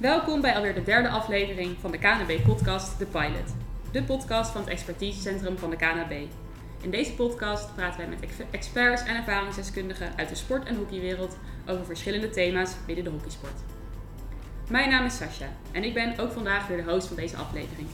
Welkom 0.00 0.40
bij 0.40 0.54
alweer 0.54 0.74
de 0.74 0.82
derde 0.82 1.08
aflevering 1.08 1.76
van 1.80 1.90
de 1.90 1.98
KNB-podcast 1.98 2.98
The 2.98 3.06
Pilot. 3.06 3.54
De 3.92 4.02
podcast 4.02 4.50
van 4.50 4.60
het 4.60 4.70
expertisecentrum 4.70 5.58
van 5.58 5.70
de 5.70 5.76
KNB. 5.76 6.26
In 6.82 6.90
deze 6.90 7.12
podcast 7.14 7.74
praten 7.74 8.00
wij 8.00 8.08
met 8.08 8.44
experts 8.50 9.02
en 9.02 9.16
ervaringsdeskundigen 9.16 10.12
uit 10.16 10.28
de 10.28 10.34
sport- 10.34 10.64
en 10.66 10.76
hockeywereld 10.76 11.36
over 11.66 11.84
verschillende 11.84 12.30
thema's 12.30 12.74
binnen 12.86 13.04
de 13.04 13.10
hockeysport. 13.10 13.60
Mijn 14.68 14.90
naam 14.90 15.04
is 15.04 15.16
Sascha 15.16 15.48
en 15.72 15.84
ik 15.84 15.94
ben 15.94 16.18
ook 16.18 16.32
vandaag 16.32 16.66
weer 16.66 16.84
de 16.84 16.92
host 16.92 17.06
van 17.06 17.16
deze 17.16 17.36
aflevering. 17.36 17.88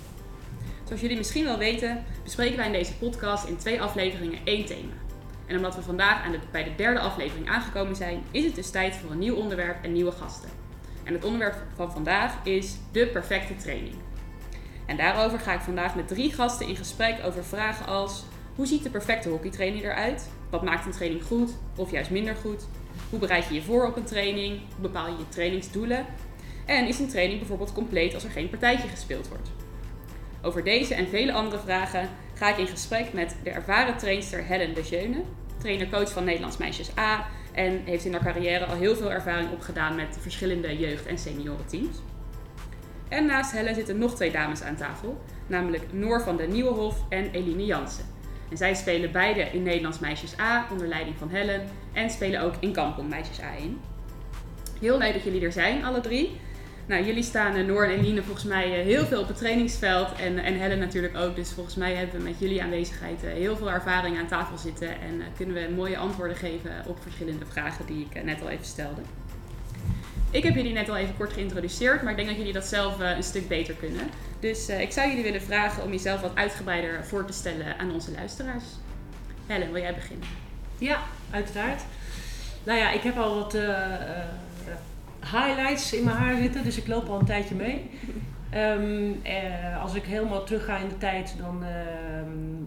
Zoals 0.85 1.01
jullie 1.01 1.17
misschien 1.17 1.45
wel 1.45 1.59
weten, 1.59 2.05
bespreken 2.23 2.57
wij 2.57 2.67
in 2.67 2.73
deze 2.73 2.97
podcast 2.97 3.49
in 3.49 3.57
twee 3.57 3.83
afleveringen 3.83 4.39
één 4.45 4.67
thema. 4.67 4.93
En 5.47 5.57
omdat 5.57 5.77
we 5.77 5.83
vandaag 5.83 6.25
aan 6.25 6.33
de, 6.33 6.39
bij 6.51 6.65
de 6.65 6.75
derde 6.75 7.01
aflevering 7.01 7.49
aangekomen 7.49 7.97
zijn, 7.97 8.23
is 8.31 8.45
het 8.45 8.55
dus 8.55 8.71
tijd 8.71 8.97
voor 8.97 9.11
een 9.11 9.19
nieuw 9.19 9.37
onderwerp 9.37 9.85
en 9.85 9.93
nieuwe 9.93 10.13
gasten. 10.13 10.66
En 11.07 11.13
het 11.13 11.25
onderwerp 11.25 11.57
van 11.75 11.93
vandaag 11.93 12.45
is 12.45 12.77
de 12.93 13.07
perfecte 13.07 13.57
training. 13.57 13.95
En 14.87 14.97
daarover 14.97 15.39
ga 15.39 15.55
ik 15.55 15.61
vandaag 15.61 15.95
met 15.95 16.09
drie 16.09 16.33
gasten 16.33 16.69
in 16.69 16.77
gesprek 16.77 17.17
over 17.25 17.45
vragen 17.45 17.87
als: 17.87 18.25
hoe 18.55 18.67
ziet 18.67 18.83
de 18.83 18.91
perfecte 18.91 19.29
hockeytraining 19.29 19.85
eruit? 19.85 20.29
Wat 20.51 20.63
maakt 20.63 20.87
een 20.87 20.93
training 20.93 21.23
goed 21.25 21.51
of 21.77 21.91
juist 21.91 22.11
minder 22.11 22.35
goed? 22.35 22.67
Hoe 23.11 23.19
bereid 23.19 23.49
je 23.49 23.55
je 23.55 23.63
voor 23.63 23.87
op 23.87 23.97
een 23.97 24.05
training? 24.05 24.61
Hoe 24.75 24.83
bepaal 24.83 25.07
je 25.07 25.19
je 25.19 25.29
trainingsdoelen? 25.29 26.07
En 26.65 26.87
is 26.87 26.99
een 26.99 27.09
training 27.09 27.39
bijvoorbeeld 27.39 27.73
compleet 27.73 28.15
als 28.15 28.25
er 28.25 28.31
geen 28.31 28.51
partijtje 28.51 28.89
gespeeld 28.89 29.29
wordt? 29.29 29.51
Over 30.43 30.65
deze 30.65 30.95
en 30.95 31.09
vele 31.09 31.33
andere 31.33 31.63
vragen 31.63 32.09
ga 32.35 32.51
ik 32.51 32.57
in 32.57 32.67
gesprek 32.67 33.13
met 33.13 33.37
de 33.43 33.51
ervaren 33.51 33.97
trainster 33.97 34.45
Helen 34.45 34.75
de 34.75 34.83
Jeune, 34.83 35.23
trainer-coach 35.59 36.13
van 36.13 36.25
Nederlands 36.25 36.57
Meisjes 36.57 36.99
A 36.99 37.27
en 37.57 37.83
heeft 37.85 38.05
in 38.05 38.13
haar 38.13 38.23
carrière 38.23 38.65
al 38.65 38.77
heel 38.77 38.97
veel 38.97 39.13
ervaring 39.13 39.51
opgedaan 39.51 39.95
met 39.95 40.19
verschillende 40.21 40.79
jeugd- 40.79 41.07
en 41.07 41.19
seniorenteams. 41.19 41.97
En 43.09 43.27
naast 43.27 43.53
Helen 43.53 43.75
zitten 43.75 43.99
nog 43.99 44.15
twee 44.15 44.31
dames 44.31 44.63
aan 44.63 44.77
tafel, 44.77 45.21
namelijk 45.47 45.93
Noor 45.93 46.23
van 46.23 46.37
den 46.37 46.51
Nieuwenhof 46.51 47.05
en 47.09 47.31
Eline 47.31 47.65
Jansen. 47.65 48.05
En 48.51 48.57
zij 48.57 48.75
spelen 48.75 49.13
beide 49.13 49.41
in 49.41 49.63
Nederlands 49.63 49.99
Meisjes 49.99 50.39
A 50.39 50.67
onder 50.71 50.89
leiding 50.89 51.17
van 51.19 51.29
Helen 51.29 51.65
en 51.93 52.11
spelen 52.11 52.41
ook 52.41 52.55
in 52.61 52.73
Kampong 52.73 53.09
Meisjes 53.09 53.41
A 53.41 53.53
in. 53.59 53.81
Heel 54.81 54.99
leuk 54.99 55.13
dat 55.13 55.23
jullie 55.23 55.45
er 55.45 55.53
zijn, 55.53 55.85
alle 55.85 56.01
drie. 56.01 56.41
Nou, 56.87 57.05
jullie 57.05 57.23
staan, 57.23 57.55
eh, 57.55 57.65
Noor 57.65 57.85
en 57.85 57.91
Eline, 57.91 58.23
volgens 58.23 58.45
mij 58.45 58.79
eh, 58.79 58.85
heel 58.85 59.07
veel 59.07 59.21
op 59.21 59.29
het 59.29 59.37
trainingsveld. 59.37 60.09
En, 60.13 60.39
en 60.39 60.55
Helen 60.55 60.79
natuurlijk 60.79 61.17
ook. 61.17 61.37
Dus 61.37 61.53
volgens 61.53 61.75
mij 61.75 61.95
hebben 61.95 62.17
we 62.17 62.23
met 62.23 62.39
jullie 62.39 62.63
aanwezigheid 62.63 63.25
eh, 63.25 63.33
heel 63.33 63.57
veel 63.57 63.71
ervaring 63.71 64.19
aan 64.19 64.27
tafel 64.27 64.59
zitten. 64.59 64.89
En 64.89 65.23
kunnen 65.37 65.55
we 65.55 65.75
mooie 65.75 65.97
antwoorden 65.97 66.37
geven 66.37 66.71
op 66.87 67.03
verschillende 67.03 67.47
vragen 67.47 67.87
die 67.87 68.07
ik 68.11 68.25
net 68.25 68.43
al 68.43 68.49
even 68.49 68.65
stelde. 68.65 69.01
Ik 70.31 70.43
heb 70.43 70.55
jullie 70.55 70.73
net 70.73 70.89
al 70.89 70.97
even 70.97 71.17
kort 71.17 71.33
geïntroduceerd, 71.33 72.03
maar 72.03 72.11
ik 72.11 72.17
denk 72.17 72.29
dat 72.29 72.37
jullie 72.37 72.53
dat 72.53 72.65
zelf 72.65 72.99
een 72.99 73.23
stuk 73.23 73.49
beter 73.49 73.75
kunnen. 73.75 74.11
Dus 74.41 74.69
ik 74.69 74.93
zou 74.93 75.09
jullie 75.09 75.23
willen 75.23 75.43
vragen 75.43 75.83
om 75.83 75.91
jezelf 75.91 76.21
wat 76.21 76.35
uitgebreider 76.35 77.05
voor 77.05 77.25
te 77.25 77.33
stellen 77.33 77.79
aan 77.79 77.93
onze 77.93 78.13
luisteraars. 78.13 78.65
Helen, 79.47 79.73
wil 79.73 79.83
jij 79.83 79.95
beginnen? 79.95 80.29
Ja, 80.79 81.03
uiteraard. 81.31 81.83
Nou 82.65 82.79
ja, 82.79 82.91
ik 82.91 83.01
heb 83.01 83.17
al 83.17 83.35
wat 83.35 83.57
highlights 85.31 85.93
in 85.93 86.05
mijn 86.05 86.17
haar 86.17 86.37
zitten, 86.37 86.65
dus 86.65 86.77
ik 86.77 86.87
loop 86.87 87.09
al 87.09 87.19
een 87.19 87.25
tijdje 87.25 87.55
mee. 87.55 87.91
Ehm, 88.51 89.13
eh, 89.23 89.83
als 89.83 89.95
ik 89.95 90.05
helemaal 90.05 90.45
terug 90.45 90.65
ga 90.65 90.77
in 90.77 90.89
de 90.89 90.99
tijd, 90.99 91.35
dan 91.39 91.65
ehm, 91.65 92.65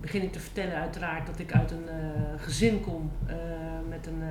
begin 0.00 0.22
ik 0.22 0.32
te 0.32 0.40
vertellen 0.40 0.74
uiteraard 0.74 1.26
dat 1.26 1.38
ik 1.38 1.52
uit 1.52 1.70
een 1.70 1.84
uh, 1.86 2.42
gezin 2.42 2.80
kom 2.80 3.10
uh, 3.26 3.34
met 3.88 4.06
een 4.06 4.22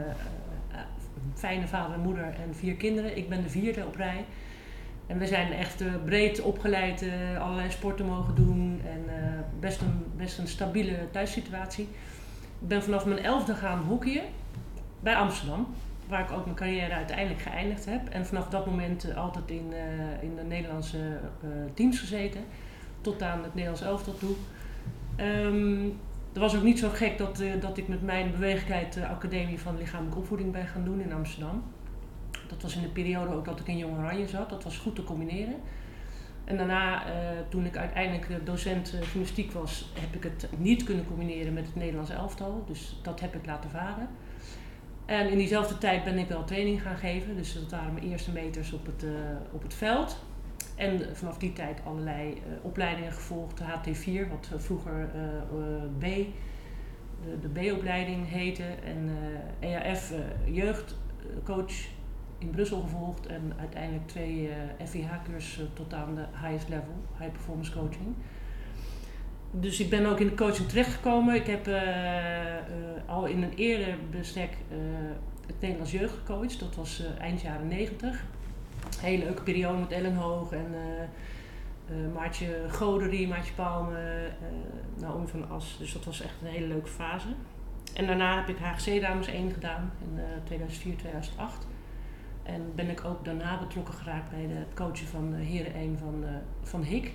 fijne 1.34 1.68
vader 1.68 1.94
en 1.94 2.02
moeder 2.02 2.24
en 2.24 2.56
vier 2.56 2.76
kinderen. 2.76 3.18
Ik 3.18 3.30
ben 3.30 3.44
de 3.44 3.50
vierde 3.50 3.86
op 3.86 3.96
rij. 3.96 4.26
En 5.08 5.18
we 5.18 5.28
zijn 5.28 5.52
echt 5.52 5.84
breed 6.06 6.42
opgeleid, 6.42 7.06
allerlei 7.40 7.72
sporten 7.72 8.06
mogen 8.06 8.36
doen 8.36 8.82
en 8.86 9.06
best, 9.60 9.82
een, 9.82 10.04
best 10.16 10.38
een 10.38 10.48
stabiele 10.48 10.98
thuissituatie. 11.12 11.88
Ik 12.62 12.68
ben 12.68 12.84
vanaf 12.84 13.06
mijn 13.06 13.24
elfde 13.24 13.54
gaan 13.56 13.84
hockeyen 13.84 14.24
bij 15.00 15.16
Amsterdam 15.16 15.68
waar 16.14 16.24
ik 16.24 16.32
ook 16.32 16.46
mijn 16.46 16.58
carrière 16.58 16.94
uiteindelijk 16.94 17.42
geëindigd 17.42 17.86
heb. 17.86 18.10
En 18.10 18.26
vanaf 18.26 18.50
dat 18.50 18.66
moment 18.66 19.06
uh, 19.06 19.18
altijd 19.18 19.52
in, 19.52 19.72
uh, 19.72 20.24
in 20.24 20.36
de 20.36 20.44
Nederlandse 20.44 20.98
uh, 20.98 21.50
teams 21.74 22.00
gezeten. 22.00 22.42
Tot 23.02 23.22
aan 23.22 23.44
het 23.44 23.54
Nederlands 23.54 23.82
elftal 23.82 24.18
toe. 24.18 24.36
Um, 25.18 26.00
dat 26.32 26.42
was 26.42 26.56
ook 26.56 26.64
niet 26.64 26.80
zo 26.80 26.90
gek 26.90 27.18
dat, 27.18 27.44
dat 27.60 27.78
ik 27.78 27.88
met 27.88 28.02
mijn 28.02 28.32
beweeglijkheid 28.32 28.94
de 28.94 29.08
Academie 29.08 29.60
van 29.60 29.78
Lichamelijke 29.78 30.20
Opvoeding 30.20 30.52
ben 30.52 30.68
gaan 30.68 30.84
doen 30.86 31.02
in 31.02 31.14
Amsterdam. 31.14 31.64
Dat 32.48 32.62
was 32.62 32.76
in 32.76 32.82
de 32.82 32.88
periode 32.88 33.34
ook 33.36 33.46
dat 33.46 33.60
ik 33.60 33.68
in 33.68 33.78
Jong 33.78 33.98
Oranje 33.98 34.28
zat. 34.28 34.50
Dat 34.50 34.64
was 34.64 34.78
goed 34.78 34.96
te 34.96 35.04
combineren. 35.04 35.56
En 36.44 36.58
daarna, 36.58 37.04
toen 37.50 37.66
ik 37.66 37.78
uiteindelijk 37.78 38.46
docent 38.46 38.96
gymnastiek 39.02 39.52
was, 39.52 39.92
heb 40.00 40.16
ik 40.16 40.24
het 40.24 40.50
niet 40.58 40.84
kunnen 40.84 41.08
combineren 41.08 41.54
met 41.54 41.66
het 41.66 41.76
Nederlands 41.76 42.10
elftal. 42.10 42.64
Dus 42.68 43.00
dat 43.02 43.20
heb 43.20 43.36
ik 43.36 43.46
laten 43.46 43.70
varen. 43.70 44.08
En 45.06 45.30
in 45.30 45.38
diezelfde 45.38 45.78
tijd 45.78 46.04
ben 46.04 46.18
ik 46.18 46.28
wel 46.28 46.44
training 46.44 46.82
gaan 46.82 46.98
geven. 46.98 47.36
Dus 47.36 47.54
dat 47.54 47.72
waren 47.72 47.94
mijn 47.94 48.06
eerste 48.06 48.32
meters 48.32 48.72
op 48.74 48.86
het, 48.86 49.04
uh, 49.04 49.12
op 49.52 49.64
het 49.64 49.74
veld. 49.74 50.18
En 50.76 51.16
vanaf 51.16 51.38
die 51.38 51.54
tijd 51.54 51.80
allerlei 51.86 52.30
uh, 52.30 52.42
opleidingen 52.62 53.12
gevolgd. 53.12 53.58
De 53.58 53.64
HT4, 53.64 54.30
wat 54.30 54.62
vroeger 54.62 55.10
uh, 55.16 55.84
B, 56.00 56.02
de, 56.02 57.40
de 57.42 57.50
B-opleiding 57.60 58.30
heette. 58.30 58.64
En 58.64 59.10
EAF 59.60 60.14
jeugdcoach 60.46 61.88
in 62.38 62.50
Brussel 62.50 62.82
gevolgd. 62.82 63.26
En 63.26 63.54
uiteindelijk 63.60 64.08
twee 64.08 64.50
FIH-cursussen 64.86 65.74
tot 65.74 65.94
aan 65.94 66.16
de 66.16 66.26
highest 66.42 66.70
level, 66.70 66.94
high 67.18 67.32
performance 67.32 67.72
coaching 67.72 68.16
dus 69.56 69.80
ik 69.80 69.90
ben 69.90 70.06
ook 70.06 70.20
in 70.20 70.28
de 70.28 70.36
coaching 70.36 70.70
terechtgekomen. 70.70 71.36
Ik 71.36 71.48
heb 71.48 71.68
uh, 71.68 71.74
uh, 71.74 71.82
al 73.06 73.26
in 73.26 73.44
een 73.44 73.54
eerder 73.54 73.96
bestek 74.12 74.50
uh, 74.50 74.78
het 75.48 75.62
Nederlands 75.62 75.92
jeugd 75.92 76.14
gecoacht. 76.14 76.60
Dat 76.60 76.76
was 76.76 77.04
eind 77.20 77.42
jaren 77.42 77.68
90. 77.68 78.24
Hele 79.00 79.24
leuke 79.24 79.42
periode 79.42 79.78
met 79.78 79.92
Ellen 79.92 80.16
Hoog 80.16 80.52
en 80.52 80.76
Maartje 82.14 82.66
Goderie, 82.70 83.28
Maartje 83.28 83.54
Palme, 83.54 84.30
Naomi 84.96 85.28
van 85.28 85.50
As. 85.50 85.76
Dus 85.80 85.94
dat 85.94 86.06
was 86.06 86.22
echt 86.22 86.34
een 86.42 86.48
hele 86.48 86.68
leuke 86.68 86.88
fase. 86.88 87.28
En 87.94 88.08
daarna 88.08 88.36
heb 88.36 88.50
ik 88.50 88.58
HGC 88.58 89.02
Dames 89.02 89.28
1 89.28 89.52
gedaan 89.52 89.92
in 90.00 90.20
2004, 90.44 90.96
2008. 90.96 91.68
En 92.44 92.72
ben 92.76 92.90
ik 92.90 93.04
ook 93.06 93.26
daarna 93.26 93.60
betrokken 93.60 93.94
geraakt 93.94 94.30
bij 94.30 94.48
het 94.50 94.74
coachen 94.74 95.08
van 95.08 95.34
Heren 95.34 95.74
1 95.74 95.98
van, 95.98 96.24
van 96.62 96.84
HIK. 96.84 97.12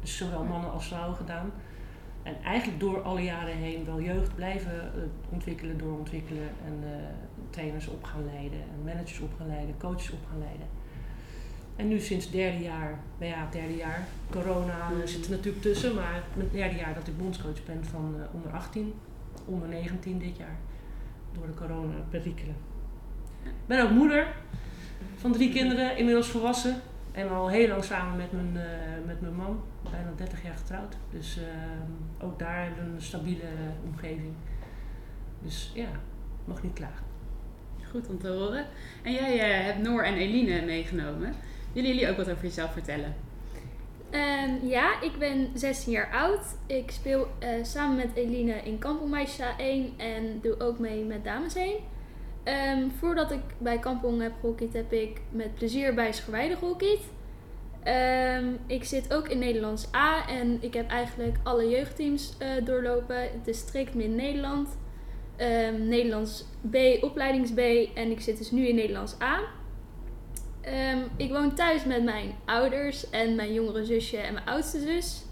Dus 0.00 0.16
zowel 0.16 0.44
mannen 0.44 0.72
als 0.72 0.86
vrouwen 0.86 1.16
gedaan. 1.16 1.52
En 2.28 2.36
eigenlijk 2.44 2.80
door 2.80 3.02
alle 3.02 3.22
jaren 3.22 3.56
heen 3.56 3.84
wel 3.84 4.00
jeugd 4.00 4.34
blijven 4.34 4.92
uh, 4.96 5.02
ontwikkelen, 5.28 5.78
doorontwikkelen. 5.78 6.48
En 6.64 6.74
uh, 6.82 6.90
trainers 7.50 7.88
op 7.88 8.04
gaan 8.04 8.24
leiden, 8.24 8.58
en 8.58 8.84
managers 8.84 9.20
op 9.20 9.32
gaan 9.38 9.46
leiden, 9.46 9.74
coaches 9.78 10.10
op 10.10 10.26
gaan 10.30 10.38
leiden. 10.38 10.66
En 11.76 11.88
nu 11.88 12.00
sinds 12.00 12.24
het 12.24 12.34
derde 12.34 12.62
jaar, 12.62 12.98
nou 13.18 13.32
ja, 13.32 13.48
derde 13.50 13.76
jaar, 13.76 14.06
corona 14.30 14.88
mm. 14.88 15.06
zit 15.06 15.24
er 15.24 15.30
natuurlijk 15.30 15.62
tussen, 15.62 15.94
maar 15.94 16.22
het 16.36 16.52
derde 16.52 16.76
jaar 16.76 16.94
dat 16.94 17.06
ik 17.06 17.18
bondscoach 17.18 17.64
ben 17.64 17.84
van 17.84 18.14
uh, 18.16 18.22
onder 18.34 18.52
18, 18.52 18.94
onder 19.44 19.68
19 19.68 20.18
dit 20.18 20.36
jaar, 20.36 20.56
door 21.32 21.46
de 21.46 21.54
corona 21.54 21.94
perikelen. 22.10 22.56
Ik 23.44 23.66
ben 23.66 23.82
ook 23.82 23.90
moeder 23.90 24.26
van 25.16 25.32
drie 25.32 25.52
kinderen, 25.52 25.96
inmiddels 25.96 26.28
volwassen. 26.28 26.80
En 27.18 27.30
al 27.30 27.48
heel 27.48 27.68
lang 27.68 27.84
samen 27.84 28.16
met 28.16 28.32
mijn, 28.32 28.52
uh, 28.54 29.06
met 29.06 29.20
mijn 29.20 29.34
man, 29.34 29.60
bijna 29.90 30.12
30 30.16 30.42
jaar 30.42 30.56
getrouwd. 30.56 30.96
Dus 31.10 31.38
uh, 31.38 31.44
ook 32.26 32.38
daar 32.38 32.64
hebben 32.64 32.84
we 32.84 32.94
een 32.94 33.02
stabiele 33.02 33.48
omgeving. 33.84 34.32
Dus 35.42 35.70
ja, 35.74 35.88
mag 36.44 36.62
niet 36.62 36.72
klagen. 36.72 37.04
Goed 37.90 38.08
om 38.08 38.18
te 38.18 38.28
horen. 38.28 38.66
En 39.02 39.12
jij 39.12 39.34
uh, 39.34 39.64
hebt 39.64 39.82
Noor 39.82 40.02
en 40.02 40.14
Eline 40.14 40.64
meegenomen. 40.64 41.34
Willen 41.72 41.90
jullie 41.90 42.10
ook 42.10 42.16
wat 42.16 42.30
over 42.30 42.44
jezelf 42.44 42.72
vertellen? 42.72 43.14
Um, 44.10 44.68
ja, 44.68 45.00
ik 45.00 45.18
ben 45.18 45.50
16 45.54 45.92
jaar 45.92 46.10
oud. 46.12 46.56
Ik 46.66 46.90
speel 46.90 47.28
samen 47.62 47.96
met 47.96 48.14
Eline 48.14 48.52
in 48.52 48.78
Kampong 48.78 49.10
Meisjes 49.10 49.46
1 49.58 49.92
en 49.96 50.38
doe 50.42 50.60
ook 50.60 50.78
mee 50.78 51.04
met 51.04 51.24
Dames 51.24 51.54
1. 51.54 51.76
Um, 52.48 52.90
voordat 52.90 53.30
ik 53.30 53.40
bij 53.58 53.78
Kampong 53.78 54.22
heb 54.22 54.32
gehockeyd, 54.40 54.72
heb 54.72 54.92
ik 54.92 55.20
met 55.30 55.54
plezier 55.54 55.94
bij 55.94 56.12
Scherweide 56.12 56.56
gehockeyd. 56.56 57.00
Um, 58.38 58.58
ik 58.66 58.84
zit 58.84 59.14
ook 59.14 59.28
in 59.28 59.38
Nederlands 59.38 59.94
A 59.94 60.28
en 60.28 60.58
ik 60.60 60.74
heb 60.74 60.90
eigenlijk 60.90 61.36
alle 61.42 61.68
jeugdteams 61.68 62.36
uh, 62.42 62.64
doorlopen. 62.64 63.20
Het 63.20 63.48
is 63.48 63.58
strikt 63.58 63.94
min 63.94 64.14
Nederland. 64.14 64.68
Um, 65.40 65.88
Nederlands 65.88 66.44
B, 66.70 66.76
opleidings 67.00 67.52
B 67.52 67.58
en 67.94 68.10
ik 68.10 68.20
zit 68.20 68.38
dus 68.38 68.50
nu 68.50 68.66
in 68.66 68.74
Nederlands 68.74 69.20
A. 69.22 69.40
ik 71.16 71.30
woon 71.30 71.54
thuis 71.54 71.84
met 71.84 72.04
mijn 72.04 72.34
ouders 72.44 73.10
en 73.10 73.34
mijn 73.34 73.52
jongere 73.52 73.84
zusje 73.84 74.16
en 74.16 74.32
mijn 74.32 74.46
oudste 74.46 74.80
zus. 74.80 75.24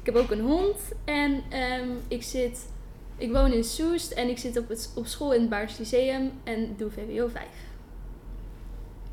Ik 0.00 0.06
heb 0.06 0.14
ook 0.14 0.30
een 0.30 0.40
hond 0.40 0.92
en 1.04 1.42
ik 2.08 2.22
zit 2.22 2.68
ik 3.18 3.32
woon 3.32 3.52
in 3.52 3.64
Soest 3.64 4.10
en 4.10 4.28
ik 4.28 4.38
zit 4.38 4.58
op, 4.58 4.68
het, 4.68 4.92
op 4.94 5.06
school 5.06 5.34
in 5.34 5.40
het 5.40 5.50
Baars 5.50 5.78
Lyceum 5.78 6.32
en 6.44 6.74
doe 6.76 6.90
VWO 6.90 7.28
5. 7.28 7.44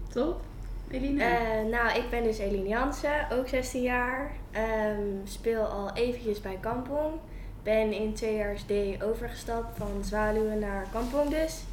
Top. 0.10 0.42
Eline? 0.92 1.24
Eh, 1.24 1.70
nou, 1.70 1.98
ik 1.98 2.10
ben 2.10 2.24
dus 2.24 2.38
Eline 2.38 2.68
Jansen, 2.68 3.30
ook 3.32 3.48
16 3.48 3.82
jaar. 3.82 4.32
Ehm, 4.52 5.02
speel 5.24 5.64
al 5.64 5.94
eventjes 5.94 6.42
bij 6.42 6.58
Kampong. 6.60 7.14
Ben 7.64 7.94
in 7.94 8.14
tweejaars 8.14 8.64
D 8.64 9.04
overgestapt 9.04 9.78
van 9.78 10.04
Zwaluwen 10.04 10.60
naar 10.60 10.88
Kampong 10.92 11.30
dus. 11.30 11.64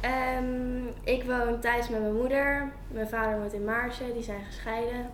Ehm, 0.00 0.86
ik 1.04 1.24
woon 1.24 1.60
thuis 1.60 1.88
met 1.88 2.00
mijn 2.00 2.16
moeder. 2.16 2.72
Mijn 2.88 3.08
vader 3.08 3.38
woont 3.38 3.52
in 3.52 3.64
Maarsen, 3.64 4.12
die 4.14 4.22
zijn 4.22 4.44
gescheiden. 4.44 5.10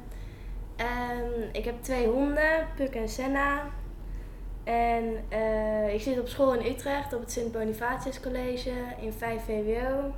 Ehm, 0.77 1.49
ik 1.53 1.65
heb 1.65 1.83
twee 1.83 2.06
honden, 2.06 2.67
Puk 2.77 2.94
en 2.94 3.09
Senna. 3.09 3.62
En 4.69 5.25
eh, 5.29 5.94
ik 5.94 6.00
zit 6.00 6.20
op 6.20 6.29
school 6.29 6.55
in 6.55 6.73
Utrecht 6.73 7.15
op 7.15 7.20
het 7.20 7.32
Sint 7.32 7.53
Bonifatius 7.53 8.20
College 8.20 8.70
in 9.00 9.12
5 9.12 9.43
VWO. 9.44 10.15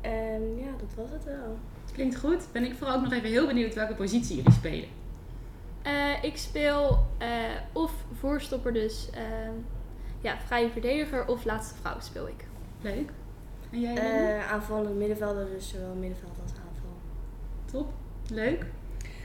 En 0.00 0.58
ja, 0.58 0.70
dat 0.78 0.94
was 0.96 1.10
het 1.10 1.24
wel. 1.24 1.58
Klinkt 1.92 2.16
goed. 2.16 2.48
Ben 2.52 2.64
ik 2.64 2.74
vooral 2.74 2.96
ook 2.96 3.02
nog 3.02 3.12
even 3.12 3.28
heel 3.28 3.46
benieuwd 3.46 3.74
welke 3.74 3.94
positie 3.94 4.36
jullie 4.36 4.52
spelen. 4.52 4.88
Eh, 5.82 6.22
ik 6.22 6.36
speel 6.36 7.06
eh, 7.18 7.28
of 7.72 7.92
voorstopper, 8.18 8.72
dus 8.72 9.08
eh, 9.10 9.22
ja, 10.20 10.38
vrije 10.46 10.70
verdediger, 10.70 11.26
of 11.26 11.44
laatste 11.44 11.74
vrouw 11.80 12.00
speel 12.00 12.28
ik. 12.28 12.44
Leuk. 12.80 13.10
En 13.70 13.80
jij? 13.80 13.96
Eh 13.96 14.52
aanvallende 14.52 14.92
middenvelder, 14.92 15.46
dus 15.54 15.68
zowel 15.68 15.94
middenveld 15.94 16.36
als 16.42 16.50
aanval. 16.50 16.96
Top. 17.64 17.92
Leuk. 18.30 18.66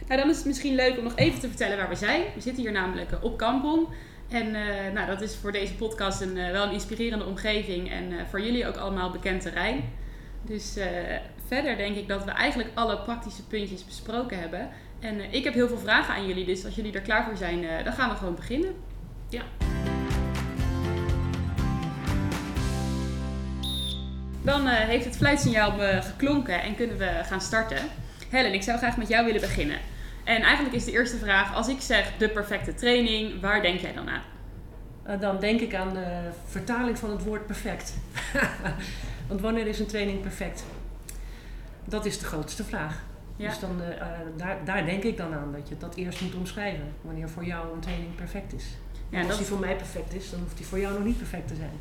Nou, 0.08 0.22
dan 0.22 0.30
is 0.30 0.38
het 0.38 0.46
misschien 0.46 0.76
leuk 0.76 0.98
om 0.98 1.04
nog 1.04 1.16
even 1.16 1.40
te 1.40 1.48
vertellen 1.48 1.78
waar 1.78 1.90
we 1.90 1.96
zijn. 1.96 2.24
We 2.36 2.42
zitten 2.42 2.64
hier 2.64 2.72
namelijk 2.72 3.10
op 3.22 3.38
Kampong. 3.38 3.88
En 4.30 4.56
eh, 4.56 4.94
nou, 4.94 5.08
dat 5.08 5.22
is 5.22 5.36
voor 5.36 5.52
deze 5.52 5.76
podcast 5.76 6.22
een, 6.22 6.38
eh, 6.38 6.52
wel 6.52 6.66
een 6.66 6.72
inspirerende 6.74 7.26
omgeving. 7.26 7.92
En 7.92 8.12
eh, 8.12 8.26
voor 8.30 8.42
jullie 8.42 8.68
ook 8.68 8.76
allemaal 8.76 9.12
bekend 9.12 9.42
terrein. 9.42 9.84
Dus 10.42 10.78
verder 11.48 11.78
denk 11.78 11.96
ik 11.96 12.08
dat 12.08 12.24
we 12.24 12.32
eigenlijk 12.32 12.70
alle 12.74 13.00
praktische 13.00 13.44
puntjes 13.44 13.86
besproken 13.86 14.40
hebben. 14.40 14.70
En 15.00 15.34
ik 15.34 15.44
heb 15.44 15.54
heel 15.54 15.68
veel 15.68 15.78
vragen 15.78 16.14
aan 16.14 16.28
jullie. 16.28 16.46
Dus 16.46 16.66
als 16.66 16.76
jullie 16.76 16.94
er 16.94 17.02
klaar 17.02 17.26
voor 17.26 17.38
zijn, 17.38 17.84
dan 17.84 17.94
gaan 17.94 18.10
we 18.10 18.16
gewoon 18.16 18.36
beginnen. 18.36 18.74
Ja. 19.30 19.44
Dan 24.42 24.68
heeft 24.68 25.06
het 25.06 25.18
fluitsignaal 25.18 25.82
eh, 25.82 26.04
geklonken 26.04 26.62
en 26.62 26.76
kunnen 26.76 26.98
we 26.98 27.10
gaan 27.24 27.42
starten. 27.42 27.78
Helen, 28.30 28.54
ik 28.54 28.64
zou 28.64 28.78
graag 28.78 28.98
met 28.98 29.08
jou 29.08 29.26
willen 29.26 29.42
beginnen. 29.42 29.78
En 30.24 30.42
eigenlijk 30.42 30.76
is 30.76 30.86
de 30.86 30.92
eerste 30.92 31.18
vraag, 31.18 31.54
als 31.54 31.68
ik 31.68 31.82
zeg 31.82 32.18
de 32.18 32.30
perfecte 32.30 32.74
training, 32.74 33.42
waar 33.42 33.62
denk 33.62 33.80
jij 33.80 33.94
dan 33.94 34.10
aan? 34.10 34.22
Eh, 35.04 35.20
dan 35.20 35.40
denk 35.40 35.60
ik 35.60 35.76
aan 35.76 35.94
de 35.94 36.30
vertaling 36.46 36.98
van 36.98 37.12
het 37.12 37.24
woord 37.24 37.46
perfect. 37.46 37.94
Want 39.28 39.42
wanneer 39.42 39.68
is 39.68 39.80
een 39.80 39.86
training 39.86 40.22
perfect? 40.22 40.64
Dat 41.86 42.06
is 42.06 42.20
de 42.20 42.26
grootste 42.26 42.64
vraag. 42.64 43.04
Ja. 43.36 43.50
Dus 43.50 43.60
dan, 43.60 43.82
eh, 43.82 44.02
eh, 44.02 44.08
daar, 44.38 44.58
daar 44.66 44.86
denk 44.86 45.04
ik 45.04 45.18
dan 45.18 45.34
aan, 45.34 45.52
dat 45.52 45.70
je 45.70 45.78
dat 45.78 45.96
eerst 45.96 46.22
moet 46.22 46.36
omschrijven. 46.36 46.94
Wanneer 47.02 47.30
voor 47.30 47.46
jou 47.46 47.74
een 47.74 47.80
training 47.80 48.16
perfect 48.16 48.54
is. 48.54 48.66
Ja, 49.10 49.20
En 49.20 49.28
als 49.28 49.38
die 49.38 49.46
voor 49.46 49.60
mij 49.60 49.76
perfect 49.76 50.14
is, 50.14 50.30
dan 50.30 50.40
hoeft 50.40 50.58
die 50.58 50.66
voor 50.66 50.80
jou 50.80 50.94
nog 50.94 51.04
niet 51.04 51.18
perfect 51.18 51.48
te 51.48 51.56
zijn. 51.56 51.80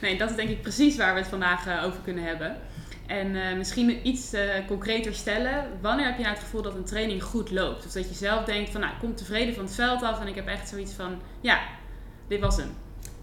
nee, 0.00 0.18
dat 0.18 0.30
is 0.30 0.36
denk 0.36 0.48
ik 0.48 0.62
precies 0.62 0.96
waar 0.96 1.12
we 1.14 1.20
het 1.20 1.28
vandaag 1.28 1.84
over 1.84 2.00
kunnen 2.00 2.24
hebben. 2.24 2.56
En 3.10 3.36
eh, 3.36 3.56
misschien 3.56 4.06
iets 4.08 4.32
eh, 4.32 4.66
concreter 4.66 5.14
stellen. 5.14 5.64
Wanneer 5.80 6.06
heb 6.06 6.16
je 6.16 6.22
nou 6.22 6.34
het 6.34 6.44
gevoel 6.44 6.62
dat 6.62 6.74
een 6.74 6.84
training 6.84 7.22
goed 7.22 7.50
loopt? 7.50 7.86
Of 7.86 7.92
dat 7.92 8.08
je 8.08 8.14
zelf 8.14 8.44
denkt 8.44 8.70
van, 8.70 8.80
nou, 8.80 8.92
ik 8.92 8.98
kom 8.98 9.14
tevreden 9.14 9.54
van 9.54 9.64
het 9.64 9.74
veld 9.74 10.02
af 10.02 10.20
en 10.20 10.26
ik 10.26 10.34
heb 10.34 10.46
echt 10.46 10.68
zoiets 10.68 10.92
van, 10.92 11.18
ja, 11.40 11.60
dit 12.28 12.40
was 12.40 12.56
hem. 12.56 12.70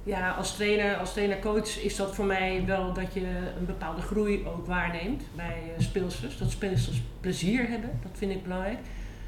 Ja, 0.04 0.32
als 0.32 0.56
trainer, 0.56 0.96
als 0.96 1.14
trainer-coach 1.14 1.84
is 1.84 1.96
dat 1.96 2.16
voor 2.16 2.26
mij 2.26 2.64
wel 2.66 2.94
dat 2.94 3.14
je 3.14 3.26
een 3.58 3.66
bepaalde 3.66 4.02
groei 4.02 4.46
ook 4.46 4.66
waarneemt 4.66 5.24
bij 5.36 5.62
eh, 5.78 5.84
speelsters. 5.84 6.38
Dat 6.38 6.52
speelsters 6.52 7.02
plezier 7.20 7.68
hebben, 7.70 8.00
dat 8.04 8.12
vind 8.14 8.32
ik 8.32 8.44
belangrijk. 8.44 8.80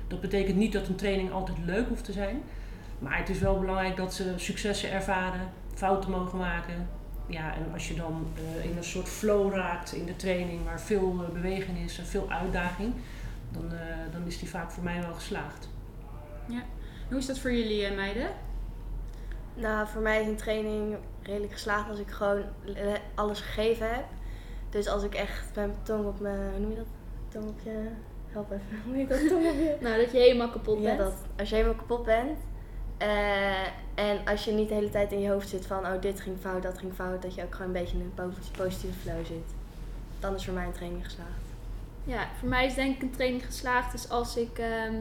Dat 0.08 0.22
betekent 0.22 0.58
niet 0.58 0.74
dat 0.74 0.88
een 0.88 0.96
training 0.96 1.32
altijd 1.32 1.58
leuk 1.66 1.88
hoeft 1.88 2.06
te 2.06 2.12
zijn. 2.12 2.42
Maar 3.00 3.18
het 3.18 3.30
is 3.30 3.40
wel 3.40 3.60
belangrijk 3.60 3.98
dat 3.98 4.14
ze 4.14 4.34
successen 4.36 4.92
ervaren, 4.92 5.52
fouten 5.74 6.12
mogen 6.12 6.38
maken. 6.38 6.99
Ja, 7.30 7.54
en 7.56 7.74
als 7.74 7.88
je 7.88 7.96
dan 7.96 8.28
eh, 8.36 8.66
in 8.70 8.78
een 8.78 8.84
soort 8.84 9.10
flow 9.10 9.54
raakt 9.54 9.94
in 9.94 10.06
de 10.06 10.16
training 10.16 10.64
waar 10.66 10.82
veel 10.82 11.24
eh, 11.28 11.34
beweging 11.34 11.78
is 11.78 11.98
en 12.00 12.06
veel 12.06 12.30
uitdaging, 12.32 12.94
dan, 13.52 13.72
eh, 13.74 13.80
dan 14.12 14.26
is 14.26 14.40
die 14.40 14.50
vaak 14.50 14.72
voor 14.72 14.84
mij 14.84 15.02
wel 15.02 15.14
geslaagd. 15.14 15.70
Hoe 17.10 17.18
is 17.18 17.26
dat 17.26 17.40
voor 17.40 17.52
jullie 17.54 17.86
eh, 17.86 17.96
meiden? 17.96 18.28
Nou, 19.54 19.88
voor 19.88 20.02
mij 20.02 20.22
is 20.22 20.28
een 20.28 20.36
training 20.36 20.98
redelijk 21.22 21.52
geslaagd 21.54 21.90
als 21.90 22.00
ik 22.00 22.10
gewoon 22.10 22.44
le- 22.64 22.98
alles 23.16 23.40
gegeven 23.42 23.90
heb. 23.94 24.04
Dus 24.70 24.88
als 24.88 25.04
ik 25.04 25.14
echt 25.16 25.46
met 25.46 25.56
mijn 25.56 25.74
tong 25.84 26.06
op 26.06 26.20
mijn, 26.20 26.52
hoe 26.52 26.60
noem 26.60 26.70
je 26.70 26.76
dat? 26.76 26.86
Tong 27.30 27.46
op 27.48 27.60
je, 27.64 27.88
help 28.28 28.52
even, 28.52 28.82
hoe 28.86 28.96
heet 28.96 29.10
dat? 29.10 29.28
Tong 29.28 29.46
op 29.48 29.54
je? 29.56 29.76
Nou, 29.86 29.98
dat 30.02 30.12
je 30.12 30.18
helemaal 30.18 30.50
kapot 30.50 30.78
Ja, 30.80 30.84
bent. 30.84 30.98
dat. 30.98 31.14
Als 31.38 31.50
je 31.50 31.56
helemaal 31.56 31.78
kapot 31.78 32.06
bent. 32.06 32.38
Eh, 33.00 33.68
en 33.96 34.26
als 34.26 34.46
je 34.46 34.52
niet 34.52 34.68
de 34.70 34.74
hele 34.74 34.90
tijd 34.90 35.12
in 35.12 35.20
je 35.20 35.30
hoofd 35.30 35.50
zit 35.50 35.66
van, 35.66 35.86
oh 35.86 36.02
dit 36.02 36.22
ging 36.22 36.38
fout, 36.40 36.64
dat 36.64 36.78
ging 36.78 36.94
fout. 36.94 37.22
Dat 37.22 37.36
je 37.36 37.44
ook 37.44 37.56
gewoon 37.56 37.68
een 37.68 37.82
beetje 37.82 37.98
in 37.98 38.04
een 38.04 38.14
po- 38.14 38.64
positieve 38.64 39.00
flow 39.00 39.26
zit. 39.26 39.54
Dan 40.20 40.36
is 40.36 40.46
voor 40.46 40.54
mij 40.54 40.66
een 40.66 40.72
training 40.72 41.04
geslaagd. 41.04 41.48
Ja, 42.04 42.28
voor 42.40 42.50
mij 42.50 42.66
is 42.66 42.76
denk 42.76 42.96
ik 42.96 43.02
een 43.02 43.12
training 43.12 43.46
geslaagd. 43.46 43.92
Dus 43.92 44.10
als 44.10 44.38
ik 44.38 44.58
ehm, 44.58 44.94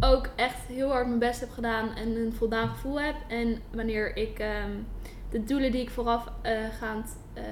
ook 0.00 0.28
echt 0.36 0.66
heel 0.66 0.90
hard 0.90 1.06
mijn 1.06 1.18
best 1.18 1.40
heb 1.40 1.50
gedaan 1.50 1.94
en 1.94 2.16
een 2.16 2.32
voldaan 2.32 2.68
gevoel 2.68 3.00
heb. 3.00 3.14
En 3.28 3.60
wanneer 3.70 4.16
ik 4.16 4.38
ehm, 4.38 4.70
de 5.30 5.44
doelen 5.44 5.72
die 5.72 5.80
ik 5.80 5.90
voorafgaand 5.90 7.16
eh 7.34 7.42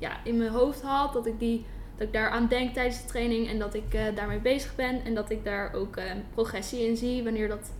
ja, 0.00 0.24
in 0.24 0.36
mijn 0.36 0.50
hoofd 0.50 0.82
had, 0.82 1.12
dat 1.12 1.26
ik, 1.26 1.38
die, 1.38 1.64
dat 1.96 2.06
ik 2.06 2.12
daar 2.12 2.30
aan 2.30 2.46
denk 2.46 2.74
tijdens 2.74 3.02
de 3.02 3.08
training 3.08 3.48
en 3.48 3.58
dat 3.58 3.74
ik 3.74 3.94
eh, 3.94 4.02
daarmee 4.14 4.38
bezig 4.38 4.74
ben. 4.74 5.04
En 5.04 5.14
dat 5.14 5.30
ik 5.30 5.44
daar 5.44 5.72
ook 5.74 5.96
ehm, 5.96 6.16
progressie 6.34 6.86
in 6.86 6.96
zie 6.96 7.24
wanneer, 7.24 7.48
dat, 7.48 7.72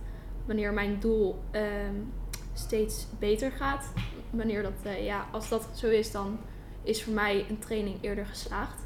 wanneer 0.45 0.73
mijn 0.73 0.99
doel 0.99 1.39
ehm, 1.51 1.95
steeds 2.53 3.07
beter 3.19 3.51
gaat. 3.51 3.93
Wanneer 4.29 4.63
dat, 4.63 4.79
eh, 4.83 5.05
ja, 5.05 5.27
als 5.31 5.49
dat 5.49 5.69
zo 5.75 5.87
is, 5.87 6.11
dan 6.11 6.39
is 6.83 7.03
voor 7.03 7.13
mij 7.13 7.45
een 7.49 7.59
training 7.59 7.97
eerder 8.01 8.25
geslaagd. 8.25 8.79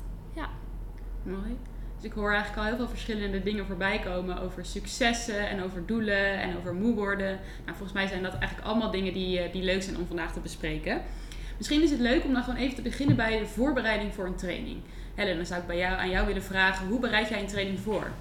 Mooi. 1.23 1.57
Dus 1.95 2.05
ik 2.05 2.13
hoor 2.13 2.31
eigenlijk 2.31 2.61
al 2.61 2.65
heel 2.67 2.75
veel 2.75 2.87
verschillende 2.87 3.43
dingen 3.43 3.65
voorbij 3.65 3.99
komen 3.99 4.41
over 4.41 4.65
successen 4.65 5.49
en 5.49 5.63
over 5.63 5.85
doelen 5.85 6.39
en 6.39 6.57
over 6.57 6.73
moe 6.73 6.95
worden. 6.95 7.39
Nou, 7.65 7.77
volgens 7.77 7.93
mij 7.93 8.07
zijn 8.07 8.23
dat 8.23 8.33
eigenlijk 8.33 8.67
allemaal 8.67 8.91
dingen 8.91 9.13
die, 9.13 9.39
eh, 9.39 9.51
die 9.51 9.63
leuk 9.63 9.83
zijn 9.83 9.97
om 9.97 10.07
vandaag 10.07 10.33
te 10.33 10.39
bespreken. 10.39 11.01
Misschien 11.57 11.81
is 11.81 11.91
het 11.91 11.99
leuk 11.99 12.23
om 12.23 12.33
dan 12.33 12.43
gewoon 12.43 12.59
even 12.59 12.75
te 12.75 12.81
beginnen 12.81 13.15
bij 13.15 13.39
de 13.39 13.45
voorbereiding 13.45 14.13
voor 14.13 14.25
een 14.25 14.35
training. 14.35 14.77
Helen, 15.15 15.35
dan 15.35 15.45
zou 15.45 15.61
ik 15.61 15.67
bij 15.67 15.77
jou, 15.77 15.99
aan 15.99 16.09
jou 16.09 16.27
willen 16.27 16.43
vragen, 16.43 16.87
hoe 16.87 16.99
bereid 16.99 17.29
jij 17.29 17.39
een 17.39 17.47
training 17.47 17.79
voor? 17.79 18.11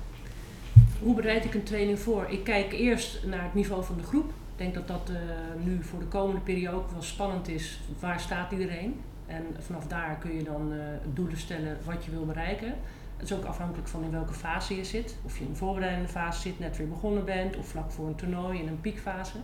Hoe 1.04 1.14
bereid 1.14 1.44
ik 1.44 1.54
een 1.54 1.62
training 1.62 1.99
voor? 1.99 2.26
Ik 2.28 2.44
kijk 2.44 2.73
eerst 2.73 3.25
naar 3.26 3.42
het 3.42 3.54
niveau 3.54 3.84
van 3.84 3.96
de 3.96 4.02
groep. 4.02 4.28
Ik 4.28 4.56
denk 4.56 4.75
dat 4.75 4.88
dat 4.88 5.11
eh, 5.11 5.64
nu 5.64 5.82
voor 5.82 5.99
de 5.99 6.06
komende 6.06 6.40
periode 6.40 6.76
ook 6.76 6.90
wel 6.90 7.02
spannend 7.02 7.49
is. 7.49 7.80
Waar 8.00 8.20
staat 8.20 8.52
iedereen? 8.52 9.00
En 9.26 9.44
vanaf 9.58 9.87
daar 9.87 10.18
kun 10.18 10.34
je 10.34 10.42
dan 10.42 10.73
eh, 10.73 10.78
doelen 11.12 11.38
stellen 11.38 11.78
wat 11.84 12.04
je 12.04 12.11
wil 12.11 12.25
bereiken. 12.25 12.75
Het 13.16 13.30
is 13.30 13.37
ook 13.37 13.44
afhankelijk 13.44 13.88
van 13.88 14.04
in 14.04 14.11
welke 14.11 14.32
fase 14.32 14.76
je 14.76 14.84
zit. 14.84 15.16
Of 15.25 15.38
je 15.38 15.44
in 15.44 15.50
een 15.50 15.56
voorbereidende 15.56 16.08
fase 16.08 16.40
zit, 16.40 16.58
net 16.58 16.76
weer 16.76 16.88
begonnen 16.88 17.25
bent, 17.25 17.56
of 17.56 17.66
vlak 17.66 17.90
voor 17.90 18.06
een 18.06 18.14
toernooi 18.14 18.58
in 18.58 18.68
een 18.68 18.80
piekfase. 18.80 19.38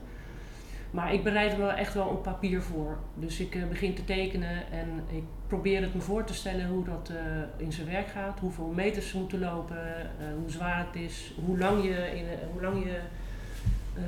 Maar 0.90 1.12
ik 1.12 1.24
bereid 1.24 1.58
me 1.58 1.68
echt 1.68 1.94
wel 1.94 2.06
op 2.06 2.22
papier 2.22 2.62
voor. 2.62 2.98
Dus 3.14 3.40
ik 3.40 3.54
eh, 3.54 3.68
begin 3.68 3.94
te 3.94 4.04
tekenen 4.04 4.72
en 4.72 5.04
ik 5.16 5.24
probeer 5.50 5.80
het 5.80 5.95
me 5.95 6.00
voor 6.00 6.25
te 6.25 6.35
stellen 6.35 6.69
hoe 6.69 6.85
dat 6.85 7.11
eh, 7.11 7.64
in 7.66 7.73
zijn 7.73 7.87
werk 7.87 8.09
gaat. 8.09 8.38
Hoeveel 8.40 8.73
meters 8.75 9.09
ze 9.09 9.19
moeten 9.19 9.38
lopen, 9.38 9.97
eh, 9.97 10.26
hoe 10.40 10.50
zwaar 10.50 10.87
het 10.87 11.02
is, 11.02 11.33
hoe 11.45 11.59
lang 11.59 11.85
je, 11.85 12.16
in, 12.16 12.25
eh, 12.25 12.37
hoe 12.52 12.62
lang 12.62 12.85
je 12.85 12.99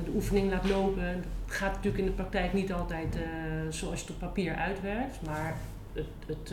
de 0.05 0.11
oefening 0.15 0.51
laat 0.51 0.69
lopen. 0.69 1.05
Het 1.05 1.25
gaat 1.47 1.73
natuurlijk 1.73 1.99
in 1.99 2.05
de 2.05 2.13
praktijk 2.13 2.53
niet 2.53 2.73
altijd 2.73 3.17
zoals 3.69 4.01
je 4.01 4.07
het 4.07 4.15
op 4.15 4.19
papier 4.19 4.55
uitwerkt. 4.55 5.19
Maar 5.27 5.57
het, 5.93 6.07
het, 6.27 6.49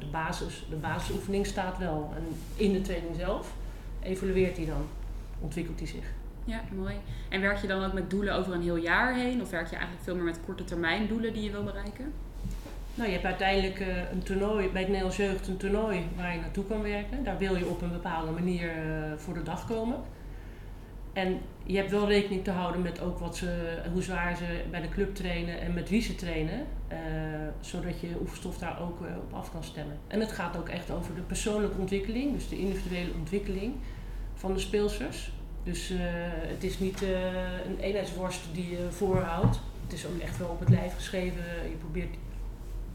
de, 0.00 0.06
basis, 0.10 0.66
de 0.70 0.76
basisoefening 0.76 1.46
staat 1.46 1.78
wel. 1.78 2.12
En 2.16 2.22
in 2.56 2.72
de 2.72 2.80
training 2.80 3.16
zelf 3.16 3.54
evalueert 4.02 4.56
hij 4.56 4.66
dan, 4.66 4.86
ontwikkelt 5.40 5.78
hij 5.78 5.88
zich. 5.88 6.12
Ja, 6.44 6.60
mooi. 6.74 6.94
En 7.28 7.40
werk 7.40 7.58
je 7.58 7.66
dan 7.66 7.84
ook 7.84 7.92
met 7.92 8.10
doelen 8.10 8.34
over 8.34 8.52
een 8.52 8.62
heel 8.62 8.76
jaar 8.76 9.14
heen? 9.14 9.42
Of 9.42 9.50
werk 9.50 9.66
je 9.66 9.76
eigenlijk 9.76 10.04
veel 10.04 10.14
meer 10.14 10.24
met 10.24 10.40
korte 10.44 10.64
termijn 10.64 11.06
doelen 11.06 11.32
die 11.32 11.42
je 11.42 11.50
wil 11.50 11.64
bereiken? 11.64 12.12
Nou, 12.94 13.06
je 13.08 13.14
hebt 13.14 13.24
uiteindelijk 13.26 13.80
eh, 13.80 14.10
een 14.12 14.22
toernooi, 14.22 14.68
bij 14.68 14.80
het 14.80 14.88
Nederlands 14.88 15.16
Jeugd 15.16 15.48
een 15.48 15.56
toernooi 15.56 16.06
waar 16.16 16.34
je 16.34 16.40
naartoe 16.40 16.64
kan 16.64 16.82
werken. 16.82 17.24
Daar 17.24 17.38
wil 17.38 17.56
je 17.56 17.68
op 17.68 17.82
een 17.82 17.92
bepaalde 17.92 18.30
manier 18.30 18.68
eh, 18.68 19.12
voor 19.16 19.34
de 19.34 19.42
dag 19.42 19.66
komen. 19.66 19.96
En 21.12 21.40
je 21.64 21.76
hebt 21.76 21.90
wel 21.90 22.08
rekening 22.08 22.44
te 22.44 22.50
houden 22.50 22.82
met 22.82 23.00
ook 23.00 23.18
wat 23.18 23.36
ze, 23.36 23.78
hoe 23.92 24.02
zwaar 24.02 24.36
ze 24.36 24.62
bij 24.70 24.80
de 24.80 24.88
club 24.88 25.14
trainen 25.14 25.60
en 25.60 25.74
met 25.74 25.88
wie 25.88 26.02
ze 26.02 26.14
trainen. 26.14 26.66
eh, 26.88 26.98
zodat 27.60 28.00
je 28.00 28.16
oefenstof 28.20 28.58
daar 28.58 28.80
ook 28.80 29.00
op 29.00 29.32
af 29.32 29.52
kan 29.52 29.64
stemmen. 29.64 29.96
En 30.06 30.20
het 30.20 30.32
gaat 30.32 30.56
ook 30.56 30.68
echt 30.68 30.90
over 30.90 31.14
de 31.14 31.20
persoonlijke 31.20 31.78
ontwikkeling, 31.78 32.32
dus 32.32 32.48
de 32.48 32.58
individuele 32.58 33.12
ontwikkeling 33.18 33.74
van 34.34 34.52
de 34.52 34.58
speelsters. 34.58 35.32
Dus 35.62 35.92
het 36.48 36.64
is 36.64 36.78
niet 36.78 37.02
een 37.66 37.78
eenheidsworst 37.80 38.40
die 38.52 38.70
je 38.70 38.86
voorhoudt. 38.90 39.60
Het 39.82 39.92
is 39.92 40.06
ook 40.06 40.18
echt 40.18 40.38
wel 40.38 40.48
op 40.48 40.60
het 40.60 40.68
lijf 40.68 40.94
geschreven. 40.94 41.42
Je 41.70 41.76
probeert 41.78 42.14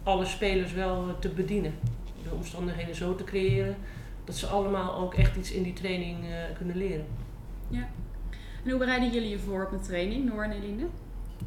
alle 0.04 0.26
spelers 0.26 0.74
wel 0.74 1.16
te 1.20 1.30
bedienen. 1.30 1.74
De 2.24 2.30
omstandigheden 2.36 2.96
zo 2.96 3.16
te 3.16 3.24
creëren 3.24 3.76
dat 4.24 4.36
ze 4.36 4.48
allemaal 4.48 4.96
ook 4.96 5.14
echt 5.14 5.36
iets 5.36 5.52
in 5.52 5.64
die 5.64 5.74
training 5.74 6.18
eh, 6.24 6.56
kunnen 6.58 6.78
leren. 6.78 7.06
En 8.64 8.70
hoe 8.70 8.80
bereiden 8.80 9.12
jullie 9.12 9.30
je 9.30 9.40
voor 9.40 9.66
op 9.66 9.72
een 9.72 9.82
training, 9.82 10.26
Noor 10.26 10.44
en 10.44 10.52
Eline? 10.52 10.86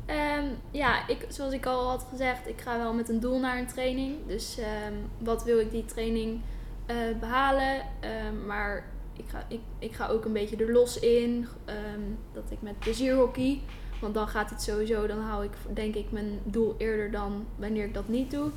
Ehm, 0.07 0.45
ja, 0.71 1.09
ik, 1.09 1.27
zoals 1.29 1.53
ik 1.53 1.67
al 1.67 1.89
had 1.89 2.07
gezegd, 2.11 2.49
ik 2.49 2.61
ga 2.61 2.79
wel 2.79 2.95
met 2.95 3.09
een 3.09 3.21
doel 3.21 3.41
naar 3.41 3.59
een 3.59 3.67
training. 3.67 4.17
Dus 4.27 4.59
ehm, 4.59 4.95
wat 5.19 5.45
wil 5.45 5.59
ik 5.59 5.71
die 5.71 5.85
training 5.85 6.41
eh, 6.87 6.97
behalen? 7.21 7.83
Ehm, 8.01 8.47
maar 8.47 8.85
ik 9.17 9.25
ga, 9.29 9.45
ik, 9.49 9.61
ik 9.79 9.93
ga 9.93 10.09
ook 10.09 10.25
een 10.25 10.33
beetje 10.33 10.57
er 10.57 10.73
los 10.73 10.99
in. 10.99 11.47
ehm, 11.65 12.01
dat 12.33 12.51
ik 12.51 12.63
met 12.63 12.79
plezier 12.79 13.15
hockey. 13.15 13.61
Want 14.03 14.15
dan 14.15 14.29
gaat 14.29 14.51
het 14.51 14.63
sowieso, 14.63 15.07
dan 15.07 15.21
hou 15.21 15.45
ik 15.45 15.51
denk 15.75 15.95
ik 15.95 16.11
mijn 16.11 16.39
doel 16.45 16.75
eerder 16.79 17.11
dan 17.11 17.47
wanneer 17.57 17.85
ik 17.85 17.95
dat 17.95 18.09
niet 18.09 18.31
doe. 18.31 18.51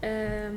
Ehm, 0.00 0.54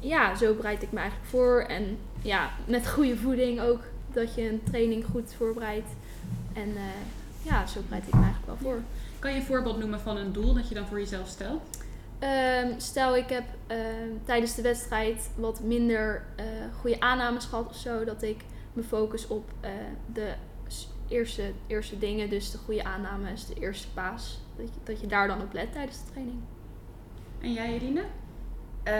ja, 0.00 0.36
zo 0.36 0.54
bereid 0.54 0.82
ik 0.82 0.92
me 0.92 0.98
eigenlijk 0.98 1.28
voor. 1.30 1.60
En 1.60 1.98
ja, 2.22 2.50
met 2.64 2.88
goede 2.88 3.16
voeding 3.16 3.60
ook. 3.60 3.80
Dat 4.12 4.34
je 4.34 4.48
een 4.48 4.62
training 4.70 5.04
goed 5.04 5.34
voorbereidt. 5.36 5.88
En 6.52 6.68
eh, 6.76 6.82
ja, 7.42 7.66
zo 7.66 7.80
bereid 7.80 8.06
ik 8.06 8.14
me 8.14 8.22
eigenlijk 8.22 8.46
wel 8.46 8.70
voor. 8.70 8.82
Kan 9.18 9.32
je 9.32 9.36
een 9.36 9.46
voorbeeld 9.46 9.78
noemen 9.78 10.00
van 10.00 10.16
een 10.16 10.32
doel 10.32 10.54
dat 10.54 10.68
je 10.68 10.74
dan 10.74 10.86
voor 10.86 10.98
jezelf 10.98 11.28
stelt? 11.28 11.62
Ehm, 12.18 12.68
stel 12.76 13.16
ik 13.16 13.28
heb 13.28 13.44
ehm, 13.66 14.10
tijdens 14.24 14.54
de 14.54 14.62
wedstrijd 14.62 15.30
wat 15.34 15.60
minder 15.60 16.22
eh, 16.36 16.44
goede 16.80 17.00
aannames 17.00 17.44
gehad 17.44 17.68
of 17.68 17.76
zo. 17.76 18.04
Dat 18.04 18.22
ik 18.22 18.44
me 18.72 18.82
focus 18.82 19.26
op 19.26 19.50
eh, 19.60 19.70
de 20.12 20.32
eerste, 21.08 21.52
eerste 21.66 21.98
dingen. 21.98 22.30
Dus 22.30 22.50
de 22.50 22.58
goede 22.58 22.84
aannames, 22.84 23.46
de 23.46 23.54
eerste 23.54 23.92
paas. 23.92 24.40
Dat 24.56 24.66
je, 24.68 24.80
dat 24.84 25.00
je 25.00 25.06
daar 25.06 25.28
dan 25.28 25.42
op 25.42 25.52
let 25.52 25.72
tijdens 25.72 26.04
de 26.04 26.10
training. 26.10 26.38
En 27.40 27.52
jij, 27.52 27.72
Eline? 27.72 28.02
Eh, 28.82 28.94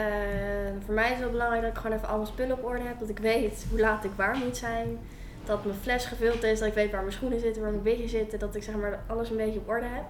voor 0.85 0.93
mij 0.93 1.05
is 1.05 1.11
het 1.11 1.19
wel 1.19 1.31
belangrijk 1.31 1.61
dat 1.61 1.71
ik 1.71 1.77
gewoon 1.77 1.97
even 1.97 2.07
al 2.07 2.15
mijn 2.15 2.27
spullen 2.27 2.57
op 2.57 2.63
orde 2.63 2.83
heb. 2.83 2.99
Dat 2.99 3.09
ik 3.09 3.19
weet 3.19 3.65
hoe 3.69 3.79
laat 3.79 4.03
ik 4.03 4.11
waar 4.15 4.37
moet 4.37 4.57
zijn. 4.57 4.99
Dat 5.43 5.65
mijn 5.65 5.77
fles 5.77 6.05
gevuld 6.05 6.43
is. 6.43 6.59
Dat 6.59 6.67
ik 6.67 6.73
weet 6.73 6.91
waar 6.91 7.01
mijn 7.01 7.13
schoenen 7.13 7.39
zitten, 7.39 7.61
waar 7.61 7.71
mijn 7.71 7.83
biggen 7.83 8.09
zitten. 8.09 8.39
Dat 8.39 8.55
ik 8.55 8.63
zeg 8.63 8.75
maar 8.75 9.03
alles 9.07 9.29
een 9.29 9.37
beetje 9.37 9.59
op 9.59 9.69
orde 9.69 9.85
heb. 9.85 10.05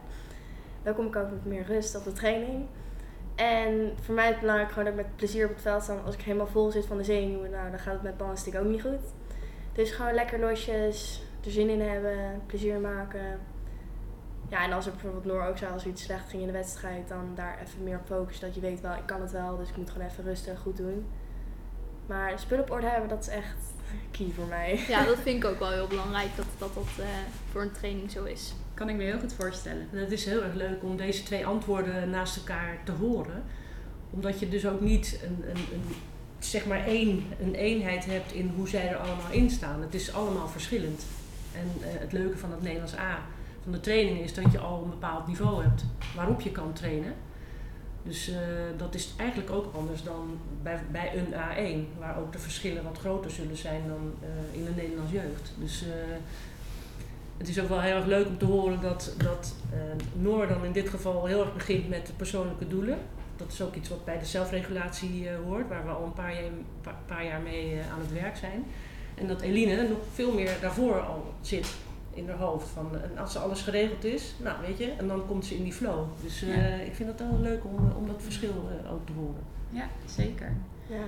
Dan 0.84 0.96
kom 0.96 1.06
ik 1.06 1.15
ook 1.15 1.29
met 1.29 1.46
meer 1.46 1.65
rust 1.65 1.96
op 1.96 2.03
de 2.03 2.13
training. 2.13 2.65
En 3.36 3.94
voor 4.01 4.15
mij 4.15 4.25
is 4.25 4.32
het 4.32 4.39
belangrijk 4.39 4.72
gewoon 4.72 4.84
dat 4.86 4.94
ik 4.94 5.06
met 5.06 5.15
plezier 5.15 5.46
op 5.46 5.53
het 5.53 5.62
veld 5.62 5.84
sta. 5.84 5.94
Want 5.94 6.06
Als 6.06 6.15
ik 6.15 6.22
helemaal 6.22 6.48
vol 6.48 6.72
zit 6.72 6.86
van 6.86 6.98
de 6.98 7.03
zenuwen, 7.03 7.50
nou, 7.51 7.70
dan 7.70 7.79
gaat 7.79 7.94
het 7.94 8.03
met 8.03 8.18
ballenstick 8.18 8.56
ook 8.56 8.65
niet 8.65 8.82
goed. 8.82 9.13
Dus 9.74 9.91
gewoon 9.91 10.13
lekker 10.13 10.39
losjes, 10.39 11.22
er 11.46 11.51
zin 11.51 11.69
in 11.69 11.81
hebben, 11.81 12.41
plezier 12.46 12.79
maken. 12.79 13.39
Ja, 14.50 14.63
en 14.63 14.72
als 14.72 14.86
er 14.86 14.91
bijvoorbeeld 14.91 15.25
Noor 15.25 15.43
ook 15.43 15.58
zei, 15.58 15.74
als 15.74 15.84
er 15.84 15.89
iets 15.89 16.03
slecht 16.03 16.29
ging 16.29 16.41
in 16.41 16.48
de 16.48 16.53
wedstrijd, 16.53 17.08
dan 17.08 17.31
daar 17.36 17.60
even 17.63 17.84
meer 17.84 17.98
op 17.98 18.05
focussen. 18.05 18.46
Dat 18.46 18.55
je 18.55 18.62
weet 18.62 18.81
wel, 18.81 18.93
ik 18.93 19.05
kan 19.05 19.22
het 19.22 19.31
wel, 19.31 19.58
dus 19.58 19.69
ik 19.69 19.77
moet 19.77 19.89
gewoon 19.89 20.08
even 20.08 20.24
rustig 20.24 20.60
goed 20.60 20.77
doen. 20.77 21.05
Maar 22.05 22.39
spullen 22.39 22.63
op 22.63 22.72
orde 22.72 22.88
hebben, 22.88 23.10
dat 23.10 23.22
is 23.22 23.27
echt 23.27 23.58
key 24.17 24.31
voor 24.36 24.46
mij. 24.46 24.79
Ja, 24.88 25.05
dat 25.05 25.17
vind 25.17 25.43
ik 25.43 25.50
ook 25.50 25.60
wel 25.60 25.72
heel 25.72 25.88
belangrijk. 25.88 26.29
Dat 26.36 26.46
dat, 26.58 26.74
dat 26.74 26.88
eh, 27.00 27.05
voor 27.51 27.62
een 27.62 27.72
training 27.72 28.12
zo 28.12 28.24
is. 28.24 28.53
Kan 28.74 28.89
ik 28.89 28.96
me 28.96 29.03
heel 29.03 29.19
goed 29.19 29.34
voorstellen. 29.34 29.88
En 29.91 29.98
het 29.98 30.12
is 30.12 30.25
heel 30.25 30.43
erg 30.43 30.53
leuk 30.53 30.84
om 30.84 30.98
deze 30.98 31.24
twee 31.24 31.46
antwoorden 31.46 32.10
naast 32.10 32.38
elkaar 32.38 32.77
te 32.84 32.91
horen. 32.91 33.43
Omdat 34.10 34.39
je 34.39 34.50
dus 34.50 34.67
ook 34.67 34.81
niet 34.81 35.19
een, 35.24 35.50
een, 35.50 35.63
een, 35.74 35.96
zeg 36.39 36.65
maar 36.65 36.86
één, 36.86 37.25
een 37.41 37.55
eenheid 37.55 38.05
hebt 38.05 38.31
in 38.31 38.51
hoe 38.55 38.67
zij 38.67 38.89
er 38.89 38.98
allemaal 38.98 39.31
in 39.31 39.50
staan. 39.50 39.81
Het 39.81 39.93
is 39.93 40.13
allemaal 40.13 40.48
verschillend. 40.48 41.03
En 41.60 41.89
eh, 41.89 42.00
het 42.00 42.12
leuke 42.12 42.38
van 42.38 42.51
het 42.51 42.62
Nederlands 42.62 42.96
A 42.96 43.20
van 43.63 43.72
de 43.72 43.80
training 43.80 44.20
is 44.20 44.34
dat 44.34 44.51
je 44.51 44.60
al 44.60 44.84
een 44.84 44.89
bepaald 44.89 45.28
niveau 45.28 45.63
hebt 45.63 45.86
waarop 46.16 46.42
je 46.42 46.51
kan 46.51 46.74
trainen. 46.74 47.13
Dus 48.04 48.30
eh, 48.30 48.38
dat 48.78 48.96
is 48.96 49.13
eigenlijk 49.18 49.51
ook 49.51 49.74
anders 49.75 50.04
dan 50.04 50.39
bij, 50.63 50.80
bij 50.92 51.12
een 51.18 51.34
A1, 51.34 52.00
waar 52.00 52.20
ook 52.20 52.32
de 52.32 52.39
verschillen 52.39 52.84
wat 52.84 52.98
groter 52.98 53.32
zullen 53.32 53.58
zijn 53.58 53.82
dan 53.88 54.13
eh, 54.22 54.60
in 54.60 54.66
de 54.66 54.72
Nederlands 54.75 55.12
jeugd. 55.12 55.54
Dus 55.58 55.86
het 57.38 57.48
is 57.48 57.60
ook 57.60 57.70
wel 57.70 57.82
heel 57.82 57.96
erg 57.96 58.06
leuk 58.06 58.28
om 58.28 58.38
te 58.38 58.46
horen 58.46 58.82
dat, 58.82 59.13
dat 59.18 59.56
Noor 60.13 60.48
dan 60.48 60.66
in 60.66 60.72
dit 60.72 60.89
geval 60.89 61.25
heel 61.25 61.42
erg 61.42 61.54
begint 61.54 61.89
met 61.89 62.08
de 62.08 62.13
persoonlijke 62.13 62.68
doelen. 62.68 62.98
Dat 63.38 63.51
is 63.51 63.62
ook 63.62 63.75
iets 63.75 63.89
wat 63.89 64.06
bij 64.06 64.20
de 64.20 64.25
zelfregulatie 64.25 65.30
hoort, 65.46 65.68
waar 65.68 65.86
we 65.86 65.92
al 65.92 66.06
een 66.06 66.13
paar 66.13 66.34
jaar, 66.34 66.51
paar, 67.06 67.25
jaar 67.25 67.42
mee 67.42 67.80
aan 67.94 68.00
het 68.00 68.13
werk 68.13 68.38
zijn. 68.38 68.66
En 69.20 69.28
dat 69.28 69.42
Eline 69.42 69.88
nog 69.88 69.98
veel 70.14 70.34
meer 70.34 70.58
daarvoor 70.62 71.00
al 71.00 71.34
zit 71.42 71.68
in 72.14 72.28
haar 72.30 72.38
hoofd. 72.38 72.68
Van, 72.70 72.90
en 73.04 73.18
als 73.18 73.36
alles 73.38 73.62
geregeld 73.62 74.04
is, 74.04 74.34
nou 74.38 74.56
weet 74.68 74.78
je, 74.78 74.92
en 74.92 75.08
dan 75.08 75.28
komt 75.28 75.46
ze 75.46 75.56
in 75.56 75.64
die 75.64 75.74
flow. 75.74 76.06
Dus 76.24 76.42
eh, 76.42 76.56
Ja. 76.56 76.86
ik 76.86 76.96
vind 76.96 77.10
het 77.10 77.20
wel 77.20 77.40
leuk 77.40 77.64
om, 77.66 77.92
om 77.98 78.08
dat 78.08 78.22
verschil 78.24 78.70
eh, 78.84 78.92
ook 78.94 79.06
te 79.06 79.12
horen. 79.14 79.44
Ja, 79.70 79.88
zeker. 80.06 80.54
Ja. 80.88 81.04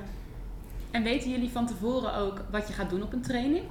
En 0.92 1.04
weten 1.04 1.30
jullie 1.32 1.50
van 1.50 1.68
tevoren 1.68 2.16
ook 2.16 2.42
wat 2.52 2.68
je 2.68 2.74
gaat 2.74 2.90
doen 2.90 3.04
op 3.04 3.14
een 3.14 3.22
training? 3.22 3.64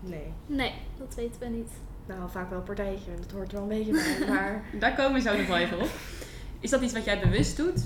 Nee. 0.00 0.32
Nee, 0.46 0.72
dat 0.98 1.14
weten 1.14 1.40
we 1.40 1.46
niet. 1.46 1.70
Nou, 2.06 2.30
vaak 2.30 2.48
wel 2.50 2.58
een 2.58 2.64
partijtje, 2.64 3.10
dat 3.20 3.30
hoort 3.32 3.52
er 3.52 3.54
wel 3.60 3.62
een 3.70 3.78
beetje 3.78 3.92
bij. 3.92 4.28
Maar 4.34 4.64
Daar 4.78 4.94
komen 4.94 5.12
we 5.22 5.28
zo 5.28 5.36
nog 5.36 5.46
wel 5.46 5.56
even 5.56 5.80
op. 5.80 5.88
Is 6.60 6.70
dat 6.70 6.80
iets 6.82 6.92
wat 6.92 7.04
jij 7.04 7.20
bewust 7.20 7.56
doet? 7.56 7.84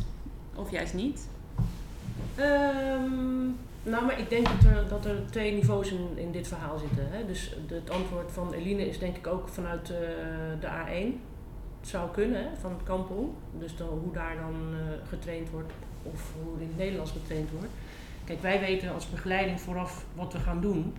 Of 0.55 0.71
juist 0.71 0.95
niet? 0.95 1.29
Ehm, 2.35 3.49
nou, 3.87 4.05
maar 4.05 4.19
ik 4.19 4.31
denk 4.31 4.47
dat 4.47 4.73
er, 4.73 4.89
dat 4.89 5.05
er 5.05 5.31
twee 5.31 5.53
niveaus 5.53 5.91
in, 5.91 6.09
in 6.15 6.33
dit 6.33 6.49
verhaal 6.49 6.79
zitten. 6.79 7.07
Hè? 7.11 7.27
Dus 7.27 7.57
het 7.67 7.91
antwoord 7.91 8.33
van 8.33 8.53
Eline 8.53 8.89
is 8.89 8.99
denk 8.99 9.17
ik 9.17 9.27
ook 9.27 9.49
vanuit 9.49 9.91
eh, 9.91 9.99
de 10.61 10.67
A1. 10.67 11.15
Het 11.81 11.89
zou 11.89 12.11
kunnen, 12.11 12.43
hè, 12.43 12.57
van 12.61 12.71
het 12.73 12.83
kampong. 12.83 13.29
Dus 13.59 13.75
hoe 13.79 14.13
daar 14.13 14.37
dan 14.37 14.55
eh, 14.55 15.09
getraind 15.09 15.51
wordt 15.51 15.73
of 16.03 16.33
hoe 16.43 16.61
in 16.61 16.67
het 16.67 16.77
Nederlands 16.77 17.11
getraind 17.11 17.51
wordt. 17.51 17.73
Kijk, 18.25 18.41
wij 18.41 18.61
weten 18.61 18.95
als 18.95 19.11
begeleiding 19.11 19.61
vooraf 19.61 20.05
wat 20.15 20.33
we 20.33 20.39
gaan 20.39 20.61
doen. 20.61 20.95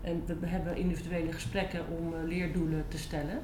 En 0.00 0.22
we 0.40 0.46
hebben 0.46 0.76
individuele 0.76 1.32
gesprekken 1.32 1.80
om 1.98 2.14
eh, 2.14 2.28
leerdoelen 2.28 2.84
te 2.88 2.98
stellen. 2.98 3.40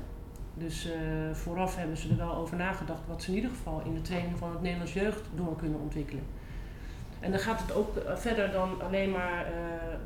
Dus 0.54 0.88
vooraf 1.32 1.76
hebben 1.76 1.96
ze 1.96 2.08
er 2.08 2.16
wel 2.16 2.34
over 2.34 2.56
nagedacht 2.56 3.00
wat 3.06 3.22
ze 3.22 3.28
in 3.30 3.36
ieder 3.36 3.50
geval 3.50 3.82
in 3.84 3.94
de 3.94 4.00
training 4.00 4.38
van 4.38 4.50
het 4.50 4.60
Nederlands 4.60 4.92
jeugd 4.92 5.20
door 5.34 5.56
kunnen 5.56 5.80
ontwikkelen. 5.80 6.22
En 7.20 7.30
dan 7.30 7.40
gaat 7.40 7.60
het 7.60 7.72
ook 7.72 7.96
eh, 7.96 8.16
verder 8.16 8.52
dan 8.52 8.82
alleen 8.82 9.10
maar 9.10 9.46
eh, 9.46 9.52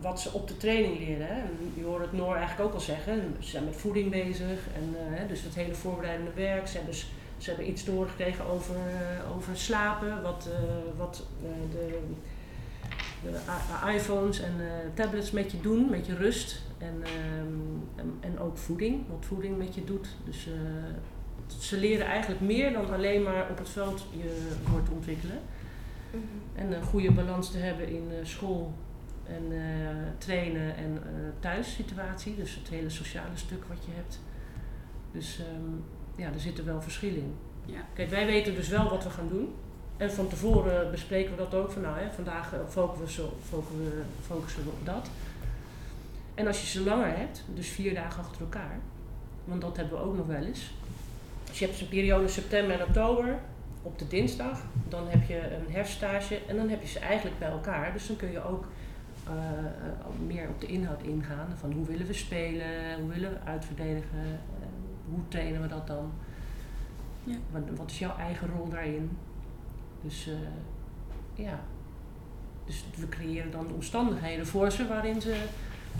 wat 0.00 0.20
ze 0.20 0.32
op 0.32 0.48
de 0.48 0.56
training 0.56 0.98
leren. 0.98 1.26
Hè. 1.26 1.42
Je 1.74 1.84
hoort 1.84 2.02
het 2.02 2.12
Noor 2.12 2.34
eigenlijk 2.36 2.68
ook 2.68 2.74
al 2.74 2.80
zeggen. 2.80 3.34
Ze 3.38 3.48
zijn 3.48 3.64
met 3.64 3.76
voeding 3.76 4.10
bezig. 4.10 4.58
En, 4.74 4.96
eh, 5.16 5.28
dus 5.28 5.42
het 5.42 5.54
hele 5.54 5.74
voorbereidende 5.74 6.32
werk. 6.34 6.66
Ze 6.68 6.76
hebben, 6.76 6.94
ze 7.38 7.48
hebben 7.50 7.68
iets 7.68 7.84
doorgekregen 7.84 8.44
over, 8.46 8.76
over 9.36 9.56
slapen. 9.56 10.22
Wat, 10.22 10.48
wat 10.96 11.26
de, 11.70 11.98
de 13.22 13.92
iPhones 13.94 14.40
en 14.40 14.52
tablets 14.94 15.30
met 15.30 15.50
je 15.52 15.60
doen. 15.60 15.90
Met 15.90 16.06
je 16.06 16.14
rust. 16.14 16.62
En, 16.78 17.02
ehm, 17.02 17.56
en, 17.96 18.16
en 18.20 18.38
ook 18.38 18.58
voeding. 18.58 19.04
Wat 19.08 19.24
voeding 19.24 19.58
met 19.58 19.74
je 19.74 19.84
doet. 19.84 20.08
Dus 20.24 20.48
ze 21.60 21.76
leren 21.76 22.06
eigenlijk 22.06 22.40
meer 22.40 22.72
dan 22.72 22.92
alleen 22.92 23.22
maar 23.22 23.46
op 23.50 23.58
het 23.58 23.68
veld 23.68 24.06
je 24.10 24.48
wordt 24.70 24.88
ontwikkelen. 24.90 25.38
En 26.54 26.72
een 26.72 26.82
goede 26.82 27.12
balans 27.12 27.50
te 27.50 27.58
hebben 27.58 27.88
in 27.88 28.10
eh, 28.10 28.26
school 28.26 28.74
en 29.26 29.42
eh, 29.50 29.58
trainen 30.18 30.76
en 30.76 31.02
eh 31.04 31.10
thuissituatie. 31.40 32.36
Dus 32.36 32.54
het 32.54 32.68
hele 32.68 32.90
sociale 32.90 33.36
stuk 33.36 33.64
wat 33.68 33.84
je 33.84 33.90
hebt. 33.94 34.20
Dus 35.12 35.38
ehm, 35.38 35.76
ja, 36.16 36.32
er 36.32 36.40
zitten 36.40 36.64
wel 36.64 36.82
verschillen 36.82 37.16
in. 37.16 37.34
Ja. 37.64 37.80
Kijk, 37.94 38.10
wij 38.10 38.26
weten 38.26 38.54
dus 38.54 38.68
wel 38.68 38.90
wat 38.90 39.04
we 39.04 39.10
gaan 39.10 39.28
doen. 39.28 39.54
En 39.96 40.12
van 40.12 40.28
tevoren 40.28 40.90
bespreken 40.90 41.30
we 41.30 41.36
dat 41.36 41.54
ook. 41.54 41.70
Van 41.70 41.82
nou, 41.82 41.98
hè, 41.98 42.10
vandaag 42.10 42.54
focussen 42.68 43.28
focussen, 43.48 43.84
we, 43.84 44.02
focussen 44.26 44.64
we 44.64 44.70
op 44.70 44.86
dat. 44.86 45.10
En 46.34 46.46
als 46.46 46.60
je 46.60 46.66
ze 46.66 46.84
langer 46.84 47.16
hebt, 47.16 47.44
dus 47.54 47.68
vier 47.68 47.94
dagen 47.94 48.22
achter 48.22 48.40
elkaar. 48.40 48.78
Want 49.44 49.60
dat 49.60 49.76
hebben 49.76 49.98
we 49.98 50.04
ook 50.04 50.16
nog 50.16 50.26
wel 50.26 50.42
eens. 50.42 50.70
Dus 51.44 51.58
je 51.58 51.66
hebt 51.66 51.80
een 51.80 51.88
periode 51.88 52.28
september 52.28 52.80
en 52.80 52.86
oktober 52.86 53.38
op 53.82 53.98
de 53.98 54.08
dinsdag. 54.08 54.60
Dan 54.88 55.08
heb 55.08 55.28
je 55.28 55.54
een 55.54 55.72
herfststage 55.72 56.40
en 56.48 56.56
dan 56.56 56.68
heb 56.68 56.82
je 56.82 56.88
ze 56.88 56.98
eigenlijk 56.98 57.38
bij 57.38 57.48
elkaar. 57.48 57.92
Dus 57.92 58.06
dan 58.06 58.16
kun 58.16 58.30
je 58.30 58.44
ook 58.44 58.66
eh, 59.26 59.32
meer 60.26 60.48
op 60.48 60.60
de 60.60 60.66
inhoud 60.66 61.02
ingaan. 61.02 61.48
Van 61.58 61.72
hoe 61.72 61.86
willen 61.86 62.06
we 62.06 62.12
spelen, 62.12 63.00
hoe 63.00 63.08
willen 63.08 63.30
we 63.30 63.38
uitverdedigen, 63.44 64.40
eh, 64.60 64.66
hoe 65.10 65.20
trainen 65.28 65.62
we 65.62 65.68
dat 65.68 65.86
dan. 65.86 66.12
Ja. 67.24 67.36
Wat, 67.50 67.62
wat 67.76 67.90
is 67.90 67.98
jouw 67.98 68.16
eigen 68.16 68.48
rol 68.56 68.68
daarin? 68.68 69.18
Dus 70.02 70.28
eh, 70.28 71.44
ja. 71.44 71.60
Dus 72.66 72.84
we 72.96 73.08
creëren 73.08 73.50
dan 73.50 73.68
de 73.68 73.74
omstandigheden 73.74 74.46
voor 74.46 74.70
ze 74.70 74.86
waarin 74.86 75.20
ze 75.20 75.36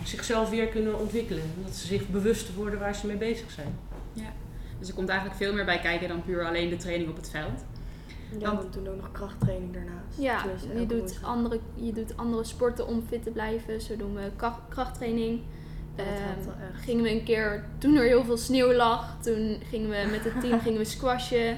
zichzelf 0.03 0.49
weer 0.49 0.67
kunnen 0.67 0.99
ontwikkelen. 0.99 1.43
En 1.43 1.63
dat 1.63 1.75
ze 1.75 1.87
zich 1.87 2.09
bewust 2.09 2.55
worden 2.55 2.79
waar 2.79 2.95
ze 2.95 3.07
mee 3.07 3.17
bezig 3.17 3.51
zijn. 3.51 3.75
Dus 4.79 4.91
er 4.91 4.97
komt 4.97 5.09
eigenlijk 5.09 5.39
veel 5.39 5.53
meer 5.53 5.65
bij 5.65 5.79
kijken 5.79 6.07
dan 6.07 6.23
puur 6.23 6.45
alleen 6.45 6.69
de 6.69 6.77
training 6.77 7.09
op 7.09 7.15
het 7.15 7.29
veld. 7.29 7.63
Ja, 8.39 8.57
we 8.57 8.69
doen 8.69 8.87
ook 8.87 8.95
nog 8.95 9.11
krachttraining 9.11 9.73
daarnaast. 9.73 10.17
Ja, 10.19 10.39
Tenminste, 10.41 10.67
je 10.67 10.73
elke 10.73 10.87
doet, 10.87 10.99
woensdag. 10.99 11.23
andere, 11.29 11.59
je 11.75 11.93
doet 11.93 12.17
andere 12.17 12.43
sporten 12.43 12.87
om 12.87 13.03
fit 13.07 13.23
te 13.23 13.29
blijven. 13.29 13.81
Zo 13.81 13.95
doen 13.97 14.13
we 14.15 14.21
kracht, 14.35 14.59
krachttraining. 14.69 15.41
Ja, 15.97 16.03
Ehm, 16.03 16.73
gingen 16.83 17.03
we 17.03 17.11
een 17.11 17.23
keer, 17.23 17.65
toen 17.77 17.95
er 17.95 18.03
heel 18.03 18.23
veel 18.23 18.37
sneeuw 18.37 18.73
lag, 18.73 19.17
toen 19.21 19.57
gingen 19.69 19.89
we 19.89 20.07
met 20.11 20.23
het 20.23 20.41
team 20.41 20.59
gingen 20.65 20.77
we 20.79 20.85
squashen. 20.85 21.57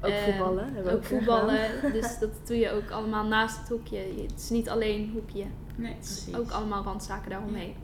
Ook 0.00 0.10
Ehm, 0.10 0.24
voetballen. 0.24 0.64
hebben 0.64 0.84
we 0.84 0.90
ook 0.98 1.04
voetballen. 1.04 1.60
Dus 1.92 2.18
dat 2.20 2.30
doe 2.46 2.56
je 2.58 2.70
ook 2.70 2.90
allemaal 2.90 3.24
naast 3.26 3.58
het 3.58 3.68
hoekje. 3.68 3.98
Je- 4.16 4.22
Het 4.22 4.40
is 4.40 4.50
niet 4.50 4.68
alleen 4.68 5.10
hoekje. 5.12 5.44
Nee, 5.76 5.92
Het 5.94 6.04
is 6.04 6.22
precies. 6.22 6.34
ook 6.40 6.50
allemaal 6.50 6.84
randzaken 6.84 7.30
daaromheen. 7.30 7.74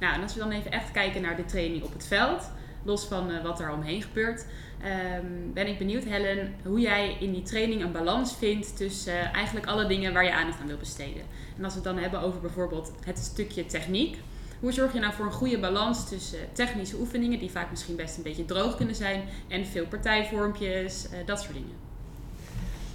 Nou, 0.00 0.14
en 0.14 0.22
als 0.22 0.34
we 0.34 0.40
dan 0.40 0.50
even 0.50 0.70
echt 0.70 0.90
kijken 0.90 1.22
naar 1.22 1.36
de 1.36 1.44
training 1.44 1.82
op 1.82 1.92
het 1.92 2.06
veld, 2.06 2.50
los 2.82 3.04
van 3.06 3.30
eh, 3.30 3.42
wat 3.42 3.60
er 3.60 3.72
omheen 3.72 4.02
gebeurt, 4.02 4.46
ehm, 4.82 5.52
ben 5.52 5.66
ik 5.66 5.78
benieuwd, 5.78 6.04
Helen, 6.04 6.54
hoe 6.64 6.80
jij 6.80 7.16
in 7.20 7.32
die 7.32 7.42
training 7.42 7.82
een 7.82 7.92
balans 7.92 8.36
vindt 8.36 8.76
tussen 8.76 9.20
eh, 9.20 9.34
eigenlijk 9.34 9.66
alle 9.66 9.86
dingen 9.86 10.12
waar 10.12 10.24
je 10.24 10.32
aandacht 10.32 10.60
aan 10.60 10.66
wil 10.66 10.76
besteden. 10.76 11.22
En 11.56 11.64
als 11.64 11.74
we 11.74 11.80
het 11.80 11.88
dan 11.88 11.98
hebben 11.98 12.20
over 12.20 12.40
bijvoorbeeld 12.40 12.92
het 13.04 13.18
stukje 13.18 13.66
techniek, 13.66 14.16
hoe 14.60 14.72
zorg 14.72 14.92
je 14.92 15.00
nou 15.00 15.12
voor 15.12 15.24
een 15.24 15.32
goede 15.32 15.58
balans 15.58 16.08
tussen 16.08 16.38
technische 16.52 16.96
oefeningen, 16.96 17.38
die 17.38 17.50
vaak 17.50 17.70
misschien 17.70 17.96
best 17.96 18.16
een 18.16 18.22
beetje 18.22 18.44
droog 18.44 18.76
kunnen 18.76 18.94
zijn, 18.94 19.22
en 19.48 19.66
veel 19.66 19.86
partijvormpjes, 19.86 21.08
eh, 21.08 21.18
dat 21.26 21.40
soort 21.40 21.54
dingen? 21.54 21.84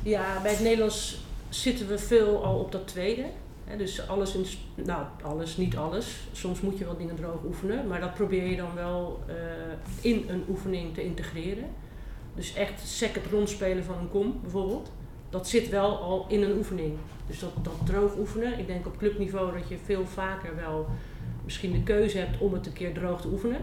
Ja, 0.04 0.42
bij 0.42 0.52
het 0.52 0.62
Nederlands 0.62 1.20
zitten 1.50 1.88
we 1.88 1.98
veel 1.98 2.44
al 2.44 2.60
op 2.60 2.72
dat 2.72 2.88
tweede. 2.88 3.26
Dus 3.78 4.08
alles 4.08 4.36
in, 4.36 4.46
nou 4.86 5.06
alles, 5.22 5.58
niet 5.58 5.78
alles. 5.78 6.20
Soms 6.32 6.62
moet 6.62 6.78
je 6.78 6.86
wel 6.86 6.98
dingen 6.98 7.16
droog 7.16 7.44
oefenen, 7.46 7.88
maar 7.88 8.00
dat 8.00 8.14
probeer 8.14 8.46
je 8.46 8.56
dan 8.56 8.76
wel 8.76 9.20
eh, 9.28 9.36
in 10.02 10.26
een 10.28 10.44
oefening 10.50 10.94
te 10.94 11.04
integreren. 11.04 11.66
Dus 12.36 12.54
echt 12.54 12.88
second 12.88 13.26
rondspelen 13.26 13.84
van 13.84 13.98
een 13.98 14.10
kom 14.10 14.40
bijvoorbeeld. 14.42 14.92
Dat 15.30 15.48
zit 15.48 15.70
wel 15.70 15.98
al 15.98 16.26
in 16.30 16.44
een 16.44 16.58
oefening. 16.58 16.98
Dus 17.28 17.40
dat, 17.40 17.52
dat 17.62 17.86
droog 17.86 18.18
oefenen. 18.18 18.60
Ik 18.60 18.68
denk 18.68 18.86
op 18.86 18.98
clubniveau 18.98 19.60
dat 19.60 19.70
je 19.70 19.78
veel 19.86 20.06
vaker 20.06 20.56
wel 20.56 20.88
misschien 21.44 21.72
de 21.72 21.84
keuze 21.84 22.18
hebt 22.18 22.40
om 22.40 22.54
het 22.54 22.66
een 22.66 22.74
keer 22.74 22.94
droog 22.94 23.22
te 23.22 23.28
oefenen. 23.28 23.60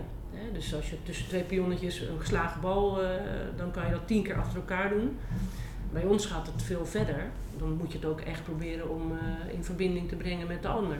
Dus 0.52 0.74
als 0.74 0.90
je 0.90 0.96
tussen 1.02 1.28
twee 1.28 1.42
pionnetjes 1.42 2.00
een 2.00 2.20
geslagen 2.20 2.60
bal, 2.60 3.02
eh, 3.02 3.10
dan 3.56 3.70
kan 3.70 3.84
je 3.84 3.90
dat 3.90 4.06
tien 4.06 4.22
keer 4.22 4.38
achter 4.38 4.56
elkaar 4.56 4.88
doen. 4.88 5.16
Bij 5.92 6.04
ons 6.04 6.26
gaat 6.26 6.46
het 6.46 6.62
veel 6.62 6.86
verder. 6.86 7.30
Dan 7.58 7.76
moet 7.76 7.92
je 7.92 7.98
het 7.98 8.06
ook 8.06 8.20
echt 8.20 8.44
proberen 8.44 8.90
om 8.90 9.12
eh, 9.12 9.54
in 9.54 9.64
verbinding 9.64 10.08
te 10.08 10.16
brengen 10.16 10.46
met 10.46 10.62
de 10.62 10.68
ander. 10.68 10.98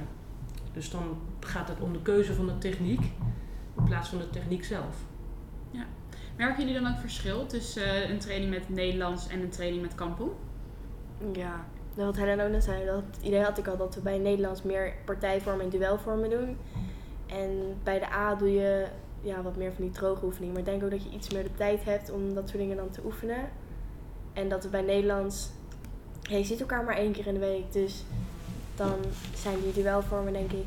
Dus 0.73 0.91
dan 0.91 1.19
gaat 1.41 1.69
het 1.69 1.81
om 1.81 1.93
de 1.93 2.03
keuze 2.03 2.35
van 2.35 2.47
de 2.47 2.59
techniek 2.59 3.01
in 3.77 3.85
plaats 3.85 4.09
van 4.09 4.19
de 4.19 4.31
techniek 4.31 4.65
zelf. 4.65 5.07
Merken 6.39 6.67
jullie 6.67 6.81
dan 6.83 6.93
ook 6.93 6.99
verschil 6.99 7.47
tussen 7.47 7.85
eh, 7.85 8.11
een 8.11 8.19
training 8.19 8.51
met 8.51 8.69
Nederlands 8.69 9.29
en 9.29 9.41
een 9.41 9.49
training 9.49 9.83
met 9.83 9.95
kampong? 9.95 10.31
Ja, 11.33 11.65
wat 11.95 12.17
Helen 12.17 12.45
ook 12.45 12.51
net 12.51 12.65
zei, 12.65 12.85
dat 12.87 13.03
idee 13.23 13.43
had 13.43 13.59
ik 13.59 13.67
al 13.67 13.77
dat 13.77 13.95
we 13.95 14.01
bij 14.01 14.19
Nederlands 14.19 14.63
meer 14.63 14.95
partijvormen 15.05 15.65
en 15.65 15.71
duelvormen 15.71 16.31
doen. 16.31 16.57
En 17.27 17.77
bij 17.83 17.99
de 17.99 18.13
A 18.13 18.35
doe 18.35 18.53
je 18.53 18.87
ja, 19.21 19.43
wat 19.43 19.57
meer 19.57 19.73
van 19.73 19.85
die 19.85 19.93
droge 19.93 20.25
oefeningen. 20.25 20.55
Maar 20.55 20.63
ik 20.63 20.69
denk 20.69 20.85
ook 20.85 20.91
dat 20.91 21.05
je 21.05 21.17
iets 21.17 21.33
meer 21.33 21.43
de 21.43 21.55
tijd 21.55 21.85
hebt 21.85 22.11
om 22.11 22.35
dat 22.35 22.49
soort 22.49 22.61
dingen 22.61 22.77
dan 22.77 22.91
te 22.91 23.01
oefenen. 23.05 23.49
En 24.33 24.49
dat 24.49 24.65
we 24.65 24.71
bij 24.71 24.83
Nederlands, 24.83 25.51
ja, 26.29 26.37
je 26.37 26.45
ziet 26.45 26.61
elkaar 26.61 26.85
maar 26.85 26.97
één 26.97 27.13
keer 27.13 27.27
in 27.27 27.35
de 27.35 27.41
week. 27.41 27.73
Dus 27.73 28.05
dan 28.77 28.95
zijn 29.37 29.57
die 29.63 29.73
duelvormen 29.83 30.33
denk 30.33 30.53
ik 30.53 30.67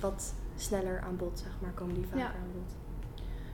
wat 0.00 0.34
sneller 0.56 1.00
aan 1.06 1.16
bod, 1.16 1.38
zeg 1.44 1.52
maar. 1.60 1.70
Komen 1.70 1.94
die 1.94 2.04
vaker 2.04 2.18
Ja. 2.18 2.26
aan 2.26 2.52
bod. 2.54 2.72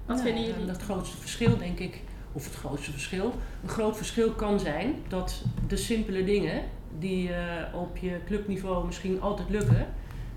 Wat 0.06 0.20
vinden 0.20 0.42
en 0.44 0.50
jullie? 0.50 0.68
Het 0.68 0.82
grootste 0.82 1.16
verschil, 1.16 1.58
denk 1.58 1.78
ik, 1.78 2.02
of 2.32 2.44
het 2.44 2.54
grootste 2.54 2.90
verschil, 2.92 3.34
een 3.62 3.68
groot 3.68 3.96
verschil 3.96 4.30
kan 4.32 4.60
zijn 4.60 4.94
dat 5.08 5.42
de 5.68 5.76
simpele 5.76 6.24
dingen 6.24 6.62
die 6.98 7.32
eh, 7.32 7.74
op 7.74 7.96
je 7.96 8.20
clubniveau 8.26 8.86
misschien 8.86 9.20
altijd 9.20 9.48
lukken, 9.50 9.86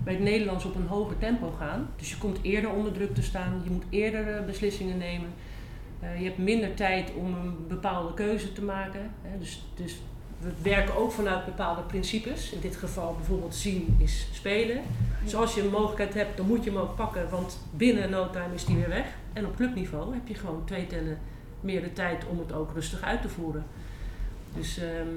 bij 0.04 0.14
het 0.14 0.22
Nederlands 0.22 0.64
op 0.64 0.74
een 0.74 0.86
hoger 0.86 1.18
tempo 1.18 1.50
gaan. 1.58 1.88
Dus 1.96 2.10
je 2.10 2.18
komt 2.18 2.38
eerder 2.42 2.70
onder 2.70 2.92
druk 2.92 3.14
te 3.14 3.22
staan, 3.22 3.60
je 3.64 3.70
moet 3.70 3.84
eerder 3.88 4.36
eh, 4.36 4.44
beslissingen 4.44 4.98
nemen. 4.98 5.28
Eh, 6.00 6.18
je 6.18 6.24
hebt 6.24 6.38
minder 6.38 6.74
tijd 6.74 7.12
om 7.14 7.34
een 7.34 7.66
bepaalde 7.68 8.14
keuze 8.14 8.52
te 8.52 8.62
maken. 8.62 9.10
Hè. 9.22 9.38
Dus, 9.38 9.62
dus 9.74 9.96
we 10.44 10.52
werken 10.62 10.96
ook 10.96 11.12
vanuit 11.12 11.44
bepaalde 11.44 11.82
principes. 11.82 12.52
In 12.52 12.60
dit 12.60 12.76
geval 12.76 13.14
bijvoorbeeld 13.14 13.54
zien 13.54 13.96
is 13.98 14.28
spelen. 14.32 14.82
Dus 15.22 15.34
als 15.34 15.54
je 15.54 15.62
een 15.62 15.70
mogelijkheid 15.70 16.14
hebt, 16.14 16.36
dan 16.36 16.46
moet 16.46 16.64
je 16.64 16.70
hem 16.70 16.78
ook 16.78 16.96
pakken, 16.96 17.30
want 17.30 17.58
binnen 17.70 18.10
no 18.10 18.30
time 18.30 18.54
is 18.54 18.64
die 18.64 18.76
weer 18.76 18.88
weg. 18.88 19.06
En 19.32 19.46
op 19.46 19.56
clubniveau 19.56 20.14
heb 20.14 20.28
je 20.28 20.34
gewoon 20.34 20.64
twee 20.64 20.86
tellen 20.86 21.18
meer 21.60 21.82
de 21.82 21.92
tijd 21.92 22.26
om 22.26 22.38
het 22.38 22.52
ook 22.52 22.72
rustig 22.74 23.02
uit 23.02 23.22
te 23.22 23.28
voeren. 23.28 23.64
Dus 24.54 24.78
ehm, 24.78 25.08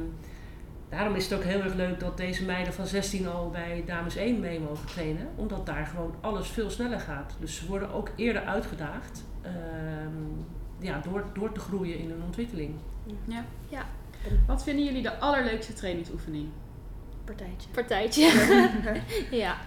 daarom 0.89 1.15
is 1.15 1.23
het 1.29 1.39
ook 1.39 1.45
heel 1.45 1.61
erg 1.61 1.73
leuk 1.73 1.99
dat 1.99 2.17
deze 2.17 2.45
meiden 2.45 2.73
van 2.73 2.87
16 2.87 3.27
al 3.27 3.49
bij 3.49 3.83
dames 3.85 4.15
1 4.15 4.39
mee 4.39 4.59
mogen 4.59 4.87
trainen. 4.87 5.27
Omdat 5.35 5.65
daar 5.65 5.85
gewoon 5.85 6.15
alles 6.21 6.47
veel 6.47 6.69
sneller 6.69 6.99
gaat. 6.99 7.35
Dus 7.39 7.55
ze 7.55 7.67
worden 7.67 7.93
ook 7.93 8.11
eerder 8.15 8.41
uitgedaagd 8.41 9.23
ehm, 9.41 10.11
ja, 10.79 10.99
door, 10.99 11.23
door 11.33 11.51
te 11.51 11.59
groeien 11.59 11.99
in 11.99 12.09
hun 12.09 12.23
ontwikkeling. 12.23 12.75
Ja. 13.25 13.45
Ja. 13.69 13.85
Wat 14.47 14.63
vinden 14.63 14.85
jullie 14.85 15.01
de 15.01 15.17
allerleukste 15.19 15.73
trainingsoefening? 15.73 16.47
Partijtje. 17.25 17.69
Partijtje. 17.71 18.21
ja. 19.43 19.57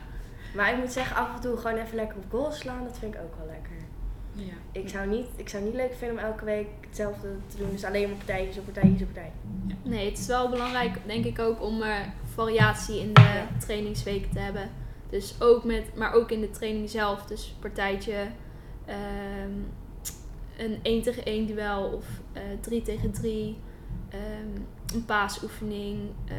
Maar 0.54 0.72
ik 0.72 0.78
moet 0.78 0.92
zeggen, 0.92 1.16
af 1.16 1.34
en 1.34 1.40
toe 1.40 1.56
gewoon 1.56 1.76
even 1.76 1.96
lekker 1.96 2.16
op 2.16 2.24
goal 2.30 2.52
slaan, 2.52 2.84
dat 2.84 2.98
vind 2.98 3.14
ik 3.14 3.20
ook 3.20 3.36
wel 3.36 3.46
lekker. 3.46 3.76
Ja. 4.32 4.80
Ik 4.80 4.88
zou, 4.88 5.08
niet, 5.08 5.26
ik 5.36 5.48
zou 5.48 5.64
niet 5.64 5.74
leuk 5.74 5.94
vinden 5.94 6.18
om 6.18 6.24
elke 6.24 6.44
week 6.44 6.66
hetzelfde 6.86 7.28
te 7.46 7.56
doen. 7.56 7.70
Dus 7.70 7.84
alleen 7.84 8.08
maar 8.08 8.16
partijtjes 8.16 8.58
op 8.58 8.64
partijtjes 8.64 9.00
op 9.02 9.06
partij. 9.12 9.32
Nee, 9.82 10.08
het 10.10 10.18
is 10.18 10.26
wel 10.26 10.48
belangrijk, 10.48 10.96
denk 11.06 11.24
ik 11.24 11.38
ook, 11.38 11.62
om 11.62 11.82
eh, 11.82 11.96
variatie 12.34 13.00
in 13.00 13.12
de 13.14 13.20
Ja. 13.20 13.48
trainingsweken 13.58 14.30
te 14.30 14.38
hebben. 14.38 14.70
Dus 15.10 15.34
ook 15.40 15.64
met, 15.64 15.96
maar 15.96 16.12
ook 16.14 16.30
in 16.30 16.40
de 16.40 16.50
training 16.50 16.90
zelf. 16.90 17.22
Dus 17.26 17.54
partijtje, 17.60 18.26
ehm, 18.84 19.52
een 20.58 20.78
1 20.82 21.02
tegen 21.02 21.22
1 21.26 21.46
duel 21.46 21.84
of 21.84 22.04
eh 22.32 22.42
3 22.60 22.82
tegen 22.82 23.10
3, 23.12 23.56
ehm, 24.08 24.60
een 24.94 25.04
paasoefening, 25.04 25.98
eh, 26.28 26.36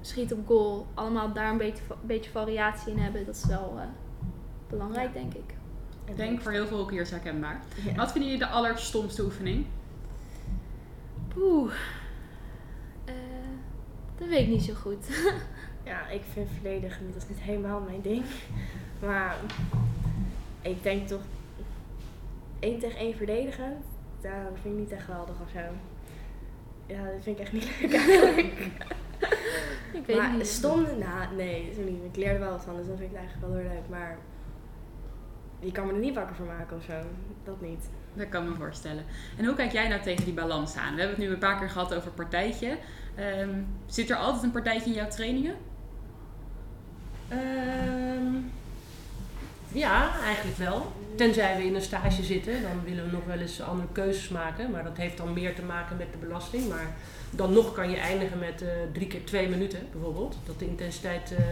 schiet 0.00 0.32
op 0.32 0.46
goal. 0.46 0.86
Allemaal 0.94 1.32
daar 1.32 1.50
een 1.50 1.58
beetje, 1.58 1.82
beetje 2.02 2.30
variatie 2.30 2.92
in 2.92 2.98
hebben. 2.98 3.26
Dat 3.26 3.34
is 3.36 3.44
wel 3.44 3.74
eh, 3.78 3.84
belangrijk, 4.68 5.12
denk 5.12 5.34
ik. 5.34 5.54
Ik 6.04 6.16
denk 6.16 6.40
voor 6.40 6.52
heel 6.52 6.66
veel 6.66 6.76
hockeyers 6.78 7.10
herkenbaar. 7.10 7.62
Ja. 7.84 7.94
Wat 7.94 8.12
vinden 8.12 8.30
jullie 8.30 8.46
de 8.46 8.52
allerstomste 8.52 9.22
oefening? 9.24 9.66
Oeh, 11.36 11.72
Eh, 13.04 13.14
dat 14.18 14.28
weet 14.28 14.40
ik 14.40 14.48
niet 14.48 14.62
zo 14.62 14.74
goed. 14.74 15.06
Ja, 15.84 16.08
ik 16.08 16.22
vind 16.32 16.48
verdedigen, 16.52 17.12
dat 17.12 17.22
is 17.22 17.28
niet 17.28 17.40
helemaal 17.40 17.80
mijn 17.80 18.00
ding. 18.02 18.24
Maar 19.00 19.36
ik 20.62 20.82
denk 20.82 21.08
toch 21.08 21.20
1 22.58 22.78
tegen 22.78 22.98
1 22.98 23.16
verdedigen, 23.16 23.76
dat 24.20 24.30
vind 24.62 24.74
ik 24.74 24.80
niet 24.80 24.90
echt 24.92 25.04
geweldig 25.04 25.34
of 25.42 25.50
zo. 25.50 25.60
Ja, 26.88 27.02
dat 27.04 27.22
vind 27.22 27.38
ik 27.38 27.42
echt 27.42 27.52
niet 27.52 27.70
leuk 27.80 27.94
eigenlijk. 28.00 28.70
ik 29.92 30.06
weet 30.06 30.16
maar 30.16 30.32
niet. 30.32 30.46
stom, 30.46 30.82
nou 30.82 31.34
nee, 31.36 31.72
zo 31.74 31.82
niet. 31.82 32.04
Ik 32.04 32.16
leer 32.16 32.32
er 32.32 32.40
wel 32.40 32.50
wat 32.50 32.64
van, 32.64 32.76
dus 32.76 32.86
dan 32.86 32.96
vind 32.96 33.10
ik 33.10 33.16
het 33.16 33.26
eigenlijk 33.26 33.52
wel 33.52 33.62
heel 33.62 33.70
leuk. 33.74 33.88
Maar 33.88 34.18
je 35.60 35.72
kan 35.72 35.86
me 35.86 35.92
er 35.92 35.98
niet 35.98 36.14
wakker 36.14 36.36
voor 36.36 36.46
maken 36.46 36.76
of 36.76 36.82
zo. 36.84 37.00
Dat 37.44 37.60
niet. 37.60 37.88
Dat 38.14 38.28
kan 38.28 38.48
me 38.48 38.54
voorstellen. 38.54 39.04
En 39.36 39.44
hoe 39.44 39.54
kijk 39.54 39.72
jij 39.72 39.88
nou 39.88 40.02
tegen 40.02 40.24
die 40.24 40.34
balans 40.34 40.76
aan? 40.76 40.94
We 40.94 41.00
hebben 41.00 41.16
het 41.18 41.26
nu 41.26 41.32
een 41.32 41.38
paar 41.38 41.58
keer 41.58 41.70
gehad 41.70 41.94
over 41.94 42.10
partijtje. 42.10 42.78
Ehm, 43.14 43.62
zit 43.86 44.10
er 44.10 44.16
altijd 44.16 44.42
een 44.42 44.50
partijtje 44.50 44.90
in 44.90 44.96
jouw 44.96 45.08
trainingen? 45.08 45.54
Ehm, 47.28 48.34
ja, 49.72 50.20
eigenlijk 50.24 50.56
wel. 50.56 50.92
Tenzij 51.14 51.56
we 51.56 51.64
in 51.64 51.74
een 51.74 51.82
stage 51.82 52.22
zitten, 52.22 52.62
dan 52.62 52.84
willen 52.84 53.04
we 53.04 53.10
nog 53.10 53.24
wel 53.24 53.38
eens 53.38 53.60
andere 53.60 53.88
keuzes 53.92 54.28
maken. 54.28 54.70
Maar 54.70 54.84
dat 54.84 54.96
heeft 54.96 55.16
dan 55.16 55.32
meer 55.32 55.54
te 55.54 55.62
maken 55.62 55.96
met 55.96 56.12
de 56.12 56.18
belasting. 56.18 56.68
Maar 56.68 56.96
dan 57.30 57.52
nog 57.52 57.72
kan 57.72 57.90
je 57.90 57.96
eindigen 57.96 58.38
met 58.38 58.62
eh, 58.62 58.68
drie 58.92 59.06
keer 59.06 59.24
twee 59.24 59.48
minuten 59.48 59.80
bijvoorbeeld. 59.92 60.36
Dat 60.46 60.58
de 60.58 60.66
intensiteit 60.66 61.32
eh, 61.32 61.44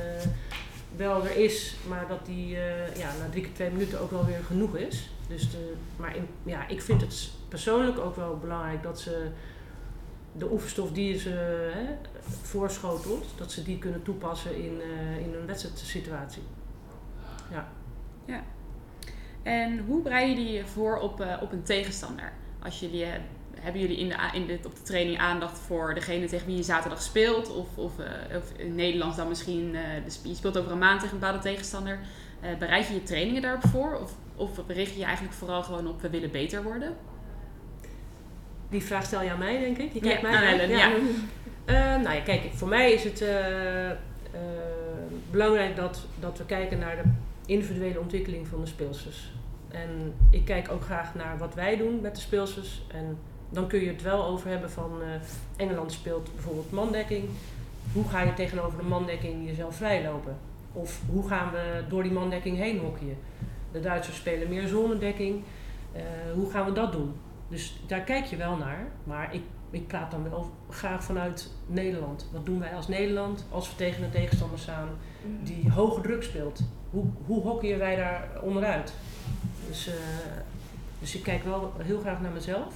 wel 0.97 1.25
er 1.25 1.37
is, 1.37 1.77
maar 1.89 2.09
dat 2.09 2.27
die 2.27 2.57
eh, 2.57 2.97
ja, 2.97 3.13
na 3.19 3.31
drie 3.31 3.43
keer 3.43 3.53
twee 3.53 3.71
minuten 3.71 4.01
ook 4.01 4.11
wel 4.11 4.25
weer 4.25 4.45
genoeg 4.47 4.77
is. 4.77 5.11
Dus 5.29 5.49
maar 5.97 6.17
in, 6.17 6.27
ja, 6.43 6.69
ik 6.69 6.83
vind 6.83 7.01
het 7.01 7.31
persoonlijk 7.49 7.99
ook 7.99 8.17
wel 8.17 8.39
belangrijk 8.39 8.83
dat 8.83 9.01
ze 9.01 9.29
de 10.33 10.51
oefenstof 10.51 10.93
die 10.93 11.19
ze 11.19 11.31
hè, 11.75 11.85
voorschotelt, 12.43 13.27
dat 13.37 13.53
ze 13.53 13.63
die 13.63 13.79
kunnen 13.79 14.03
toepassen 14.03 14.57
in, 14.57 14.81
in 15.19 15.35
een 15.35 15.47
wedstrijdsituatie. 15.47 16.43
Ja. 17.51 17.69
En 19.47 19.79
hoe 19.87 20.03
bereiden 20.03 20.37
jullie 20.37 20.53
je 20.53 20.65
voor 20.65 20.99
op, 20.99 21.21
eh, 21.21 21.43
op 21.43 21.53
een 21.53 21.62
tegenstander? 21.62 22.33
Als 22.62 22.81
jullie, 22.81 23.05
eh, 23.05 23.11
hebben 23.61 23.81
jullie 23.81 23.97
in 23.97 24.09
de, 24.09 24.17
in 24.33 24.47
de, 24.47 24.59
op 24.65 24.75
de 24.75 24.83
training 24.83 25.19
aandacht 25.19 25.59
voor 25.59 25.95
degene 25.95 26.27
tegen 26.27 26.47
wie 26.47 26.57
je 26.57 26.62
zaterdag 26.62 27.03
speelt? 27.03 27.57
Of, 27.57 27.77
of, 27.77 27.99
eh, 27.99 28.37
of 28.37 28.53
in 28.57 28.75
Nederlands 28.75 29.17
dan 29.17 29.29
misschien, 29.29 29.77
je 30.23 30.35
speelt 30.35 30.59
over 30.59 30.73
een 30.73 30.79
maand 30.79 31.01
tegen 31.01 31.15
een 31.15 31.21
bepaalde 31.21 31.43
tegenstander. 31.43 31.99
Bereid 32.59 32.87
je 32.87 32.95
je 32.95 33.03
trainingen 33.03 33.43
daarop 33.43 33.67
voor? 33.67 33.99
Of, 34.01 34.12
of 34.37 34.61
richt 34.67 34.93
je 34.93 34.99
je 34.99 35.05
eigenlijk 35.05 35.35
vooral 35.35 35.62
gewoon 35.62 35.89
op 35.89 36.01
we 36.01 36.11
willen 36.11 36.31
beter 36.31 36.62
worden? 36.62 36.97
Die 38.71 38.83
vraag 38.83 39.05
stel 39.05 39.23
je 39.23 39.31
aan 39.31 39.39
mij, 39.39 39.59
denk 39.59 39.79
ik. 39.79 39.93
Je 39.93 40.05
Ja, 40.05 40.07
kijkt 40.07 40.23
mij 40.23 40.33
aan. 40.33 40.43
Ellen, 40.43 40.69
ja. 40.69 40.89
Nou 41.97 42.15
ja, 42.15 42.21
kijk, 42.21 42.43
voor 42.53 42.69
mij 42.69 42.93
is 42.93 43.05
het 43.05 43.25
belangrijk 45.31 45.77
dat, 45.77 46.07
dat 46.21 46.39
we 46.39 46.45
kijken 46.45 46.79
naar 46.79 46.97
de 46.97 47.03
individuele 47.47 48.01
ontwikkeling 48.01 48.47
van 48.47 48.61
de 48.61 48.67
speelsters. 48.67 49.33
En 49.69 50.15
ik 50.31 50.45
kijk 50.45 50.71
ook 50.71 50.83
graag 50.83 51.15
naar 51.15 51.39
wat 51.39 51.55
wij 51.55 51.77
doen 51.77 52.01
met 52.01 52.15
de 52.15 52.21
speelsters. 52.21 52.83
En 52.93 53.19
dan 53.51 53.67
kun 53.67 53.81
je 53.81 53.89
het 53.89 54.03
wel 54.03 54.25
over 54.25 54.49
hebben 54.49 54.71
van 54.71 55.03
eh, 55.03 55.09
Engeland 55.57 55.93
speelt 55.93 56.35
bijvoorbeeld 56.35 56.71
mandekking. 56.71 57.25
Hoe 57.93 58.09
ga 58.09 58.23
je 58.23 58.35
tegenover 58.35 58.79
de 58.79 58.85
mandekking 58.85 59.47
jezelf 59.47 59.77
vrijlopen? 59.77 60.37
Of 60.73 61.01
hoe 61.11 61.29
gaan 61.29 61.51
we 61.53 61.85
door 61.89 62.03
die 62.03 62.13
mandekking 62.13 62.57
heen 62.57 62.79
hockeyen? 62.79 63.17
De 63.73 63.81
Duitsers 63.81 64.17
spelen 64.17 64.49
meer 64.49 64.69
zonnedekking. 64.69 65.43
Uh, 65.97 66.03
hoe 66.35 66.51
gaan 66.51 66.65
we 66.65 66.73
dat 66.73 66.93
doen? 66.93 67.15
Dus 67.49 67.81
daar 67.87 68.01
kijk 68.01 68.25
je 68.25 68.37
wel 68.37 68.57
naar. 68.57 68.89
Maar 69.05 69.35
ik, 69.35 69.43
ik 69.71 69.87
praat 69.87 70.11
dan 70.11 70.31
wel 70.31 70.51
graag 70.71 71.05
vanuit 71.05 71.51
Nederland. 71.67 72.29
Wat 72.33 72.47
doen 72.47 72.59
wij 72.59 72.75
als 72.75 72.89
Nederland 72.89 73.47
als 73.51 73.69
we 73.71 73.77
tegen 73.77 74.05
een 74.05 74.11
tegenstander 74.11 74.59
staan 74.59 74.89
die 75.43 75.71
hoge 75.71 76.01
druk 76.01 76.23
speelt? 76.23 76.61
Hoe, 76.97 77.05
hoe 77.27 77.43
hockeyen 77.43 77.79
wij 77.79 77.97
daar 77.97 78.29
onderuit? 78.43 78.93
Dus, 79.69 79.89
uh, 79.89 79.95
dus 81.01 81.15
ik 81.15 81.23
kijk 81.23 81.45
wel 81.45 81.73
heel 81.79 82.01
graag 82.01 82.21
naar 82.21 82.33
mezelf. 82.33 82.75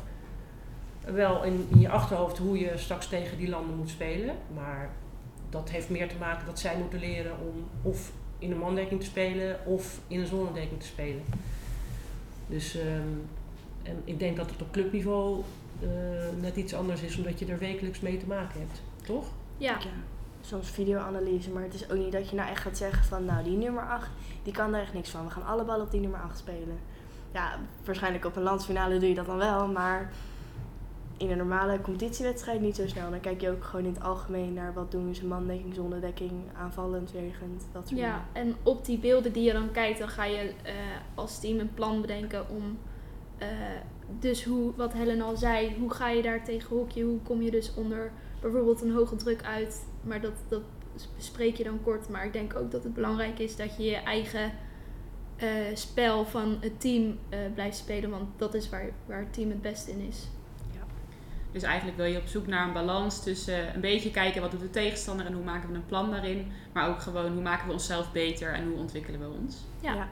Wel 1.04 1.44
in, 1.44 1.66
in 1.70 1.80
je 1.80 1.88
achterhoofd 1.88 2.38
hoe 2.38 2.58
je 2.58 2.72
straks 2.76 3.08
tegen 3.08 3.38
die 3.38 3.48
landen 3.48 3.76
moet 3.76 3.90
spelen. 3.90 4.34
Maar 4.54 4.90
dat 5.50 5.70
heeft 5.70 5.90
meer 5.90 6.08
te 6.08 6.16
maken 6.18 6.46
dat 6.46 6.58
zij 6.58 6.76
moeten 6.78 6.98
leren 6.98 7.32
om 7.32 7.64
of 7.82 8.12
in 8.38 8.50
een 8.50 8.58
mandekking 8.58 9.00
te 9.00 9.06
spelen 9.06 9.66
of 9.66 10.00
in 10.06 10.20
een 10.20 10.26
zonnedekking 10.26 10.80
te 10.80 10.86
spelen. 10.86 11.22
Dus 12.46 12.74
um, 12.74 13.28
en 13.82 14.02
ik 14.04 14.18
denk 14.18 14.36
dat 14.36 14.50
het 14.50 14.62
op 14.62 14.72
clubniveau 14.72 15.42
uh, 15.82 15.88
net 16.40 16.56
iets 16.56 16.74
anders 16.74 17.00
is, 17.00 17.16
omdat 17.16 17.38
je 17.38 17.46
er 17.46 17.58
wekelijks 17.58 18.00
mee 18.00 18.16
te 18.16 18.26
maken 18.26 18.60
hebt, 18.60 18.82
toch? 19.02 19.26
Ja. 19.56 19.78
ja. 19.78 19.90
Soms 20.40 20.70
videoanalyse, 20.70 21.50
maar 21.50 21.62
het 21.62 21.74
is 21.74 21.90
ook 21.90 21.98
niet 21.98 22.12
dat 22.12 22.30
je 22.30 22.36
nou 22.36 22.50
echt 22.50 22.62
gaat 22.62 22.76
zeggen 22.76 23.04
van 23.04 23.24
nou 23.24 23.44
die 23.44 23.56
nummer 23.56 23.88
8, 23.88 24.10
die 24.42 24.52
kan 24.52 24.72
daar 24.72 24.80
echt 24.80 24.94
niks 24.94 25.10
van. 25.10 25.24
We 25.24 25.30
gaan 25.30 25.46
alle 25.46 25.64
ballen 25.64 25.84
op 25.84 25.90
die 25.90 26.00
nummer 26.00 26.20
8 26.20 26.38
spelen. 26.38 26.78
Ja, 27.32 27.58
waarschijnlijk 27.84 28.24
op 28.24 28.36
een 28.36 28.42
landsfinale 28.42 28.98
doe 28.98 29.08
je 29.08 29.14
dat 29.14 29.26
dan 29.26 29.36
wel, 29.36 29.68
maar 29.68 30.12
in 31.16 31.30
een 31.30 31.36
normale 31.36 31.80
competitiewedstrijd 31.80 32.60
niet 32.60 32.76
zo 32.76 32.86
snel. 32.86 33.10
Dan 33.10 33.20
kijk 33.20 33.40
je 33.40 33.50
ook 33.50 33.64
gewoon 33.64 33.84
in 33.84 33.92
het 33.92 34.02
algemeen 34.02 34.52
naar 34.52 34.74
wat 34.74 34.90
doen 34.90 35.14
ze 35.14 35.26
mandekking, 35.26 35.74
zonnedekking, 35.74 36.32
aanvallend, 36.56 37.12
wegend, 37.12 37.66
dat 37.72 37.88
soort 37.88 38.00
ja, 38.00 38.24
dingen. 38.32 38.50
en 38.50 38.56
op 38.62 38.84
die 38.84 38.98
beelden 38.98 39.32
die 39.32 39.42
je 39.42 39.52
dan 39.52 39.70
kijkt, 39.70 39.98
dan 39.98 40.08
ga 40.08 40.24
je 40.24 40.44
uh, 40.44 40.72
als 41.14 41.40
team 41.40 41.58
een 41.58 41.74
plan 41.74 42.00
bedenken 42.00 42.48
om 42.48 42.78
uh, 43.42 43.46
dus 44.18 44.44
hoe, 44.44 44.72
wat 44.76 44.92
Helen 44.92 45.20
al 45.20 45.36
zei, 45.36 45.76
hoe 45.78 45.90
ga 45.90 46.08
je 46.08 46.22
daar 46.22 46.44
tegen 46.44 46.76
hokje? 46.76 47.04
Hoe 47.04 47.20
kom 47.22 47.42
je 47.42 47.50
dus 47.50 47.74
onder 47.74 48.12
bijvoorbeeld 48.40 48.82
een 48.82 48.92
hoge 48.92 49.16
druk 49.16 49.44
uit? 49.44 49.84
Maar 50.02 50.20
dat, 50.20 50.34
dat 50.48 50.62
bespreek 51.16 51.56
je 51.56 51.64
dan 51.64 51.82
kort. 51.82 52.08
Maar 52.08 52.24
ik 52.24 52.32
denk 52.32 52.56
ook 52.56 52.70
dat 52.70 52.84
het 52.84 52.94
belangrijk 52.94 53.38
is 53.38 53.56
dat 53.56 53.76
je 53.76 53.82
je 53.82 53.96
eigen 53.96 54.52
uh, 55.42 55.48
spel 55.74 56.24
van 56.24 56.58
het 56.60 56.80
team 56.80 57.18
uh, 57.30 57.38
blijft 57.54 57.76
spelen. 57.76 58.10
Want 58.10 58.28
dat 58.36 58.54
is 58.54 58.68
waar, 58.68 58.90
waar 59.06 59.20
het 59.20 59.32
team 59.32 59.50
het 59.50 59.62
beste 59.62 59.90
in 59.90 60.00
is. 60.00 60.28
Dus 61.52 61.62
eigenlijk 61.62 61.96
wil 61.96 62.06
je 62.06 62.18
op 62.18 62.26
zoek 62.26 62.46
naar 62.46 62.66
een 62.66 62.72
balans 62.72 63.22
tussen 63.22 63.74
een 63.74 63.80
beetje 63.80 64.10
kijken 64.10 64.40
wat 64.40 64.50
doet 64.50 64.60
de 64.60 64.70
tegenstander 64.70 65.26
en 65.26 65.32
hoe 65.32 65.44
maken 65.44 65.68
we 65.68 65.74
een 65.74 65.86
plan 65.86 66.10
daarin. 66.10 66.52
Maar 66.72 66.88
ook 66.88 67.00
gewoon 67.00 67.32
hoe 67.32 67.42
maken 67.42 67.66
we 67.66 67.72
onszelf 67.72 68.12
beter 68.12 68.54
en 68.54 68.68
hoe 68.68 68.78
ontwikkelen 68.78 69.20
we 69.20 69.38
ons. 69.42 69.56
Ja. 69.80 69.94
ja. 69.94 70.08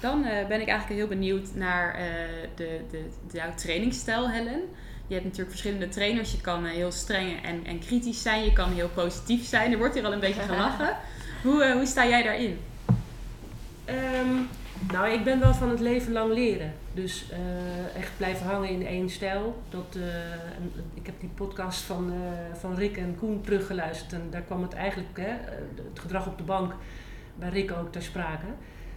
Dan 0.00 0.18
uh, 0.18 0.46
ben 0.46 0.60
ik 0.60 0.68
eigenlijk 0.68 0.88
heel 0.88 1.08
benieuwd 1.08 1.54
naar 1.54 1.94
uh, 1.94 2.06
de, 2.54 2.80
de, 2.90 3.08
de, 3.30 3.36
jouw 3.36 3.54
trainingsstijl, 3.54 4.30
Helen. 4.30 4.62
Je 5.06 5.14
hebt 5.14 5.24
natuurlijk 5.24 5.50
verschillende 5.50 5.88
trainers. 5.88 6.32
Je 6.32 6.40
kan 6.40 6.64
uh, 6.64 6.70
heel 6.70 6.92
streng 6.92 7.42
en, 7.42 7.64
en 7.64 7.78
kritisch 7.78 8.22
zijn. 8.22 8.44
Je 8.44 8.52
kan 8.52 8.72
heel 8.72 8.88
positief 8.88 9.44
zijn. 9.46 9.72
Er 9.72 9.78
wordt 9.78 9.94
hier 9.94 10.04
al 10.04 10.12
een 10.12 10.20
beetje 10.20 10.40
gelachen. 10.40 10.96
hoe, 11.42 11.72
hoe 11.72 11.86
sta 11.86 12.06
jij 12.06 12.22
daarin? 12.22 12.58
Um, 13.88 14.48
nou, 14.92 15.10
ik 15.10 15.24
ben 15.24 15.40
wel 15.40 15.54
van 15.54 15.68
het 15.68 15.80
leven 15.80 16.12
lang 16.12 16.32
leren. 16.32 16.72
Dus 16.94 17.24
echt 17.96 18.10
blijven 18.16 18.46
hangen 18.46 18.68
in 18.68 18.86
één 18.86 19.10
stijl. 19.10 19.62
Dat, 19.68 19.98
ik 20.94 21.06
heb 21.06 21.14
die 21.20 21.30
podcast 21.34 21.80
van, 21.80 22.12
van 22.58 22.74
Rick 22.74 22.96
en 22.96 23.16
Koen 23.18 23.40
teruggeluisterd. 23.40 24.12
En 24.12 24.28
daar 24.30 24.42
kwam 24.42 24.62
het 24.62 24.72
eigenlijk, 24.72 25.16
hè, 25.16 25.30
het 25.90 25.98
gedrag 25.98 26.26
op 26.26 26.38
de 26.38 26.44
bank, 26.44 26.74
bij 27.34 27.48
Rick 27.48 27.72
ook 27.72 27.92
ter 27.92 28.02
sprake 28.02 28.46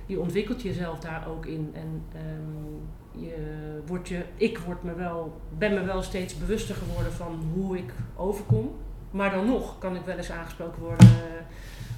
je 0.10 0.19
ontwikkelt 0.19 0.62
jezelf 0.62 1.00
daar 1.00 1.28
ook 1.28 1.45
in. 1.45 1.72
En 1.74 2.04
um, 2.15 2.82
je 3.19 3.82
wordt 3.86 4.08
je, 4.08 4.23
ik 4.36 4.58
word 4.58 4.84
me 4.84 4.93
wel, 4.93 5.41
ben 5.58 5.73
me 5.73 5.84
wel 5.84 6.01
steeds 6.01 6.38
bewuster 6.38 6.75
geworden 6.75 7.13
van 7.13 7.51
hoe 7.53 7.77
ik 7.77 7.93
overkom. 8.15 8.75
Maar 9.12 9.32
dan 9.32 9.45
nog 9.45 9.77
kan 9.77 9.95
ik 9.95 10.01
wel 10.05 10.17
eens 10.17 10.32
aangesproken 10.32 10.82
worden 10.82 11.08
uh, 11.08 11.13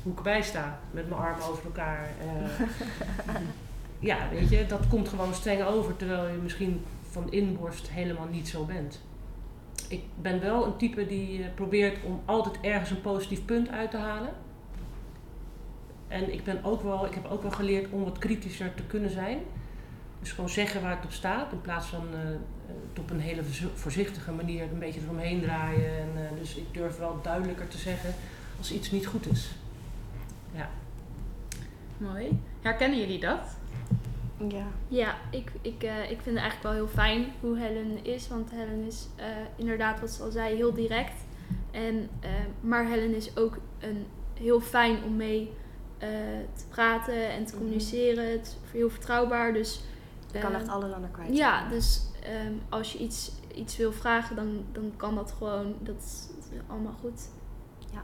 hoe 0.04 0.12
ik 0.12 0.18
erbij 0.18 0.42
sta. 0.42 0.80
Met 0.92 1.10
mijn 1.10 1.22
armen 1.22 1.48
over 1.48 1.66
elkaar. 1.66 2.10
Uh, 2.26 2.68
ja, 4.10 4.18
weet 4.32 4.50
je, 4.50 4.66
dat 4.66 4.88
komt 4.88 5.10
gewoon 5.10 5.34
streng 5.34 5.64
over. 5.64 5.96
Terwijl 5.96 6.28
je 6.28 6.38
misschien 6.38 6.82
van 7.02 7.32
inborst 7.32 7.90
helemaal 7.90 8.28
niet 8.32 8.48
zo 8.48 8.66
bent. 8.66 9.02
Ik 9.88 10.04
ben 10.22 10.42
wel 10.42 10.66
een 10.66 10.78
type 10.78 11.06
die 11.06 11.40
uh, 11.40 11.46
probeert 11.56 12.04
om 12.04 12.22
altijd 12.26 12.56
ergens 12.62 12.90
een 12.90 13.02
positief 13.02 13.46
punt 13.46 13.70
uit 13.70 13.92
te 13.92 13.98
halen. 13.98 14.34
En 16.08 16.34
ik, 16.34 16.44
ben 16.44 16.64
ook 16.64 16.82
wel, 16.82 17.06
ik 17.06 17.14
heb 17.14 17.26
ook 17.26 17.42
wel 17.42 17.52
geleerd 17.52 17.92
om 17.92 18.04
wat 18.04 18.18
kritischer 18.18 18.74
te 18.74 18.84
kunnen 18.84 19.10
zijn. 19.10 19.40
Dus 20.22 20.32
gewoon 20.32 20.50
zeggen 20.50 20.82
waar 20.82 20.96
het 20.96 21.06
op 21.06 21.12
staat, 21.12 21.52
in 21.52 21.62
plaats 21.62 21.88
van 21.88 22.08
uh, 22.14 22.20
het 22.90 23.00
op 23.00 23.10
een 23.10 23.20
hele 23.20 23.44
voorzichtige 23.74 24.32
manier 24.32 24.64
een 24.64 24.80
beetje 24.80 25.02
eromheen 25.02 25.42
draaien. 25.42 25.98
En, 26.00 26.10
uh, 26.16 26.40
dus 26.40 26.56
ik 26.56 26.74
durf 26.74 26.98
wel 26.98 27.20
duidelijker 27.22 27.68
te 27.68 27.78
zeggen 27.78 28.14
als 28.58 28.72
iets 28.72 28.92
niet 28.92 29.06
goed 29.06 29.32
is. 29.32 29.52
Ja. 30.54 30.70
Mooi. 31.98 32.40
Herkennen 32.62 33.00
jullie 33.00 33.20
dat? 33.20 33.58
Ja. 34.48 34.66
Ja, 34.88 35.16
ik, 35.32 35.52
ik, 35.62 35.84
uh, 35.84 36.02
ik 36.04 36.22
vind 36.22 36.26
het 36.26 36.36
eigenlijk 36.36 36.64
wel 36.64 36.72
heel 36.72 36.88
fijn 36.88 37.26
hoe 37.40 37.58
Helen 37.58 38.06
is. 38.06 38.28
Want 38.28 38.52
Helen 38.52 38.84
is 38.88 39.08
inderdaad, 39.56 40.00
wat 40.00 40.10
ze 40.10 40.24
al 40.24 40.32
zei, 40.32 40.56
heel 40.56 40.74
direct. 40.74 41.26
En, 41.72 42.10
maar 42.60 42.88
Helen 42.88 43.16
is 43.16 43.38
ook 43.38 43.58
een, 43.80 44.06
heel 44.42 44.62
fijn 44.62 45.04
om 45.04 45.16
mee 45.16 45.52
uh, 46.04 46.08
te 46.54 46.64
praten 46.70 47.30
en 47.30 47.46
te 47.46 47.52
mhm. 47.52 47.62
communiceren. 47.62 48.32
Het 48.32 48.46
is 48.46 48.72
heel 48.72 48.90
vertrouwbaar. 48.90 49.54
Dus, 49.54 49.82
je 50.34 50.40
kan 50.40 50.54
echt 50.54 50.64
ehm, 50.64 50.72
alles 50.72 50.92
aan 50.94 51.02
haar 51.02 51.12
kwijt. 51.12 51.38
Ja, 51.38 51.68
dus 51.70 52.02
um, 52.46 52.62
als 52.70 52.94
je 52.94 53.00
iets, 53.00 53.32
iets 53.56 53.78
wil 53.78 53.94
vragen, 53.94 54.36
dan, 54.36 54.66
dan 54.72 54.94
kan 54.98 55.16
dat 55.16 55.34
gewoon. 55.38 55.76
Dat 55.80 55.96
is, 55.98 56.28
allemaal 56.68 56.96
goed. 57.02 57.30
Ja. 57.94 58.04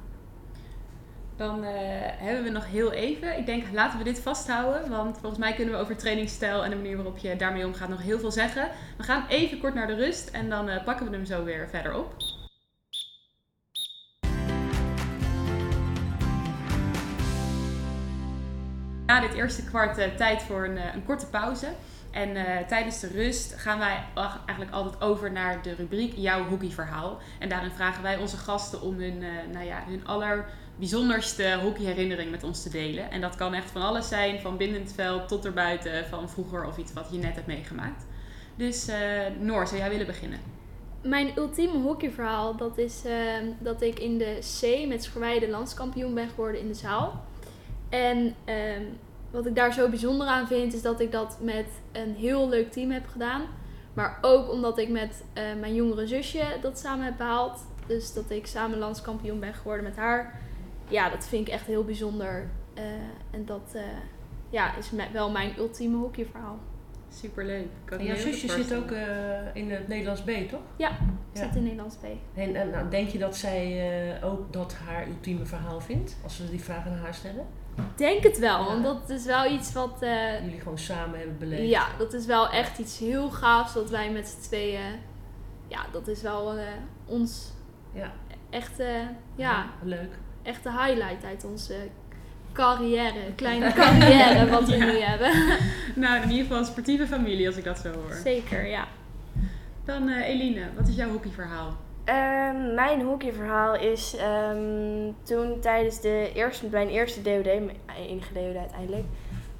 Dan 1.36 1.64
uh, 1.64 1.70
hebben 2.02 2.44
we 2.44 2.50
nog 2.50 2.66
heel 2.66 2.92
even. 2.92 3.38
Ik 3.38 3.46
denk, 3.46 3.64
laten 3.74 3.98
we 3.98 4.04
dit 4.04 4.20
vasthouden. 4.20 4.90
Want 4.90 5.18
volgens 5.18 5.42
mij 5.42 5.54
kunnen 5.54 5.74
we 5.74 5.80
over 5.80 5.98
trainingsstijl 5.98 6.64
en 6.64 6.70
de 6.70 6.76
manier 6.76 6.96
waarop 6.96 7.18
je 7.18 7.36
daarmee 7.36 7.66
omgaat 7.66 7.90
nog 7.90 8.02
heel 8.02 8.20
veel 8.20 8.32
zeggen. 8.32 8.70
We 8.98 9.04
gaan 9.04 9.26
even 9.28 9.60
kort 9.60 9.74
naar 9.74 9.88
de 9.88 9.96
rust 9.96 10.30
en 10.30 10.50
dan 10.50 10.70
uh, 10.70 10.84
pakken 10.84 11.10
we 11.10 11.16
hem 11.16 11.26
zo 11.26 11.44
weer 11.44 11.68
verder 11.70 11.96
op. 11.96 12.16
Na 19.08 19.20
dit 19.20 19.34
eerste 19.34 19.64
kwart 19.64 19.98
uh, 19.98 20.06
tijd 20.06 20.44
voor 20.44 20.66
een, 20.66 20.78
uh, 20.78 20.94
een, 20.94 21.06
korte 21.06 21.28
pauze. 21.28 21.68
En 22.12 22.36
uh, 22.36 22.58
tijdens 22.68 23.00
de 23.00 23.08
rust 23.08 23.54
gaan 23.54 23.80
wij 23.80 24.04
eigenlijk 24.46 24.72
altijd 24.72 25.02
over 25.02 25.32
naar 25.32 25.62
de 25.62 25.74
rubriek 25.74 26.14
Jouw 26.16 26.44
hockeyverhaal. 26.44 27.18
En 27.40 27.50
daarin 27.50 27.72
vragen 27.72 28.04
wij 28.04 28.18
onze 28.18 28.38
gasten 28.38 28.82
om 28.82 29.00
hun, 29.00 29.24
nou 29.52 29.66
ja, 29.66 29.84
hun 29.88 30.08
allerbijzonderste 30.08 31.60
hockeyherinnering 31.62 32.32
met 32.32 32.44
ons 32.44 32.64
te 32.64 32.70
delen. 32.70 33.12
En 33.12 33.22
dat 33.22 33.36
kan 33.36 33.54
echt 33.54 33.72
van 33.72 33.82
alles 33.82 34.08
zijn, 34.08 34.40
van 34.40 34.58
binnen 34.58 34.82
het 34.82 34.94
veld 34.94 35.28
tot 35.28 35.46
erbuiten, 35.46 36.06
van 36.06 36.30
vroeger 36.30 36.66
of 36.66 36.78
iets 36.78 36.94
wat 36.94 37.08
je 37.12 37.18
net 37.18 37.36
hebt 37.36 37.48
meegemaakt. 37.48 38.06
Dus 38.56 38.90
Noor, 39.40 39.68
zou 39.68 39.80
jij 39.80 39.90
willen 39.90 40.06
beginnen? 40.06 40.40
Mijn 41.02 41.32
ultieme 41.38 41.78
hockeyverhaal, 41.78 42.56
dat 42.56 42.78
is 42.78 43.02
dat 43.60 43.82
ik 43.82 44.00
in 44.00 44.18
de 44.18 44.40
C 44.60 44.88
met 44.88 45.04
Schrwijde 45.04 45.50
landskampioen 45.50 46.14
ben 46.14 46.30
geworden 46.30 46.62
in 46.62 46.68
de 46.68 46.74
zaal. 46.74 47.26
En 47.90 48.36
ehm, 48.46 48.84
wat 49.32 49.46
ik 49.46 49.56
daar 49.56 49.74
zo 49.74 49.90
bijzonder 49.90 50.28
aan 50.28 50.48
vind, 50.48 50.74
is 50.74 50.82
dat 50.82 51.00
ik 51.00 51.12
dat 51.12 51.38
met 51.42 51.66
een 51.92 52.16
heel 52.16 52.50
leuk 52.50 52.72
team 52.72 52.92
heb 52.92 53.08
gedaan. 53.08 53.42
Maar 53.94 54.18
ook 54.22 54.52
omdat 54.52 54.78
ik 54.78 54.90
met 54.90 55.24
uh, 55.34 55.44
mijn 55.60 55.76
jongere 55.76 56.08
zusje 56.08 56.44
dat 56.62 56.80
samen 56.80 57.06
heb 57.06 57.18
behaald. 57.18 57.66
Dus 57.88 58.14
dat 58.14 58.30
ik 58.30 58.48
samen 58.48 58.78
landskampioen 58.78 59.40
ben 59.40 59.54
geworden 59.54 59.84
met 59.84 59.96
haar. 59.96 60.40
Ja, 60.88 61.10
dat 61.10 61.28
vind 61.28 61.48
ik 61.48 61.54
echt 61.54 61.66
heel 61.66 61.84
bijzonder. 61.84 62.50
Uh, 62.78 62.84
en 63.32 63.46
dat 63.46 63.72
uh, 63.76 63.82
ja, 64.50 64.76
is 64.76 64.92
wel 65.12 65.32
mijn 65.32 65.54
ultieme 65.58 65.98
hockeyverhaal. 65.98 66.60
Superleuk. 67.10 67.68
En 67.86 68.06
jouw 68.06 68.16
zusje 68.16 68.50
zit 68.50 68.76
ook 68.76 68.92
in 69.54 69.72
het 69.72 69.88
Nederlands 69.88 70.22
B, 70.22 70.30
toch? 70.50 70.60
Ja, 70.76 70.90
ja. 71.34 71.44
zit 71.44 71.56
in 71.56 71.64
Nederlands 71.64 71.96
B. 71.96 72.04
En, 72.34 72.56
en 72.56 72.70
nou, 72.70 72.90
denk 72.90 73.08
je 73.08 73.18
dat 73.18 73.38
zij 73.38 74.24
ook 74.24 74.54
dat 74.54 74.74
haar 74.74 75.08
ultieme 75.08 75.46
verhaal 75.46 75.82
vindt? 75.82 76.18
Als 76.24 76.38
we 76.38 76.50
die 76.50 76.64
vragen 76.64 76.92
aan 76.92 76.98
haar 76.98 77.14
stellen? 77.14 77.46
Denk 77.96 78.24
het 78.24 78.40
wel, 78.40 78.66
want 78.66 78.84
dat 78.84 79.10
is 79.10 79.26
wel 79.26 79.52
iets 79.52 79.74
wat... 79.74 79.98
Uh, 80.02 80.44
Jullie 80.44 80.60
gewoon 80.60 80.78
samen 80.78 81.18
hebben 81.18 81.38
beleefd. 81.38 81.70
Ja, 81.70 81.88
dat 81.98 82.14
is 82.14 82.26
wel 82.26 82.50
echt 82.50 82.78
iets 82.78 83.00
heel 83.00 83.30
gaafs 83.30 83.74
dat 83.74 83.90
wij 83.90 84.12
met 84.12 84.28
z'n 84.28 84.48
tweeën... 84.48 85.00
Ja, 85.68 85.86
dat 85.92 86.08
is 86.08 86.22
wel 86.22 86.58
uh, 86.58 86.64
ons 87.06 87.54
ja. 87.94 88.12
echte... 88.50 89.08
ja, 89.36 89.66
leuk. 89.84 90.14
Echte 90.44 90.72
highlight 90.72 91.24
uit 91.24 91.46
onze 91.46 91.76
carrière, 92.52 93.34
kleine 93.36 93.74
carrière 93.74 94.50
wat 94.56 94.70
we 94.70 94.78
ja. 94.78 94.86
nu 94.86 95.00
hebben. 95.00 95.58
nou, 96.04 96.22
in 96.22 96.30
ieder 96.30 96.44
geval 96.44 96.58
een 96.58 96.66
sportieve 96.66 97.08
familie 97.08 97.48
als 97.48 97.58
ik 97.58 97.64
dat 97.64 97.78
zo 97.78 97.92
hoor. 97.92 98.14
Zeker, 98.24 98.66
ja. 98.66 98.88
Dan 99.86 100.08
uh, 100.08 100.28
Eline, 100.28 100.70
wat 100.76 100.88
is 100.88 100.96
jouw 100.96 101.10
hockeyverhaal? 101.10 101.78
Ehm, 102.08 102.74
mijn 102.74 103.02
hockeyverhaal 103.02 103.76
is 103.76 104.16
ehm, 104.16 105.12
toen 105.24 105.60
tijdens 105.60 106.02
de 106.02 106.32
eerste, 106.34 106.68
mijn 106.70 106.90
eerste 106.90 107.22
DOD, 107.22 107.44
mijn 107.46 107.78
enige 107.98 108.58
uiteindelijk. 108.58 109.06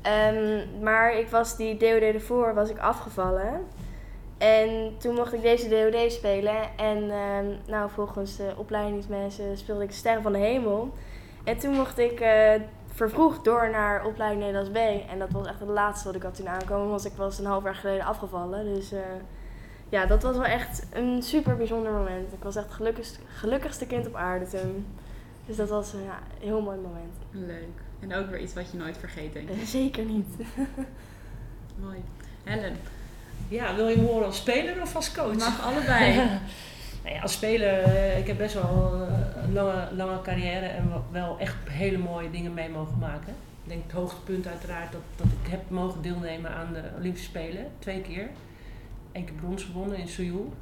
Ehm, 0.02 0.82
maar 0.82 1.18
ik 1.18 1.28
was 1.28 1.58
die 1.58 1.78
DOD 1.78 2.02
ervoor 2.02 2.54
was 2.54 2.70
ik 2.70 2.78
afgevallen. 2.78 3.66
En 4.38 4.96
toen 4.98 5.16
mocht 5.16 5.34
ik 5.34 5.42
deze 5.42 5.70
DOD 5.70 6.12
spelen. 6.12 6.78
En 6.78 7.08
nou, 7.66 7.90
volgens 7.90 8.36
de 8.36 8.54
opleidingsmensen 8.58 9.58
speelde 9.58 9.84
ik 9.84 9.92
Sterren 9.92 10.24
van 10.24 10.34
de 10.34 10.40
Hemel. 10.40 10.94
En 11.44 11.58
toen 11.58 11.74
mocht 11.74 11.98
ik 11.98 12.20
eh, 12.20 12.54
vervroegd 12.88 13.44
door 13.44 13.70
naar 13.70 14.06
opleiding 14.06 14.42
Nederlands 14.42 14.70
B. 14.70 15.10
En 15.12 15.20
dat 15.20 15.32
was 15.32 15.48
echt 15.48 15.60
het 15.60 15.70
laatste 15.70 16.08
wat 16.08 16.16
ik 16.16 16.24
had 16.24 16.36
toen 16.36 16.50
aankomen. 16.50 16.90
Want 16.90 17.06
ik 17.06 17.14
was 17.18 17.40
een 17.40 17.46
half 17.46 17.64
jaar 17.64 17.76
geleden 17.76 18.06
afgevallen. 18.06 18.74
Dus 18.74 18.92
eh, 18.92 19.00
ja, 19.90 20.06
dat 20.06 20.24
was 20.24 20.36
wel 20.36 20.46
echt 20.46 20.86
een 20.94 21.24
super 21.24 21.58
bijzonder 21.58 21.92
moment. 21.92 22.34
Ik 22.34 22.44
was 22.44 22.56
echt 22.56 22.66
het 22.66 22.74
gelukkigste, 22.76 23.20
gelukkigste 23.34 23.86
kind 23.86 24.08
op 24.08 24.16
aarde 24.16 24.48
toen. 24.48 24.86
Dus 25.46 25.56
dat 25.56 25.70
was 25.70 25.92
ja, 25.92 25.98
een 25.98 26.48
heel 26.48 26.62
mooi 26.62 26.78
moment. 26.78 27.14
Leuk. 27.32 27.68
En 28.00 28.16
ook 28.16 28.30
weer 28.30 28.40
iets 28.40 28.54
wat 28.54 28.72
je 28.72 28.78
nooit 28.78 28.98
vergeet, 28.98 29.34
denk 29.34 29.50
ik. 29.50 29.56
Eh, 29.58 29.64
zeker 29.66 30.06
niet. 30.06 30.28
Mooi. 31.84 31.98
Helen, 32.44 32.76
Ja, 33.48 33.76
wil 33.76 33.88
je 33.88 33.98
me 33.98 34.08
horen 34.08 34.26
als 34.26 34.38
speler 34.38 34.82
of 34.82 34.96
als 34.96 35.12
coach? 35.14 35.36
mag 35.38 35.62
allebei. 35.66 36.16
Nou 37.04 37.16
ja, 37.20 37.22
als 37.22 37.34
speler, 37.34 37.84
eh, 37.84 38.18
ik 38.18 38.28
heb 38.28 38.38
best 38.38 38.54
wel 38.54 38.94
eh, 38.94 39.44
een 39.44 39.54
lange, 39.54 39.88
lange 39.96 40.22
carrière 40.22 40.66
en 40.66 40.90
wel- 40.90 41.06
wel 41.12 41.40
echt 41.40 41.56
hele 41.70 41.98
mooie 41.98 42.30
dingen 42.32 42.54
mee 42.54 42.70
mogen 42.70 42.98
maken. 43.00 43.34
Ik 43.64 43.70
denk 43.70 43.84
het 43.84 43.92
hoogtepunt 43.92 44.48
uiteraard 44.48 44.92
dat, 44.92 45.02
dat 45.16 45.28
ik 45.44 45.50
heb 45.52 45.70
mogen 45.70 46.02
deelnemen 46.02 46.52
aan 46.52 46.74
de 46.74 46.82
Olympische 47.00 47.28
Spelen. 47.30 47.66
Twee 47.80 48.02
keer. 48.02 48.30
Eén 49.18 49.26
keer 49.26 49.36
brons 49.36 49.64
gewonnen 49.64 49.98
in 49.98 50.08
Seoul. 50.08 50.54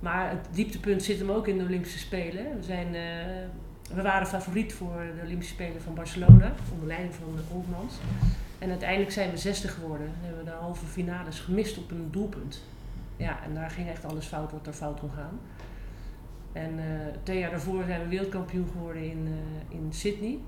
Maar 0.00 0.30
het 0.30 0.46
dieptepunt 0.50 1.02
zit 1.02 1.18
hem 1.18 1.30
ook 1.30 1.48
in 1.48 1.58
de 1.58 1.64
Olympische 1.64 1.98
Spelen. 1.98 2.56
We, 2.56 2.62
zijn, 2.62 2.86
eh, 2.86 3.94
we 3.94 4.02
waren 4.02 4.26
favoriet 4.26 4.74
voor 4.74 5.02
de 5.16 5.22
Olympische 5.24 5.54
Spelen 5.54 5.82
van 5.82 5.94
Barcelona, 5.94 6.52
onder 6.72 6.86
leiding 6.86 7.14
van 7.14 7.36
de 7.36 7.42
Olmans. 7.54 7.94
En 8.58 8.70
uiteindelijk 8.70 9.10
zijn 9.10 9.30
we 9.30 9.36
zesde 9.36 9.68
geworden. 9.68 10.06
En 10.06 10.12
hebben 10.20 10.44
we 10.44 10.50
de 10.50 10.56
halve 10.56 10.86
finales 10.86 11.40
gemist 11.40 11.78
op 11.78 11.90
een 11.90 12.08
doelpunt. 12.10 12.62
Ja, 13.16 13.42
en 13.44 13.54
daar 13.54 13.70
ging 13.70 13.88
echt 13.88 14.04
alles 14.04 14.26
fout 14.26 14.52
wat 14.52 14.66
er 14.66 14.72
fout 14.72 15.00
kon 15.00 15.10
gaan. 15.10 15.40
En 16.52 16.78
eh, 16.78 16.84
twee 17.22 17.38
jaar 17.38 17.50
daarvoor 17.50 17.84
zijn 17.86 18.00
we 18.00 18.08
wereldkampioen 18.08 18.68
geworden 18.72 19.10
in, 19.10 19.26
eh, 19.26 19.76
in 19.78 19.86
Sydney. 19.92 20.38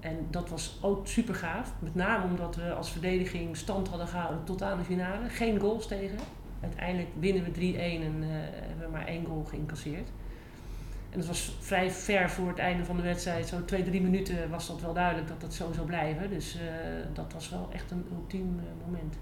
En 0.00 0.26
dat 0.30 0.48
was 0.48 0.78
ook 0.82 1.06
super 1.06 1.34
gaaf. 1.34 1.72
Met 1.78 1.94
name 1.94 2.24
omdat 2.24 2.56
we 2.56 2.72
als 2.72 2.90
verdediging 2.90 3.56
stand 3.56 3.88
hadden 3.88 4.08
gehouden 4.08 4.44
tot 4.44 4.62
aan 4.62 4.78
de 4.78 4.84
finale. 4.84 5.28
Geen 5.28 5.60
goals 5.60 5.86
tegen. 5.86 6.18
Uiteindelijk 6.64 7.08
winnen 7.18 7.44
we 7.44 7.50
3-1 7.50 7.52
en 7.54 8.22
eh, 8.22 8.28
hebben 8.68 8.86
we 8.86 8.92
maar 8.92 9.06
één 9.06 9.24
goal 9.24 9.44
geïncasseerd. 9.44 10.08
En 11.10 11.18
het 11.18 11.26
was 11.26 11.56
vrij 11.60 11.90
ver 11.90 12.30
voor 12.30 12.48
het 12.48 12.58
einde 12.58 12.84
van 12.84 12.96
de 12.96 13.02
wedstrijd. 13.02 13.46
Zo 13.46 13.64
twee, 13.64 13.82
drie 13.82 14.02
minuten 14.02 14.50
was 14.50 14.66
dat 14.66 14.80
wel 14.80 14.92
duidelijk 14.92 15.28
dat 15.28 15.40
dat 15.40 15.54
zo 15.54 15.72
zou 15.72 15.86
blijven. 15.86 16.30
Dus 16.30 16.54
eh, 16.54 16.62
dat 17.12 17.32
was 17.32 17.50
wel 17.50 17.68
echt 17.72 17.90
een 17.90 18.06
ultiem 18.12 18.58
eh, 18.58 18.86
moment. 18.86 19.14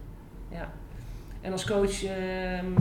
Ja. 0.49 0.73
En 1.41 1.53
als 1.53 1.67
coach, 1.67 2.05
ehm, 2.05 2.73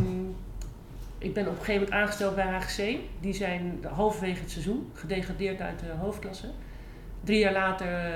ik 1.17 1.33
ben 1.33 1.47
op 1.47 1.51
een 1.51 1.57
gegeven 1.57 1.73
moment 1.73 1.91
aangesteld 1.91 2.35
bij 2.35 2.45
HGC. 2.45 2.97
Die 3.19 3.33
zijn 3.33 3.85
halverwege 3.93 4.41
het 4.41 4.51
seizoen 4.51 4.89
gedegradeerd 4.93 5.61
uit 5.61 5.79
de 5.79 5.91
hoofdklasse. 5.99 6.47
Drie 7.23 7.39
jaar 7.39 7.53
later 7.53 8.11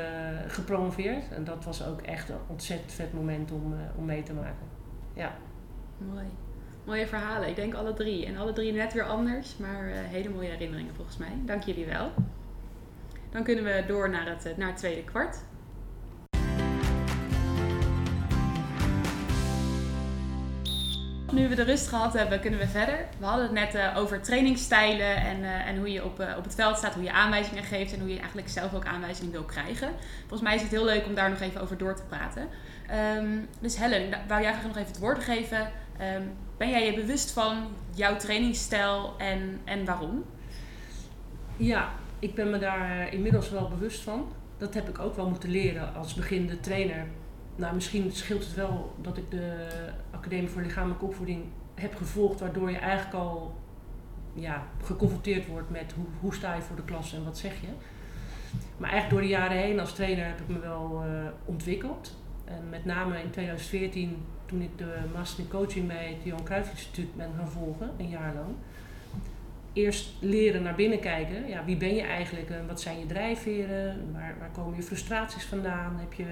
gepromoveerd. 0.47 1.31
En 1.31 1.43
dat 1.43 1.63
was 1.63 1.85
ook 1.85 2.01
echt 2.01 2.29
een 2.29 2.35
ontzettend 2.47 2.91
vet 2.91 3.13
moment 3.13 3.51
om, 3.51 3.75
om 3.95 4.05
mee 4.05 4.23
te 4.23 4.33
maken. 4.33 4.67
Ja. 5.13 5.35
Mooi. 5.97 6.25
Mooie 6.83 7.07
verhalen. 7.07 7.49
Ik 7.49 7.55
denk 7.55 7.73
alle 7.73 7.93
drie. 7.93 8.25
En 8.25 8.37
alle 8.37 8.53
drie 8.53 8.71
net 8.71 8.93
weer 8.93 9.03
anders, 9.03 9.57
maar 9.57 9.87
eh, 9.87 9.97
hele 9.97 10.29
mooie 10.29 10.49
herinneringen 10.49 10.95
volgens 10.95 11.17
mij. 11.17 11.31
Dank 11.45 11.63
jullie 11.63 11.85
wel. 11.85 12.11
Dan 13.31 13.43
kunnen 13.43 13.63
we 13.63 13.83
door 13.87 14.09
naar 14.09 14.29
het, 14.29 14.45
eh, 14.45 14.57
naar 14.57 14.75
tweede 14.75 15.03
kwart. 15.03 15.37
Nu 21.31 21.47
we 21.49 21.55
de 21.55 21.63
rust 21.63 21.87
gehad 21.87 22.13
hebben, 22.13 22.39
kunnen 22.39 22.59
we 22.59 22.67
verder. 22.67 23.05
We 23.19 23.25
hadden 23.25 23.43
het 23.43 23.53
net 23.53 23.75
eh, 23.75 23.97
over 23.97 24.21
trainingsstijlen 24.21 25.15
en, 25.15 25.43
en 25.43 25.77
hoe 25.77 25.91
je 25.91 26.03
op, 26.03 26.19
op 26.37 26.43
het 26.43 26.55
veld 26.55 26.77
staat, 26.77 26.93
hoe 26.93 27.03
je 27.03 27.11
aanwijzingen 27.11 27.63
geeft 27.63 27.93
en 27.93 27.99
hoe 27.99 28.09
je 28.09 28.17
eigenlijk 28.17 28.49
zelf 28.49 28.73
ook 28.73 28.85
aanwijzingen 28.85 29.31
wil 29.31 29.43
krijgen. 29.43 29.89
Volgens 30.19 30.41
mij 30.41 30.55
is 30.55 30.61
het 30.61 30.71
heel 30.71 30.85
leuk 30.85 31.05
om 31.05 31.15
daar 31.15 31.29
nog 31.29 31.39
even 31.39 31.61
over 31.61 31.77
door 31.77 31.95
te 31.95 32.03
praten. 32.03 32.47
Ehm, 32.87 33.37
dus 33.59 33.77
Helen, 33.77 34.09
wou 34.27 34.41
jij 34.41 34.51
graag 34.51 34.65
nog 34.65 34.77
even 34.77 34.87
het 34.87 34.99
woord 34.99 35.23
geven? 35.23 35.71
Ehm, 35.97 36.21
ben 36.57 36.69
jij 36.69 36.85
je 36.85 36.93
bewust 36.93 37.31
van 37.31 37.67
jouw 37.93 38.17
trainingsstijl 38.17 39.13
en, 39.17 39.59
en 39.63 39.85
waarom? 39.85 40.23
Ja, 41.57 41.89
ik 42.19 42.35
ben 42.35 42.49
me 42.49 42.57
daar 42.57 42.99
eh, 42.99 43.13
inmiddels 43.13 43.49
wel 43.49 43.67
bewust 43.67 44.01
van. 44.01 44.27
Dat 44.57 44.73
heb 44.73 44.89
ik 44.89 44.99
ook 44.99 45.15
wel 45.15 45.29
moeten 45.29 45.49
leren 45.49 45.95
als 45.95 46.13
beginnende 46.13 46.59
trainer. 46.59 47.07
Nou, 47.55 47.75
misschien 47.75 48.11
scheelt 48.11 48.43
het 48.43 48.53
wel 48.53 48.95
dat 49.01 49.17
ik 49.17 49.31
de 49.31 49.67
Academie 50.11 50.49
voor 50.49 50.61
Lichamelijke 50.61 51.05
Opvoeding 51.05 51.43
heb 51.75 51.95
gevolgd, 51.95 52.39
waardoor 52.39 52.71
je 52.71 52.77
eigenlijk 52.77 53.15
al 53.15 53.55
ja, 54.33 54.67
geconfronteerd 54.83 55.47
wordt 55.47 55.69
met 55.69 55.93
hoe, 55.95 56.05
hoe 56.19 56.35
sta 56.35 56.55
je 56.55 56.61
voor 56.61 56.75
de 56.75 56.85
klas 56.85 57.13
en 57.13 57.23
wat 57.23 57.37
zeg 57.37 57.61
je. 57.61 57.67
Maar 58.77 58.89
eigenlijk 58.89 59.09
door 59.09 59.21
de 59.21 59.37
jaren 59.37 59.57
heen 59.57 59.79
als 59.79 59.93
trainer 59.93 60.25
heb 60.25 60.39
ik 60.39 60.47
me 60.47 60.59
wel 60.59 61.03
eh, 61.03 61.27
ontwikkeld. 61.45 62.17
En 62.45 62.69
met 62.69 62.85
name 62.85 63.21
in 63.21 63.29
2014, 63.29 64.25
toen 64.45 64.61
ik 64.61 64.77
de 64.77 64.95
Master 65.13 65.43
in 65.43 65.49
Coaching 65.49 65.87
bij 65.87 66.07
het 66.07 66.23
Johan 66.23 66.43
Cruijff 66.43 66.71
Instituut 66.71 67.15
ben 67.15 67.31
gaan 67.37 67.49
volgen, 67.49 67.91
een 67.97 68.09
jaar 68.09 68.33
lang 68.33 68.55
eerst 69.75 70.09
leren 70.19 70.63
naar 70.63 70.75
binnen 70.75 70.99
kijken. 70.99 71.47
Ja, 71.47 71.65
wie 71.65 71.77
ben 71.77 71.95
je 71.95 72.01
eigenlijk? 72.01 72.49
En 72.49 72.67
wat 72.67 72.81
zijn 72.81 72.99
je 72.99 73.05
drijfveren? 73.05 74.11
Waar, 74.13 74.35
waar 74.39 74.51
komen 74.51 74.75
je 74.75 74.83
frustraties 74.83 75.43
vandaan? 75.43 75.97
Heb 75.99 76.13
je 76.13 76.25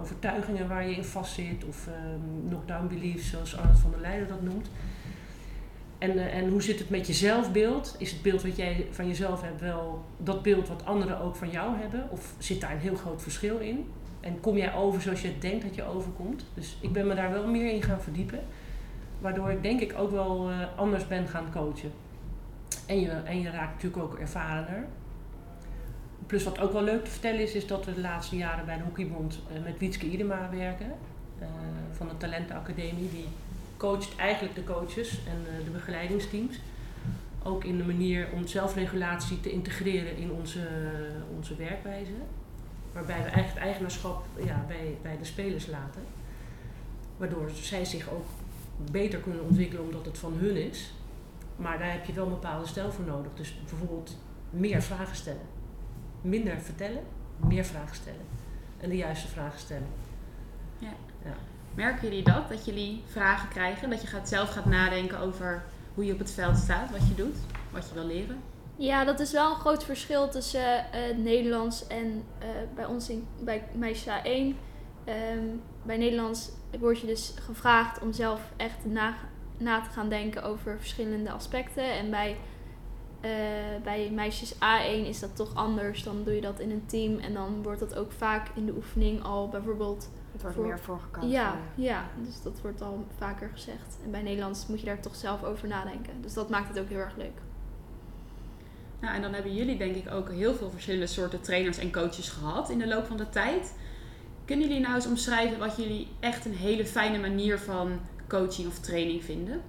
overtuigingen 0.00 0.68
waar 0.68 0.88
je 0.88 0.94
in 0.94 1.04
vastzit? 1.04 1.64
Of 1.64 1.86
ehm 1.86 2.48
knockdown 2.48 2.86
beliefs, 2.88 3.30
zoals 3.30 3.56
Arnold 3.56 3.78
van 3.78 3.90
der 3.90 4.00
Leijden 4.00 4.28
dat 4.28 4.42
noemt. 4.42 4.70
En, 5.98 6.18
eh, 6.18 6.36
en 6.36 6.48
hoe 6.48 6.62
zit 6.62 6.78
het 6.78 6.90
met 6.90 7.06
je 7.06 7.12
zelfbeeld? 7.12 7.96
Is 7.98 8.10
het 8.10 8.22
beeld 8.22 8.42
wat 8.42 8.56
jij 8.56 8.86
van 8.90 9.06
jezelf 9.06 9.42
hebt 9.42 9.60
wel 9.60 10.04
dat 10.16 10.42
beeld 10.42 10.68
wat 10.68 10.84
anderen 10.84 11.20
ook 11.20 11.36
van 11.36 11.50
jou 11.50 11.76
hebben? 11.76 12.10
Of 12.10 12.34
zit 12.38 12.60
daar 12.60 12.72
een 12.72 12.78
heel 12.78 12.94
groot 12.94 13.22
verschil 13.22 13.58
in? 13.58 13.86
En 14.20 14.40
kom 14.40 14.56
jij 14.56 14.74
over 14.74 15.02
zoals 15.02 15.22
je 15.22 15.38
denkt 15.38 15.64
dat 15.64 15.74
je 15.74 15.84
overkomt? 15.84 16.44
Dus 16.54 16.76
ik 16.80 16.92
ben 16.92 17.06
me 17.06 17.14
daar 17.14 17.30
wel 17.30 17.46
meer 17.46 17.72
in 17.72 17.82
gaan 17.82 18.00
verdiepen. 18.00 18.40
Waardoor 19.20 19.50
ik 19.50 19.62
denk 19.62 19.80
ik 19.80 19.94
ook 19.98 20.10
wel 20.10 20.50
eh, 20.50 20.56
anders 20.76 21.06
ben 21.06 21.28
gaan 21.28 21.52
coachen. 21.52 21.92
En 22.86 23.00
je, 23.00 23.10
en 23.10 23.40
je 23.40 23.50
raakt 23.50 23.72
natuurlijk 23.72 24.02
ook 24.02 24.18
ervarener. 24.18 24.84
Plus 26.26 26.44
wat 26.44 26.58
ook 26.58 26.72
wel 26.72 26.82
leuk 26.82 27.04
te 27.04 27.10
vertellen 27.10 27.40
is, 27.40 27.54
is 27.54 27.66
dat 27.66 27.84
we 27.84 27.94
de 27.94 28.00
laatste 28.00 28.36
jaren 28.36 28.64
bij 28.64 28.76
de 28.76 28.82
Hockeybond 28.82 29.40
eh, 29.54 29.62
met 29.62 29.78
Wietske 29.78 30.06
Idema 30.06 30.50
werken. 30.50 30.92
eh, 31.38 31.46
van 31.92 32.08
de 32.08 32.16
Talentenacademie. 32.16 33.10
Die 33.10 33.28
coacht 33.76 34.16
eigenlijk 34.16 34.54
de 34.54 34.64
coaches 34.64 35.10
en 35.10 35.64
de 35.64 35.70
begeleidingsteams. 35.70 36.60
Ook 37.42 37.64
in 37.64 37.76
de 37.76 37.84
manier 37.84 38.28
om 38.34 38.46
zelfregulatie 38.46 39.40
te 39.40 39.50
integreren 39.50 40.16
in 40.16 40.30
onze, 40.30 40.68
onze 41.36 41.56
werkwijze. 41.56 42.12
Waarbij 42.92 43.16
we 43.16 43.22
eigenlijk 43.22 43.54
het 43.54 43.62
eigenaarschap 43.62 44.24
ja, 44.44 44.64
bij, 44.68 44.98
bij 45.02 45.18
de 45.18 45.24
spelers 45.24 45.66
laten. 45.66 46.02
Waardoor 47.16 47.50
zij 47.50 47.84
zich 47.84 48.10
ook 48.10 48.26
beter 48.90 49.18
kunnen 49.18 49.44
ontwikkelen 49.44 49.84
omdat 49.84 50.04
het 50.04 50.18
van 50.18 50.34
hun 50.38 50.56
is. 50.56 50.92
Maar 51.56 51.78
daar 51.78 51.92
heb 51.92 52.04
je 52.04 52.12
wel 52.12 52.24
een 52.24 52.30
bepaalde 52.30 52.66
stijl 52.66 52.92
voor 52.92 53.04
nodig. 53.04 53.32
Dus 53.34 53.58
bijvoorbeeld 53.68 54.16
meer 54.50 54.82
vragen 54.82 55.16
stellen. 55.16 55.46
Minder 56.20 56.58
vertellen, 56.58 57.02
meer 57.36 57.64
vragen 57.64 57.96
stellen. 57.96 58.26
En 58.80 58.88
de 58.88 58.96
juiste 58.96 59.28
vragen 59.28 59.58
stellen. 59.58 59.88
Merken 61.74 62.08
jullie 62.08 62.24
dat? 62.24 62.48
Dat 62.48 62.64
jullie 62.64 63.02
vragen 63.06 63.48
krijgen? 63.48 63.90
Dat 63.90 64.00
je 64.00 64.06
gaat, 64.06 64.28
zelf 64.28 64.50
gaat 64.50 64.64
nadenken 64.64 65.18
over 65.18 65.62
hoe 65.94 66.04
je 66.04 66.12
op 66.12 66.18
het 66.18 66.30
veld 66.30 66.56
staat, 66.56 66.90
wat 66.90 67.08
je 67.08 67.14
doet, 67.14 67.36
wat 67.70 67.88
je 67.88 67.94
wil 67.94 68.04
leren? 68.04 68.38
Ja, 68.80 69.04
dat 69.04 69.20
is 69.20 69.32
wel 69.32 69.50
een 69.50 69.60
groot 69.60 69.84
verschil 69.84 70.28
tussen 70.28 70.84
het 70.90 71.18
Nederlands 71.18 71.86
en 71.86 72.24
eh, 72.38 72.48
bij 72.74 72.84
ons 72.84 73.08
in, 73.08 73.26
bij 73.40 73.64
meisjes 73.72 74.14
A1. 74.14 74.56
Ehm, 75.04 75.44
bij 75.82 75.96
Nederlands 75.96 76.50
word 76.78 76.98
je 76.98 77.06
dus 77.06 77.34
gevraagd 77.40 78.02
om 78.02 78.12
zelf 78.12 78.40
echt 78.56 78.84
na, 78.84 79.14
na 79.56 79.80
te 79.80 79.90
gaan 79.90 80.08
denken 80.08 80.42
over 80.42 80.78
verschillende 80.78 81.30
aspecten. 81.30 81.84
En 81.92 82.10
bij, 82.10 82.36
eh, 83.20 83.30
bij 83.82 84.10
meisjes 84.10 84.54
A1 84.54 85.06
is 85.06 85.20
dat 85.20 85.36
toch 85.36 85.54
anders. 85.54 86.02
Dan 86.02 86.24
doe 86.24 86.34
je 86.34 86.40
dat 86.40 86.60
in 86.60 86.70
een 86.70 86.86
team 86.86 87.18
en 87.18 87.34
dan 87.34 87.62
wordt 87.62 87.80
dat 87.80 87.94
ook 87.96 88.12
vaak 88.12 88.48
in 88.54 88.66
de 88.66 88.74
oefening 88.74 89.22
al 89.22 89.48
bijvoorbeeld 89.48 90.10
Het 90.32 90.42
wordt 90.42 90.56
Voor- 90.56 90.66
meer 90.66 90.78
voorgekant. 90.78 91.32
ja, 91.32 91.56
ja, 91.74 92.04
dus 92.24 92.42
dat 92.42 92.60
wordt 92.60 92.82
al 92.82 93.04
vaker 93.16 93.50
gezegd. 93.52 93.98
En 94.04 94.10
bij 94.10 94.22
Nederlands 94.22 94.66
moet 94.66 94.80
je 94.80 94.86
daar 94.86 95.00
toch 95.00 95.14
zelf 95.14 95.44
over 95.44 95.68
nadenken. 95.68 96.22
Dus 96.22 96.34
dat 96.34 96.48
maakt 96.48 96.68
het 96.68 96.78
ook 96.78 96.88
heel 96.88 96.98
erg 96.98 97.16
leuk. 97.16 97.38
Nou, 99.00 99.14
en 99.14 99.22
dan 99.22 99.32
hebben 99.32 99.54
jullie 99.54 99.76
denk 99.76 99.96
ik 99.96 100.12
ook 100.12 100.30
heel 100.30 100.54
veel 100.54 100.70
verschillende 100.70 101.06
soorten 101.06 101.40
trainers 101.40 101.78
en 101.78 101.92
coaches 101.92 102.28
gehad 102.28 102.70
in 102.70 102.78
de 102.78 102.86
loop 102.86 103.06
van 103.06 103.16
de 103.16 103.28
tijd. 103.28 103.74
Kunnen 104.44 104.68
jullie 104.68 104.82
nou 104.82 104.94
eens 104.94 105.06
omschrijven 105.06 105.58
wat 105.58 105.76
jullie 105.76 106.08
echt 106.20 106.44
een 106.44 106.54
hele 106.54 106.86
fijne 106.86 107.18
manier 107.18 107.58
van 107.58 108.00
coaching 108.28 108.68
of 108.68 108.78
training 108.78 109.24
vinden? 109.24 109.62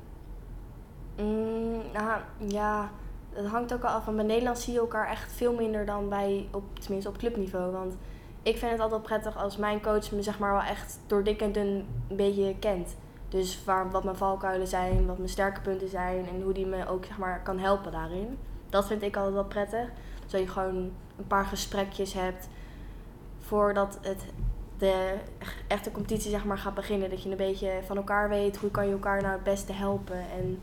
Mm, 1.18 1.82
nou, 1.94 2.22
ja, 2.48 2.92
het 3.34 3.46
hangt 3.46 3.74
ook 3.74 3.84
al 3.84 3.90
af. 3.90 4.06
Want 4.06 4.18
bij 4.18 4.26
Nederland 4.26 4.60
zie 4.60 4.74
je 4.74 4.80
elkaar 4.80 5.08
echt 5.10 5.32
veel 5.32 5.54
minder 5.54 5.86
dan 5.86 6.10
bij, 6.10 6.48
op, 6.52 6.80
tenminste 6.80 7.10
op 7.10 7.18
clubniveau. 7.18 7.72
Want 7.72 7.96
ik 8.44 8.58
vind 8.58 8.72
het 8.72 8.82
altijd 8.82 9.02
prettig 9.02 9.38
als 9.38 9.58
mijn 9.58 9.82
coach 9.82 10.12
me 10.12 10.22
zeg 10.22 10.40
maar 10.40 10.52
wel 10.52 10.62
echt 10.62 11.00
door 11.08 11.24
dik 11.24 11.42
en 11.42 11.52
dun 11.52 11.86
een 12.10 12.16
beetje 12.16 12.56
kent. 12.60 12.96
Dus 13.30 13.64
waar, 13.64 13.92
wat 13.92 14.04
mijn 14.04 14.16
valkuilen 14.16 14.68
zijn, 14.68 15.06
wat 15.06 15.18
mijn 15.18 15.30
sterke 15.30 15.62
punten 15.62 15.90
zijn 15.90 16.28
en 16.28 16.42
hoe 16.42 16.54
die 16.54 16.66
me 16.66 16.88
ook 16.88 17.06
zeg 17.06 17.18
maar 17.18 17.44
kan 17.44 17.60
helpen 17.60 17.92
daarin. 17.92 18.38
Dat 18.72 18.88
vind 18.88 19.02
ik 19.02 19.16
altijd 19.16 19.34
wel 19.34 19.46
prettig. 19.46 19.90
Dat 20.28 20.42
je 20.42 20.48
gewoon 20.48 20.92
een 21.18 21.28
paar 21.28 21.46
gesprekjes 21.46 22.14
hebt 22.14 22.48
voordat 23.40 24.00
het 24.02 24.26
de 24.78 25.18
echte 25.68 25.92
competitie 25.92 26.32
zeg 26.32 26.46
maar 26.46 26.58
gaat 26.58 26.74
beginnen. 26.74 27.10
Dat 27.10 27.24
je 27.24 27.30
een 27.30 27.38
beetje 27.38 27.80
van 27.86 27.98
elkaar 27.98 28.30
weet 28.30 28.58
hoe 28.58 28.72
kan 28.72 28.86
je 28.86 28.92
elkaar 28.92 29.22
nou 29.22 29.34
het 29.34 29.44
beste 29.44 29.74
helpen. 29.74 30.20
En 30.20 30.60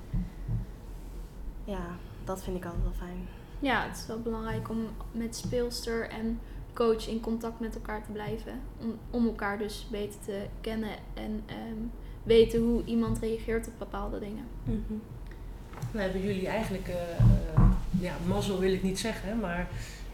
ja, 1.64 1.80
dat 2.24 2.42
vind 2.42 2.56
ik 2.56 2.64
altijd 2.64 2.82
wel 2.82 2.92
fijn. 2.92 3.28
Ja, 3.58 3.82
het 3.82 3.96
is 3.96 4.06
wel 4.06 4.20
belangrijk 4.20 4.68
om 4.68 4.88
met 5.12 5.36
speelster 5.36 6.08
en 6.08 6.40
coach 6.72 7.08
in 7.08 7.20
contact 7.20 7.60
met 7.60 7.74
elkaar 7.74 8.04
te 8.04 8.12
blijven. 8.12 8.60
Om, 8.80 8.98
om 9.10 9.26
elkaar 9.26 9.58
dus 9.58 9.86
beter 9.90 10.20
te 10.24 10.46
kennen 10.60 10.96
en 11.14 11.42
ehm, 11.46 11.86
weten 12.22 12.60
hoe 12.62 12.84
iemand 12.84 13.18
reageert 13.18 13.66
op 13.66 13.72
bepaalde 13.78 14.18
dingen. 14.18 14.44
We 15.90 16.00
hebben 16.00 16.22
jullie 16.22 16.48
eigenlijk, 16.48 16.88
eh, 16.88 16.94
eh, 16.94 17.62
ja, 18.00 18.12
mazzel 18.26 18.58
wil 18.58 18.72
ik 18.72 18.82
niet 18.82 18.98
zeggen, 18.98 19.40
maar 19.40 19.68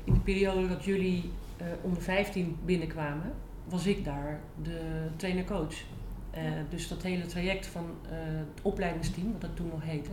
in 0.04 0.12
de 0.12 0.20
periode 0.20 0.68
dat 0.68 0.84
jullie 0.84 1.30
eh, 1.56 1.66
onder 1.82 2.02
15 2.02 2.56
binnenkwamen, 2.64 3.32
was 3.64 3.86
ik 3.86 4.04
daar 4.04 4.40
de 4.62 4.80
trainer-coach. 5.16 5.74
Eh, 6.30 6.42
dus 6.70 6.88
dat 6.88 7.02
hele 7.02 7.26
traject 7.26 7.66
van 7.66 7.84
eh, 8.02 8.10
het 8.18 8.62
opleidingsteam, 8.62 9.32
wat 9.32 9.40
dat 9.40 9.56
toen 9.56 9.68
nog 9.68 9.82
heette, 9.82 10.10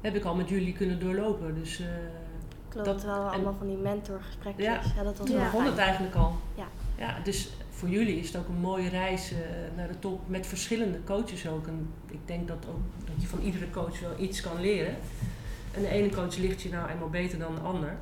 heb 0.00 0.14
ik 0.14 0.24
al 0.24 0.34
met 0.34 0.48
jullie 0.48 0.72
kunnen 0.72 1.00
doorlopen. 1.00 1.54
Dus 1.54 1.80
eh 1.80 1.86
Klopt, 2.68 2.86
Dat- 2.86 3.02
wel 3.04 3.26
en- 3.26 3.32
allemaal 3.32 3.54
van 3.58 3.66
die 3.66 3.76
mentorgesprekjes. 3.76 4.64
Ja. 4.66 4.80
Ja, 4.96 5.02
dat 5.02 5.18
was 5.18 5.26
toen 5.26 5.36
Ja. 5.36 5.42
wel 5.42 5.50
begon 5.50 5.66
het 5.66 5.78
eigenlijk 5.78 6.14
al. 6.14 6.36
Ja. 6.54 6.66
ja. 6.98 7.16
Dus 7.24 7.50
voor 7.82 7.90
jullie 7.90 8.18
is 8.18 8.26
het 8.26 8.36
ook 8.36 8.48
een 8.48 8.60
mooie 8.60 8.88
reis 8.88 9.32
eh, 9.32 9.38
naar 9.76 9.88
de 9.88 9.98
top 9.98 10.28
met 10.28 10.46
verschillende 10.46 11.04
coaches 11.04 11.48
ook. 11.48 11.66
En 11.66 11.88
ik 12.10 12.18
denk 12.24 12.48
dat, 12.48 12.66
ook, 12.68 12.80
dat 13.04 13.22
je 13.22 13.26
van 13.26 13.40
iedere 13.40 13.70
coach 13.70 14.00
wel 14.00 14.18
iets 14.18 14.40
kan 14.40 14.60
leren. 14.60 14.96
En 15.74 15.82
de 15.82 15.88
ene 15.88 16.08
coach 16.08 16.36
ligt 16.36 16.62
je 16.62 16.68
nou 16.68 16.90
eenmaal 16.90 17.10
beter 17.10 17.38
dan 17.38 17.54
de 17.54 17.60
ander. 17.60 17.96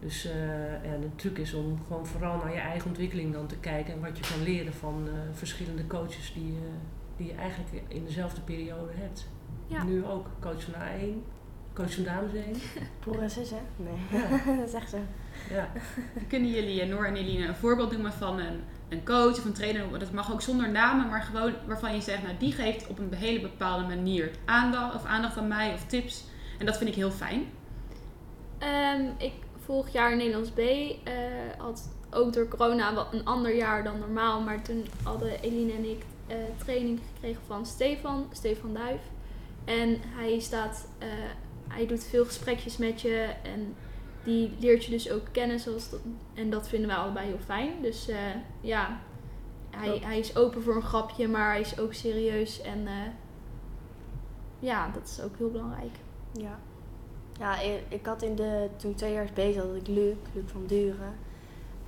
Dus 0.00 0.24
eh, 0.24 0.84
ja, 0.84 0.96
de 1.00 1.14
truc 1.14 1.38
is 1.38 1.54
om 1.54 1.78
gewoon 1.86 2.06
vooral 2.06 2.36
naar 2.36 2.52
je 2.52 2.58
eigen 2.58 2.88
ontwikkeling 2.88 3.32
dan 3.32 3.46
te 3.46 3.56
kijken 3.56 3.94
en 3.94 4.00
wat 4.00 4.18
je 4.18 4.32
kan 4.32 4.42
leren 4.42 4.72
van 4.72 5.04
eh, 5.06 5.12
verschillende 5.32 5.86
coaches 5.86 6.32
die, 6.34 6.52
eh, 6.52 6.70
die 7.16 7.26
je 7.26 7.34
eigenlijk 7.34 7.82
in 7.88 8.04
dezelfde 8.04 8.40
periode 8.40 8.92
hebt. 8.94 9.28
Ja. 9.66 9.82
Nu 9.82 10.04
ook 10.04 10.26
coach 10.40 10.62
van 10.62 10.74
A1, 10.74 11.14
coach 11.72 11.94
van 11.94 12.04
dames 12.04 12.32
1. 12.32 12.54
Broer 13.00 13.22
en 13.22 13.30
zus, 13.30 13.50
hè? 13.50 13.60
Nee, 13.76 14.20
Ja, 14.20 14.40
dat 14.58 14.68
is 14.68 14.74
echt 14.74 14.90
zo. 14.90 14.98
Ja. 15.50 15.68
Kunnen 16.28 16.50
jullie, 16.50 16.80
eh, 16.80 16.88
Noor 16.88 17.04
en 17.04 17.16
Eline, 17.16 17.46
een 17.46 17.54
voorbeeld 17.54 17.92
noemen 17.92 18.12
van 18.12 18.38
een, 18.38 18.60
een 18.88 19.04
coach 19.04 19.38
of 19.38 19.44
een 19.44 19.52
trainer? 19.52 19.98
Dat 19.98 20.12
mag 20.12 20.32
ook 20.32 20.42
zonder 20.42 20.70
namen, 20.70 21.08
maar 21.08 21.22
gewoon 21.22 21.52
waarvan 21.66 21.94
je 21.94 22.00
zegt, 22.00 22.22
nou 22.22 22.34
die 22.38 22.52
geeft 22.52 22.86
op 22.86 22.98
een 22.98 23.14
hele 23.14 23.40
bepaalde 23.40 23.86
manier 23.86 24.30
aandacht, 24.44 24.94
of 24.94 25.04
aandacht 25.04 25.36
aan 25.36 25.48
mij 25.48 25.72
of 25.72 25.86
tips. 25.86 26.24
En 26.58 26.66
dat 26.66 26.76
vind 26.76 26.90
ik 26.90 26.96
heel 26.96 27.10
fijn. 27.10 27.46
Ehm, 28.58 29.02
ik 29.18 29.32
vorig 29.64 29.92
jaar 29.92 30.16
Nederlands 30.16 30.50
B 30.50 30.58
eh, 30.58 31.14
had 31.58 31.88
ook 32.10 32.32
door 32.32 32.48
corona 32.48 32.94
wat 32.94 33.12
een 33.12 33.24
ander 33.24 33.56
jaar 33.56 33.84
dan 33.84 33.98
normaal. 33.98 34.40
Maar 34.40 34.62
toen 34.62 34.86
hadden 35.02 35.40
Eline 35.40 35.72
en 35.72 35.90
ik 35.90 36.02
eh, 36.26 36.36
training 36.56 37.00
gekregen 37.14 37.42
van 37.46 37.66
Stefan, 37.66 38.26
Stefan 38.32 38.74
Duif. 38.74 39.00
En 39.64 39.96
hij 40.02 40.38
staat, 40.38 40.88
eh, 40.98 41.08
hij 41.68 41.86
doet 41.86 42.04
veel 42.04 42.24
gesprekjes 42.24 42.76
met 42.76 43.00
je 43.00 43.28
en 43.42 43.74
die 44.26 44.56
leert 44.58 44.84
je 44.84 44.90
dus 44.90 45.10
ook 45.10 45.26
kennen. 45.32 45.60
Zoals 45.60 45.90
dat, 45.90 46.00
en 46.34 46.50
dat 46.50 46.68
vinden 46.68 46.88
wij 46.88 46.96
allebei 46.96 47.26
heel 47.26 47.38
fijn. 47.44 47.70
Dus 47.82 48.08
eh, 48.08 48.18
ja, 48.60 49.00
hij, 49.70 49.98
hij 50.02 50.18
is 50.18 50.36
open 50.36 50.62
voor 50.62 50.76
een 50.76 50.82
grapje, 50.82 51.28
maar 51.28 51.50
hij 51.50 51.60
is 51.60 51.78
ook 51.78 51.94
serieus. 51.94 52.60
En 52.60 52.86
eh, 52.86 52.92
ja, 54.58 54.90
dat 54.90 55.04
is 55.04 55.20
ook 55.20 55.36
heel 55.36 55.50
belangrijk. 55.50 55.94
Ja. 56.32 56.58
Ja, 57.38 57.60
ik, 57.88 58.06
had 58.06 58.22
in 58.22 58.34
de, 58.34 58.68
toen 58.76 58.94
twee 58.94 59.12
jaar 59.12 59.28
bezig 59.34 59.62
had 59.62 59.74
ik 59.74 59.86
Luc, 59.86 60.14
Luc 60.32 60.44
van 60.46 60.66
Duren. 60.66 61.14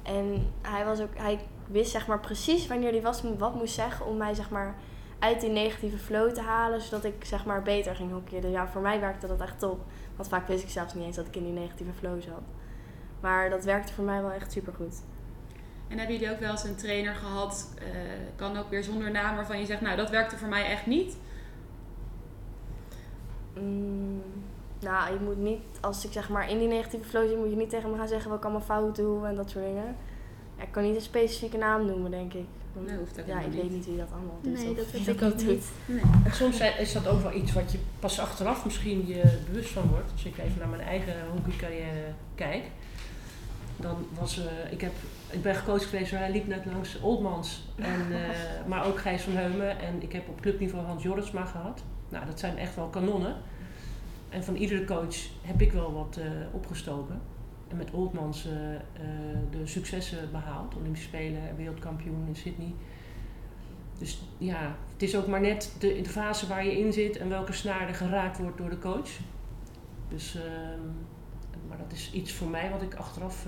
En 0.03 0.53
hij 0.63 0.85
was 0.85 1.01
ook, 1.01 1.17
hij 1.17 1.41
wist 1.67 1.91
zeg 1.91 2.07
maar 2.07 2.21
precies 2.21 2.67
wanneer 2.67 2.91
hij 2.91 3.03
was, 3.03 3.23
wat 3.39 3.55
moest 3.55 3.75
zeggen 3.75 4.07
om 4.07 4.17
mij 4.17 4.35
zeg 4.35 4.51
maar 4.51 4.77
uit 5.19 5.41
die 5.41 5.51
negatieve 5.51 5.99
flow 5.99 6.31
te 6.31 6.41
halen, 6.41 6.81
zodat 6.81 7.05
ik 7.05 7.25
zeg 7.25 7.45
maar 7.45 7.63
beter 7.63 7.95
ging 7.95 8.13
hockeyen. 8.13 8.43
Dus 8.43 8.51
ja, 8.51 8.69
voor 8.69 8.81
mij 8.81 9.01
werkte 9.01 9.27
dat 9.27 9.41
echt 9.41 9.59
top. 9.59 9.81
Want 10.17 10.29
vaak 10.29 10.49
wist 10.49 10.63
ik 10.63 10.71
zelfs 10.71 10.95
niet 10.95 11.05
eens 11.05 11.17
dat 11.17 11.27
ik 11.27 11.37
in 11.37 11.45
die 11.45 11.53
negatieve 11.53 11.93
flow 11.93 12.23
zat. 12.23 12.43
Maar 13.21 13.51
dat 13.51 13.65
werkte 13.65 13.93
voor 13.93 14.05
mij 14.05 14.23
wel 14.23 14.33
echt 14.33 14.53
super 14.53 14.73
goed. 14.73 14.95
En 15.89 15.99
hebben 15.99 16.17
jullie 16.17 16.33
ook 16.33 16.41
wel 16.41 16.51
eens 16.51 16.65
een 16.65 16.77
trainer 16.77 17.15
gehad, 17.15 17.75
eh, 17.79 17.87
kan 18.37 18.57
ook 18.57 18.71
weer 18.71 18.85
zonder 18.85 19.11
naam, 19.11 19.37
waarvan 19.37 19.59
je 19.59 19.67
zegt, 19.67 19.81
nou 19.81 19.97
dat 19.97 20.11
werkte 20.11 20.37
voor 20.37 20.49
mij 20.49 20.65
echt 20.65 20.87
niet. 20.87 21.17
Mm, 23.55 24.23
nou, 24.81 25.13
je 25.13 25.21
moet 25.21 25.39
niet, 25.39 25.63
als 25.81 26.05
ik 26.05 26.13
zeg 26.13 26.29
maar 26.29 26.51
in 26.51 26.59
die 26.59 26.69
negatieve 26.69 27.09
flow 27.09 27.29
zit, 27.29 27.37
moet 27.37 27.51
je 27.51 27.57
niet 27.57 27.71
tegen 27.71 27.91
me 27.91 27.97
gaan 27.97 28.09
zeggen 28.09 28.29
wat 28.31 28.39
ik 28.39 28.45
allemaal 28.45 28.63
fout 28.63 28.97
doe 28.97 29.27
en 29.27 29.35
dat 29.35 29.51
soort 29.51 29.65
dingen. 29.65 29.97
Ja, 30.59 30.65
ik 30.65 30.73
kan 30.73 30.83
niet 30.83 30.95
een 30.95 31.01
specifieke 31.01 31.57
naam 31.57 31.87
noemen, 31.87 32.11
denk 32.11 32.33
ik. 32.35 32.45
Want, 32.73 32.87
Nee, 32.87 32.97
hoeft 32.99 33.21
ook 33.21 33.27
ja, 33.27 33.41
ik 33.41 33.53
weet 33.53 33.71
niet. 33.71 33.87
wie 33.87 33.97
dat 33.97 34.13
allemaal 34.13 34.39
doet. 34.43 34.53
Nee, 34.53 34.75
dat 34.75 34.91
weet 34.91 35.09
ik 35.09 35.23
ook 35.23 35.43
niet. 35.43 35.71
Nee. 35.87 36.01
En 36.25 36.35
soms 36.35 36.61
is 36.79 36.93
dat 36.93 37.07
ook 37.07 37.23
wel 37.23 37.35
iets 37.35 37.53
wat 37.53 37.73
je 37.73 37.79
pas 37.99 38.21
achteraf 38.21 38.65
misschien 38.65 39.07
je 39.07 39.23
bewust 39.47 39.71
van 39.71 39.89
wordt. 39.89 40.13
Als 40.13 40.25
ik 40.25 40.39
even 40.39 40.59
naar 40.59 40.69
mijn 40.69 40.83
eigen 40.83 41.15
hockeycarrière 41.31 42.13
kijk. 42.35 42.65
Dan 43.77 44.07
was, 44.19 44.39
eh, 44.39 44.73
ik, 44.73 44.81
heb, 44.81 44.93
ik 45.31 45.43
ben 45.43 45.55
gecoacht 45.55 45.85
geweest, 45.85 46.11
hij 46.11 46.31
liep 46.31 46.47
net 46.47 46.65
langs 46.65 47.01
Oldmans. 47.01 47.69
En, 47.77 48.07
eh, 48.23 48.67
maar 48.67 48.87
ook 48.87 48.99
Gijs 48.99 49.23
van 49.23 49.33
Heumen. 49.33 49.81
En 49.81 50.03
ik 50.03 50.13
heb 50.13 50.29
op 50.29 50.41
clubniveau 50.41 50.87
Hans 50.87 51.03
Jorritsma 51.03 51.45
gehad. 51.45 51.83
Nou, 52.09 52.27
dat 52.27 52.39
zijn 52.39 52.59
echt 52.59 52.75
wel 52.75 52.89
kanonnen. 52.89 53.37
En 54.29 54.45
van 54.45 54.55
iedere 54.55 54.85
coach 54.85 55.17
heb 55.43 55.61
ik 55.61 55.73
wel 55.73 55.93
wat 55.93 56.17
eh, 56.17 56.25
opgestoken. 56.53 57.21
En 57.69 57.77
met 57.77 57.91
Oldmans 57.91 58.47
eh, 58.47 58.75
eh, 58.75 58.81
de 59.51 59.67
successen 59.67 60.31
behaald. 60.33 60.75
Olympische 60.77 61.09
Spelen, 61.09 61.57
wereldkampioen 61.57 62.25
in 62.29 62.37
Sydney. 62.37 62.75
Dus 63.99 64.23
ja, 64.39 64.77
het 64.93 65.03
is 65.03 65.17
ook 65.17 65.27
maar 65.27 65.41
net 65.41 65.73
de, 65.79 66.01
de 66.03 66.09
fase 66.09 66.47
waar 66.47 66.65
je 66.65 66.79
in 66.79 66.93
zit 66.93 67.17
en 67.17 67.29
welke 67.29 67.53
snaar 67.53 67.89
er 67.89 67.95
geraakt 67.95 68.39
wordt 68.39 68.59
door 68.59 68.71
de 68.71 68.79
coach. 68.79 69.11
Dus, 70.09 70.35
ehm, 70.35 70.81
maar 71.69 71.79
dat 71.79 71.93
is 71.93 72.11
iets 72.13 72.33
voor 72.33 72.49
mij 72.49 72.71
wat 72.71 72.83
ik 72.83 72.95
achteraf, 72.95 73.47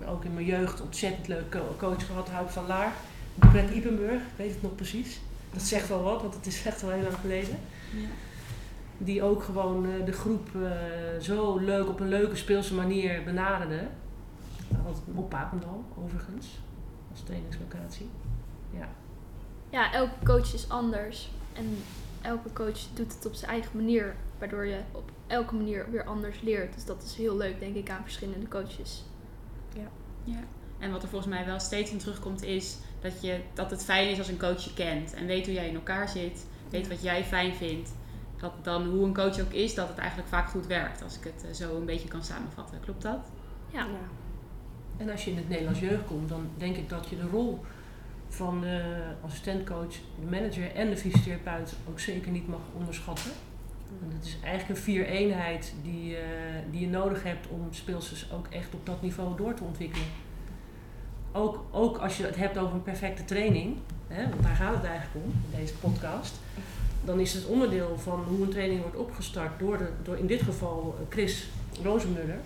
eh, 0.00 0.10
ook 0.10 0.24
in 0.24 0.34
mijn 0.34 0.46
jeugd, 0.46 0.80
ontzettend 0.82 1.28
leuk 1.28 1.50
co- 1.50 1.74
coach 1.78 2.06
gehad, 2.06 2.28
Hout 2.28 2.50
van 2.50 2.66
Laar. 2.66 2.92
Brett 3.34 3.74
Ipenburg, 3.74 4.20
ik 4.22 4.36
weet 4.36 4.50
het 4.52 4.62
nog 4.62 4.74
precies. 4.74 5.20
Dat 5.52 5.62
zegt 5.62 5.88
wel 5.88 6.02
wat, 6.02 6.22
want 6.22 6.34
het 6.34 6.46
is 6.46 6.66
echt 6.66 6.82
wel 6.82 6.90
heel 6.90 7.02
lang 7.02 7.14
geleden. 7.20 7.58
Ja. 7.92 8.06
Die 8.98 9.22
ook 9.22 9.42
gewoon 9.42 9.86
eh, 9.86 10.04
de 10.04 10.12
groep 10.12 10.48
eh, 10.54 11.20
zo 11.20 11.58
leuk, 11.58 11.88
op 11.88 12.00
een 12.00 12.08
leuke 12.08 12.36
speelse 12.36 12.74
manier 12.74 13.24
benaderde. 13.24 13.80
Altijd 14.86 15.04
op 15.14 15.30
Papendal, 15.30 15.84
overigens, 16.04 16.58
als 17.10 17.22
trainingslocatie. 17.22 18.08
Ja. 18.70 18.88
Ja, 19.70 19.92
elke 19.92 20.24
coach 20.24 20.54
is 20.54 20.68
anders. 20.68 21.30
En 21.52 21.78
elke 22.20 22.52
coach 22.52 22.78
doet 22.94 23.14
het 23.14 23.26
op 23.26 23.34
zijn 23.34 23.50
eigen 23.50 23.76
manier. 23.76 24.14
Waardoor 24.38 24.66
je 24.66 24.78
op 24.92 25.10
elke 25.26 25.54
manier 25.54 25.90
weer 25.90 26.04
anders 26.04 26.40
leert. 26.40 26.74
Dus 26.74 26.84
dat 26.84 27.02
is 27.02 27.14
heel 27.14 27.36
leuk, 27.36 27.58
denk 27.58 27.74
ik, 27.74 27.90
aan 27.90 28.02
verschillende 28.02 28.48
coaches. 28.48 29.04
Ja. 30.24 30.40
En 30.78 30.92
wat 30.92 31.02
er 31.02 31.08
volgens 31.08 31.30
mij 31.30 31.44
wel 31.44 31.60
steeds 31.60 31.90
in 31.90 31.98
terugkomt 31.98 32.42
is 32.42 32.78
dat, 33.00 33.22
je, 33.22 33.40
dat 33.54 33.70
het 33.70 33.84
fijn 33.84 34.08
is 34.08 34.18
als 34.18 34.28
een 34.28 34.38
coach 34.38 34.64
je 34.64 34.74
kent 34.74 35.14
en 35.14 35.26
weet 35.26 35.44
hoe 35.44 35.54
jij 35.54 35.68
in 35.68 35.74
elkaar 35.74 36.08
zit, 36.08 36.46
weet 36.70 36.88
wat 36.88 37.02
jij 37.02 37.24
fijn 37.24 37.54
vindt. 37.54 37.94
Dat 38.40 38.52
dan 38.62 38.86
hoe 38.86 39.04
een 39.04 39.14
coach 39.14 39.40
ook 39.40 39.52
is, 39.52 39.74
dat 39.74 39.88
het 39.88 39.98
eigenlijk 39.98 40.28
vaak 40.28 40.48
goed 40.48 40.66
werkt. 40.66 41.02
Als 41.02 41.18
ik 41.18 41.24
het 41.24 41.44
eh, 41.48 41.54
zo 41.54 41.76
een 41.76 41.84
beetje 41.84 42.08
kan 42.08 42.22
samenvatten. 42.22 42.80
Klopt 42.80 43.02
dat? 43.02 43.30
Ja. 43.70 43.86
En 44.96 45.10
als 45.10 45.24
je 45.24 45.30
in 45.30 45.36
het 45.36 45.48
Nederlands 45.48 45.80
jeugd 45.80 46.06
komt, 46.06 46.28
dan 46.28 46.48
denk 46.56 46.76
ik 46.76 46.88
dat 46.88 47.08
je 47.08 47.16
de 47.16 47.28
rol 47.30 47.64
van 48.28 48.60
de 48.60 49.04
assistentcoach, 49.24 49.92
de 50.20 50.30
manager 50.30 50.74
en 50.74 50.90
de 50.90 50.96
fysiotherapeut 50.96 51.74
ook 51.88 52.00
zeker 52.00 52.30
niet 52.30 52.48
mag 52.48 52.60
onderschatten. 52.78 53.30
Want 54.00 54.12
het 54.12 54.24
is 54.24 54.36
eigenlijk 54.42 54.78
een 54.78 54.84
vier-eenheid 54.84 55.74
die, 55.82 56.16
eh, 56.16 56.22
die 56.70 56.80
je 56.80 56.88
nodig 56.88 57.22
hebt 57.22 57.48
om 57.48 57.68
speelsters 57.70 58.32
ook 58.32 58.46
echt 58.50 58.74
op 58.74 58.86
dat 58.86 59.02
niveau 59.02 59.36
door 59.36 59.54
te 59.54 59.64
ontwikkelen. 59.64 60.06
Ook, 61.32 61.64
ook 61.70 61.98
als 61.98 62.16
je 62.16 62.24
het 62.24 62.36
hebt 62.36 62.58
over 62.58 62.74
een 62.74 62.82
perfecte 62.82 63.24
training, 63.24 63.76
hè, 64.08 64.28
want 64.28 64.42
daar 64.42 64.56
gaat 64.56 64.74
het 64.74 64.84
eigenlijk 64.84 65.26
om 65.26 65.30
in 65.30 65.58
deze 65.58 65.74
podcast, 65.74 66.34
dan 67.06 67.20
is 67.20 67.34
het 67.34 67.46
onderdeel 67.46 67.98
van 67.98 68.24
hoe 68.28 68.42
een 68.42 68.50
training 68.50 68.80
wordt 68.80 68.96
opgestart 68.96 69.58
door, 69.58 69.78
de, 69.78 69.88
door 70.02 70.16
in 70.16 70.26
dit 70.26 70.42
geval 70.42 70.96
eh, 70.98 71.06
Chris 71.08 71.48
Rozenmuller, 71.82 72.38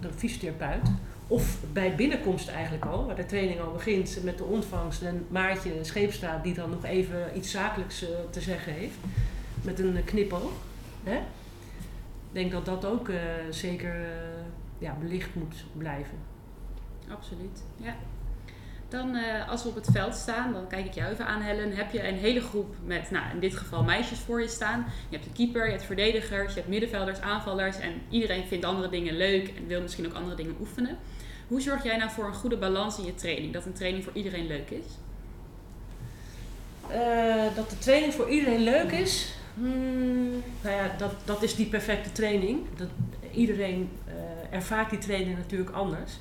de 0.00 0.08
fysiotherapeut. 0.16 0.88
Of 1.26 1.56
bij 1.72 1.94
binnenkomst 1.94 2.48
eigenlijk 2.48 2.84
al, 2.84 3.06
waar 3.06 3.16
de 3.16 3.26
training 3.26 3.60
al 3.60 3.72
begint 3.72 4.18
met 4.22 4.38
de 4.38 4.44
ontvangst 4.44 5.02
en 5.02 5.26
Maartje 5.28 5.70
Scheepstraat 5.82 6.44
die 6.44 6.54
dan 6.54 6.70
nog 6.70 6.84
even 6.84 7.36
iets 7.36 7.50
zakelijks 7.50 8.02
eh, 8.02 8.08
te 8.30 8.40
zeggen 8.40 8.72
heeft 8.72 8.96
met 9.62 9.78
een 9.78 10.04
knipoog. 10.04 10.52
Hè? 11.04 11.18
denk 12.32 12.52
dat 12.52 12.64
dat 12.64 12.84
ook 12.84 13.08
eh, 13.08 13.20
zeker 13.50 14.06
ja, 14.78 14.96
belicht 15.00 15.34
moet 15.34 15.64
blijven. 15.76 16.18
Absoluut, 17.08 17.62
ja. 17.76 17.94
Dan 18.90 19.14
eh, 19.14 19.48
als 19.48 19.62
we 19.62 19.68
op 19.68 19.74
het 19.74 19.88
veld 19.92 20.14
staan, 20.14 20.52
dan 20.52 20.66
kijk 20.68 20.86
ik 20.86 20.94
jou 20.94 21.12
even 21.12 21.26
aan 21.26 21.40
Helen. 21.40 21.76
Heb 21.76 21.92
je 21.92 22.08
een 22.08 22.16
hele 22.16 22.40
groep 22.40 22.74
met, 22.84 23.10
nou 23.10 23.24
in 23.32 23.40
dit 23.40 23.56
geval 23.56 23.82
meisjes 23.82 24.18
voor 24.18 24.40
je 24.40 24.48
staan. 24.48 24.86
Je 25.08 25.16
hebt 25.16 25.28
de 25.28 25.34
keeper, 25.34 25.64
je 25.64 25.70
hebt 25.70 25.84
verdedigers, 25.84 26.48
je 26.48 26.58
hebt 26.58 26.68
middenvelders, 26.68 27.20
aanvallers. 27.20 27.78
En 27.78 27.92
iedereen 28.08 28.46
vindt 28.46 28.64
andere 28.64 28.88
dingen 28.88 29.16
leuk 29.16 29.52
en 29.56 29.66
wil 29.66 29.80
misschien 29.80 30.06
ook 30.06 30.14
andere 30.14 30.36
dingen 30.36 30.56
oefenen. 30.60 30.98
Hoe 31.48 31.60
zorg 31.60 31.84
jij 31.84 31.96
nou 31.96 32.10
voor 32.10 32.26
een 32.26 32.34
goede 32.34 32.56
balans 32.56 32.98
in 32.98 33.04
je 33.04 33.14
training? 33.14 33.52
Dat 33.52 33.66
een 33.66 33.72
training 33.72 34.04
voor 34.04 34.12
iedereen 34.14 34.46
leuk 34.46 34.70
is? 34.70 34.86
Eh, 36.88 37.56
dat 37.56 37.70
de 37.70 37.78
training 37.78 38.14
voor 38.14 38.28
iedereen 38.28 38.62
leuk 38.62 38.90
is, 38.90 39.34
hmm, 39.54 40.30
nou 40.62 40.76
ja, 40.76 40.94
dat, 40.98 41.12
dat 41.24 41.42
is 41.42 41.54
die 41.54 41.66
perfecte 41.66 42.12
training. 42.12 42.60
Dat, 42.76 42.88
iedereen 43.32 43.90
eh, 44.06 44.56
ervaart 44.56 44.90
die 44.90 44.98
training 44.98 45.36
natuurlijk 45.36 45.70
anders. 45.70 46.12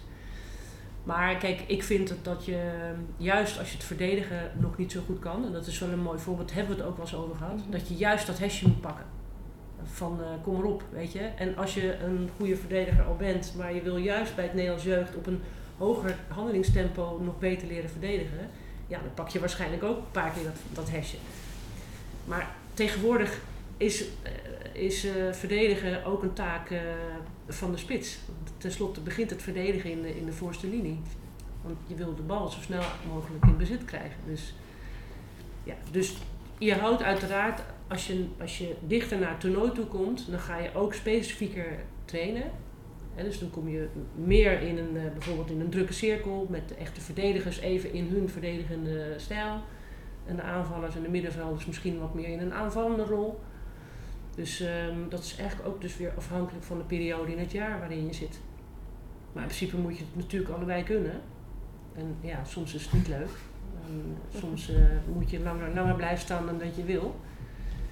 Maar 1.10 1.36
kijk, 1.36 1.64
ik 1.68 1.84
vind 1.84 2.07
dat, 2.07 2.24
dat 2.24 2.45
je 2.45 2.72
juist 3.18 3.60
als 3.60 3.70
je 3.70 3.76
het 3.76 3.86
verdedigen 3.86 4.51
nog 4.57 4.78
niet 4.78 4.91
zo 4.91 5.01
goed 5.05 5.20
kan, 5.20 5.45
en 5.45 5.51
dat 5.51 5.68
is 5.68 5.80
wel 5.80 5.89
een 5.89 6.01
mooi 6.01 6.20
voorbeeld, 6.20 6.53
hebben 6.53 6.76
we 6.76 6.82
het 6.82 6.89
ook 6.89 6.97
wel 6.97 7.05
eens 7.05 7.16
over 7.16 7.36
gehad, 7.36 7.60
dat 7.70 7.88
je 7.88 7.95
juist 7.95 8.28
dat 8.28 8.39
hesje 8.39 8.68
moet 8.68 8.82
pakken. 8.82 9.05
Van 9.84 10.20
uh, 10.22 10.28
kom 10.43 10.60
erop, 10.60 10.84
weet 10.91 11.12
je. 11.12 11.20
En 11.20 11.57
als 11.57 11.74
je 11.74 11.97
een 11.97 12.30
goede 12.38 12.55
verdediger 12.55 13.03
al 13.03 13.16
bent, 13.16 13.53
maar 13.57 13.74
je 13.74 13.82
wil 13.82 13.97
juist 13.97 14.36
bij 14.36 14.43
het 14.43 14.53
Nederlands 14.53 14.84
jeugd 14.84 15.16
op 15.16 15.28
een 15.28 15.41
hoger 15.78 16.16
handelingstempo 16.28 17.20
nog 17.24 17.39
beter 17.39 17.68
leren 17.68 17.89
verdedigen, 17.89 18.49
ja, 18.88 18.99
dan 18.99 19.14
pak 19.14 19.30
je 19.30 19.39
waarschijnlijk 19.39 19.84
ook 19.84 19.97
een 19.97 20.12
paar 20.12 20.32
keer 20.32 20.43
dat, 20.43 20.57
dat 20.74 20.89
hesje. 20.89 21.18
Maar 22.26 22.55
tegenwoordig 22.74 23.39
is, 23.78 24.01
uh, 24.01 24.07
is 24.74 25.05
uh, 25.05 25.11
verdedigen 25.32 26.05
ook 26.05 26.24
een 26.24 26.34
taak 26.34 26.70
uh, 26.70 26.80
van 27.47 27.72
de 27.72 27.78
spits. 27.78 28.20
Ten 28.57 28.72
slotte 28.72 29.01
begint 29.01 29.30
het 29.30 29.41
verdedigen 29.41 29.91
in 29.91 30.01
de, 30.01 30.17
in 30.17 30.26
de 30.26 30.32
voorste 30.32 30.67
linie. 30.67 30.99
Want 31.61 31.78
je 31.88 31.95
wil 31.95 32.15
de 32.15 32.22
bal 32.22 32.47
zo 32.47 32.61
snel 32.61 32.84
mogelijk 33.07 33.45
in 33.45 33.57
bezit 33.57 33.86
krijgen. 33.86 34.17
Dus, 34.26 34.53
ja, 35.63 35.74
dus 35.91 36.17
je 36.57 36.74
houdt 36.74 37.03
uiteraard, 37.03 37.61
als 37.88 38.07
je, 38.07 38.26
als 38.41 38.57
je 38.57 38.76
dichter 38.88 39.20
naar 39.20 39.30
het 39.30 39.39
toernooi 39.39 39.72
toe 39.72 39.86
komt, 39.86 40.30
dan 40.30 40.39
ga 40.39 40.57
je 40.57 40.74
ook 40.74 40.93
specifieker 40.93 41.80
trainen. 42.05 42.51
En 43.15 43.26
dus 43.26 43.39
dan 43.39 43.49
kom 43.49 43.70
je 43.70 43.88
meer 44.15 44.61
in 44.61 44.78
een, 44.78 44.93
bijvoorbeeld 44.93 45.49
in 45.49 45.59
een 45.59 45.70
drukke 45.70 45.93
cirkel 45.93 46.47
met 46.49 46.70
de 46.70 46.76
echte 46.76 47.01
verdedigers 47.01 47.59
even 47.59 47.93
in 47.93 48.07
hun 48.07 48.30
verdedigende 48.30 49.13
stijl. 49.17 49.61
En 50.26 50.36
de 50.36 50.41
aanvallers 50.41 50.95
en 50.95 51.01
de 51.01 51.09
middenvelders 51.09 51.65
misschien 51.65 51.99
wat 51.99 52.13
meer 52.13 52.30
in 52.30 52.39
een 52.39 52.53
aanvallende 52.53 53.03
rol. 53.03 53.39
Dus 54.36 54.59
um, 54.59 55.09
dat 55.09 55.23
is 55.23 55.36
eigenlijk 55.38 55.69
ook 55.69 55.82
dus 55.82 55.97
weer 55.97 56.11
afhankelijk 56.17 56.65
van 56.65 56.77
de 56.77 56.84
periode 56.84 57.32
in 57.32 57.39
het 57.39 57.51
jaar 57.51 57.80
waarin 57.80 58.05
je 58.05 58.13
zit. 58.13 58.39
Maar 59.32 59.43
in 59.43 59.49
principe 59.49 59.77
moet 59.77 59.97
je 59.97 60.03
het 60.03 60.15
natuurlijk 60.15 60.51
allebei 60.51 60.84
kunnen. 60.84 61.21
En 61.95 62.15
ja, 62.21 62.43
soms 62.43 62.73
is 62.73 62.84
het 62.84 62.93
niet 62.93 63.07
leuk. 63.07 63.30
En 63.86 64.17
soms 64.39 64.69
uh, 64.69 64.77
moet 65.13 65.30
je 65.30 65.39
langer, 65.39 65.73
langer 65.73 65.95
blijven 65.95 66.19
staan 66.19 66.45
dan 66.45 66.57
dat 66.57 66.75
je 66.75 66.84
wil. 66.84 67.19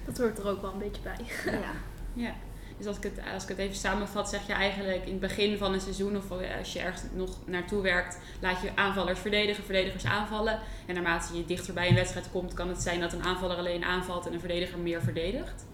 Dat 0.06 0.18
hoort 0.18 0.38
er 0.38 0.48
ook 0.48 0.60
wel 0.62 0.72
een 0.72 0.78
beetje 0.78 1.02
bij. 1.02 1.18
Ja. 1.44 1.72
ja. 2.12 2.34
Dus 2.78 2.86
als 2.86 2.96
ik, 2.96 3.02
het, 3.02 3.20
als 3.34 3.42
ik 3.42 3.48
het 3.48 3.58
even 3.58 3.76
samenvat, 3.76 4.28
zeg 4.28 4.46
je 4.46 4.52
eigenlijk 4.52 5.04
in 5.04 5.10
het 5.10 5.20
begin 5.20 5.58
van 5.58 5.72
een 5.72 5.80
seizoen 5.80 6.16
of 6.16 6.30
als 6.58 6.72
je 6.72 6.78
ergens 6.78 7.02
nog 7.14 7.46
naartoe 7.46 7.82
werkt, 7.82 8.18
laat 8.40 8.60
je 8.60 8.70
aanvallers 8.74 9.18
verdedigen, 9.18 9.64
verdedigers 9.64 10.04
aanvallen. 10.04 10.58
En 10.86 10.94
naarmate 10.94 11.36
je 11.36 11.44
dichter 11.44 11.74
bij 11.74 11.88
een 11.88 11.94
wedstrijd 11.94 12.30
komt, 12.30 12.54
kan 12.54 12.68
het 12.68 12.82
zijn 12.82 13.00
dat 13.00 13.12
een 13.12 13.22
aanvaller 13.22 13.56
alleen 13.56 13.84
aanvalt 13.84 14.26
en 14.26 14.32
een 14.32 14.40
verdediger 14.40 14.78
meer 14.78 15.02
verdedigt. 15.02 15.66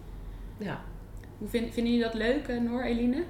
Ja. 0.56 0.80
Hoe 1.38 1.48
vind, 1.48 1.74
vinden 1.74 1.92
jullie 1.92 2.08
dat 2.08 2.14
leuk, 2.14 2.60
Noor, 2.60 2.82
Eline? 2.82 3.24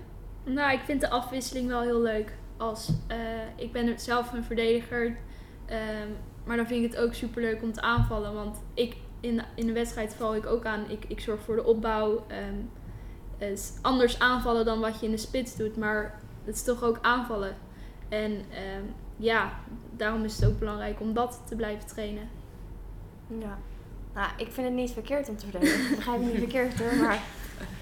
Nou, 0.44 0.72
ik 0.72 0.80
vind 0.80 1.00
de 1.00 1.10
afwisseling 1.10 1.68
wel 1.68 1.82
heel 1.82 2.00
leuk. 2.00 2.32
Als, 2.56 2.92
uh, 3.10 3.16
ik 3.56 3.72
ben 3.72 4.00
zelf 4.00 4.32
een 4.32 4.44
verdediger, 4.44 5.06
um, 5.06 6.16
maar 6.44 6.56
dan 6.56 6.66
vind 6.66 6.84
ik 6.84 6.90
het 6.90 7.00
ook 7.00 7.14
super 7.14 7.42
leuk 7.42 7.62
om 7.62 7.72
te 7.72 7.80
aanvallen. 7.80 8.34
Want 8.34 8.62
ik, 8.74 8.96
in, 9.20 9.42
in 9.54 9.66
de 9.66 9.72
wedstrijd 9.72 10.14
val 10.14 10.34
ik 10.34 10.46
ook 10.46 10.64
aan. 10.64 10.90
Ik, 10.90 11.04
ik 11.08 11.20
zorg 11.20 11.40
voor 11.40 11.56
de 11.56 11.64
opbouw. 11.64 12.24
Um, 12.48 12.70
is 13.38 13.72
anders 13.82 14.18
aanvallen 14.18 14.64
dan 14.64 14.80
wat 14.80 15.00
je 15.00 15.06
in 15.06 15.12
de 15.12 15.18
spits 15.18 15.56
doet, 15.56 15.76
maar 15.76 16.20
het 16.44 16.54
is 16.54 16.64
toch 16.64 16.82
ook 16.82 16.98
aanvallen. 17.02 17.56
En 18.08 18.32
um, 18.32 18.94
ja, 19.16 19.52
daarom 19.90 20.24
is 20.24 20.36
het 20.36 20.50
ook 20.50 20.58
belangrijk 20.58 21.00
om 21.00 21.12
dat 21.12 21.42
te 21.46 21.56
blijven 21.56 21.86
trainen. 21.86 22.28
Ja, 23.26 23.58
nou, 24.14 24.28
ik 24.36 24.52
vind 24.52 24.66
het 24.66 24.76
niet 24.76 24.90
verkeerd 24.90 25.28
om 25.28 25.36
te 25.36 25.46
verdedigen. 25.46 25.90
Ik 25.90 25.96
begrijp 25.96 26.20
het 26.20 26.32
niet 26.32 26.38
verkeerd 26.38 26.80
hoor, 26.80 26.94
maar 26.96 27.18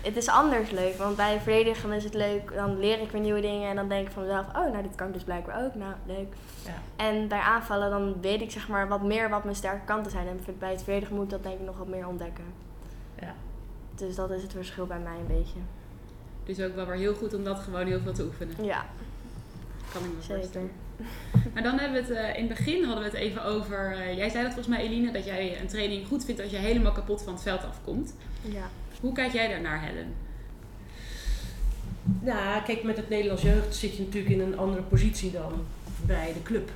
het 0.02 0.16
is 0.16 0.28
anders 0.28 0.70
leuk. 0.70 0.96
Want 0.96 1.16
bij 1.16 1.40
verdedigen 1.40 1.92
is 1.92 2.04
het 2.04 2.14
leuk, 2.14 2.54
dan 2.54 2.78
leer 2.78 3.00
ik 3.00 3.10
weer 3.10 3.20
nieuwe 3.20 3.40
dingen 3.40 3.68
en 3.68 3.76
dan 3.76 3.88
denk 3.88 4.06
ik 4.06 4.12
van 4.12 4.22
mezelf, 4.22 4.46
oh, 4.46 4.54
nou, 4.72 4.82
dit 4.82 4.94
kan 4.94 5.06
ik 5.06 5.12
dus 5.12 5.24
blijkbaar 5.24 5.64
ook. 5.64 5.74
Nou, 5.74 5.94
leuk. 6.06 6.34
Ja. 6.64 6.74
En 6.96 7.28
bij 7.28 7.40
aanvallen, 7.40 7.90
dan 7.90 8.20
weet 8.20 8.40
ik 8.40 8.50
zeg 8.50 8.68
maar 8.68 8.88
wat 8.88 9.02
meer 9.02 9.28
wat 9.28 9.44
mijn 9.44 9.56
sterke 9.56 9.84
kanten 9.84 10.10
zijn. 10.10 10.26
En 10.26 10.40
bij 10.58 10.70
het 10.70 10.82
verdedigen 10.82 11.14
moet 11.14 11.24
ik 11.24 11.30
dat 11.30 11.42
denk 11.42 11.58
ik 11.58 11.66
nog 11.66 11.78
wat 11.78 11.88
meer 11.88 12.06
ontdekken. 12.06 12.44
Ja. 13.20 13.34
Dus 13.94 14.14
dat 14.14 14.30
is 14.30 14.42
het 14.42 14.52
verschil 14.52 14.86
bij 14.86 14.98
mij 14.98 15.16
een 15.16 15.36
beetje. 15.36 15.58
Dus 16.44 16.60
ook 16.60 16.74
wel 16.74 16.86
weer 16.86 16.96
heel 16.96 17.14
goed 17.14 17.34
om 17.34 17.44
dat 17.44 17.58
gewoon 17.58 17.86
heel 17.86 18.00
veel 18.00 18.12
te 18.12 18.24
oefenen. 18.24 18.64
Ja. 18.64 18.84
Kan 19.92 20.04
ik 20.04 20.08
me 20.16 20.22
Zeker. 20.22 20.36
voorstellen. 20.36 20.70
Maar 21.54 21.62
dan 21.62 21.78
hebben 21.78 22.02
we 22.02 22.14
het, 22.14 22.24
uh, 22.24 22.36
in 22.36 22.48
het 22.48 22.56
begin 22.56 22.84
hadden 22.84 23.04
we 23.04 23.10
het 23.10 23.18
even 23.18 23.44
over, 23.44 23.96
uh, 23.98 24.16
jij 24.16 24.28
zei 24.28 24.42
dat 24.42 24.52
volgens 24.52 24.76
mij 24.76 24.86
Eline, 24.86 25.12
dat 25.12 25.24
jij 25.24 25.60
een 25.60 25.66
training 25.66 26.06
goed 26.06 26.24
vindt 26.24 26.40
als 26.40 26.50
je 26.50 26.56
helemaal 26.56 26.92
kapot 26.92 27.22
van 27.22 27.32
het 27.32 27.42
veld 27.42 27.64
afkomt. 27.64 28.14
Ja. 28.40 28.70
Hoe 29.00 29.12
kijk 29.12 29.32
jij 29.32 29.48
daarnaar 29.48 29.82
Helen? 29.82 30.14
Nou, 32.20 32.62
kijk, 32.62 32.82
met 32.82 32.96
het 32.96 33.08
Nederlands 33.08 33.42
jeugd 33.42 33.74
zit 33.74 33.96
je 33.96 34.02
natuurlijk 34.02 34.34
in 34.34 34.40
een 34.40 34.58
andere 34.58 34.82
positie 34.82 35.30
dan 35.30 35.52
bij 36.06 36.32
de 36.32 36.42
club. 36.42 36.70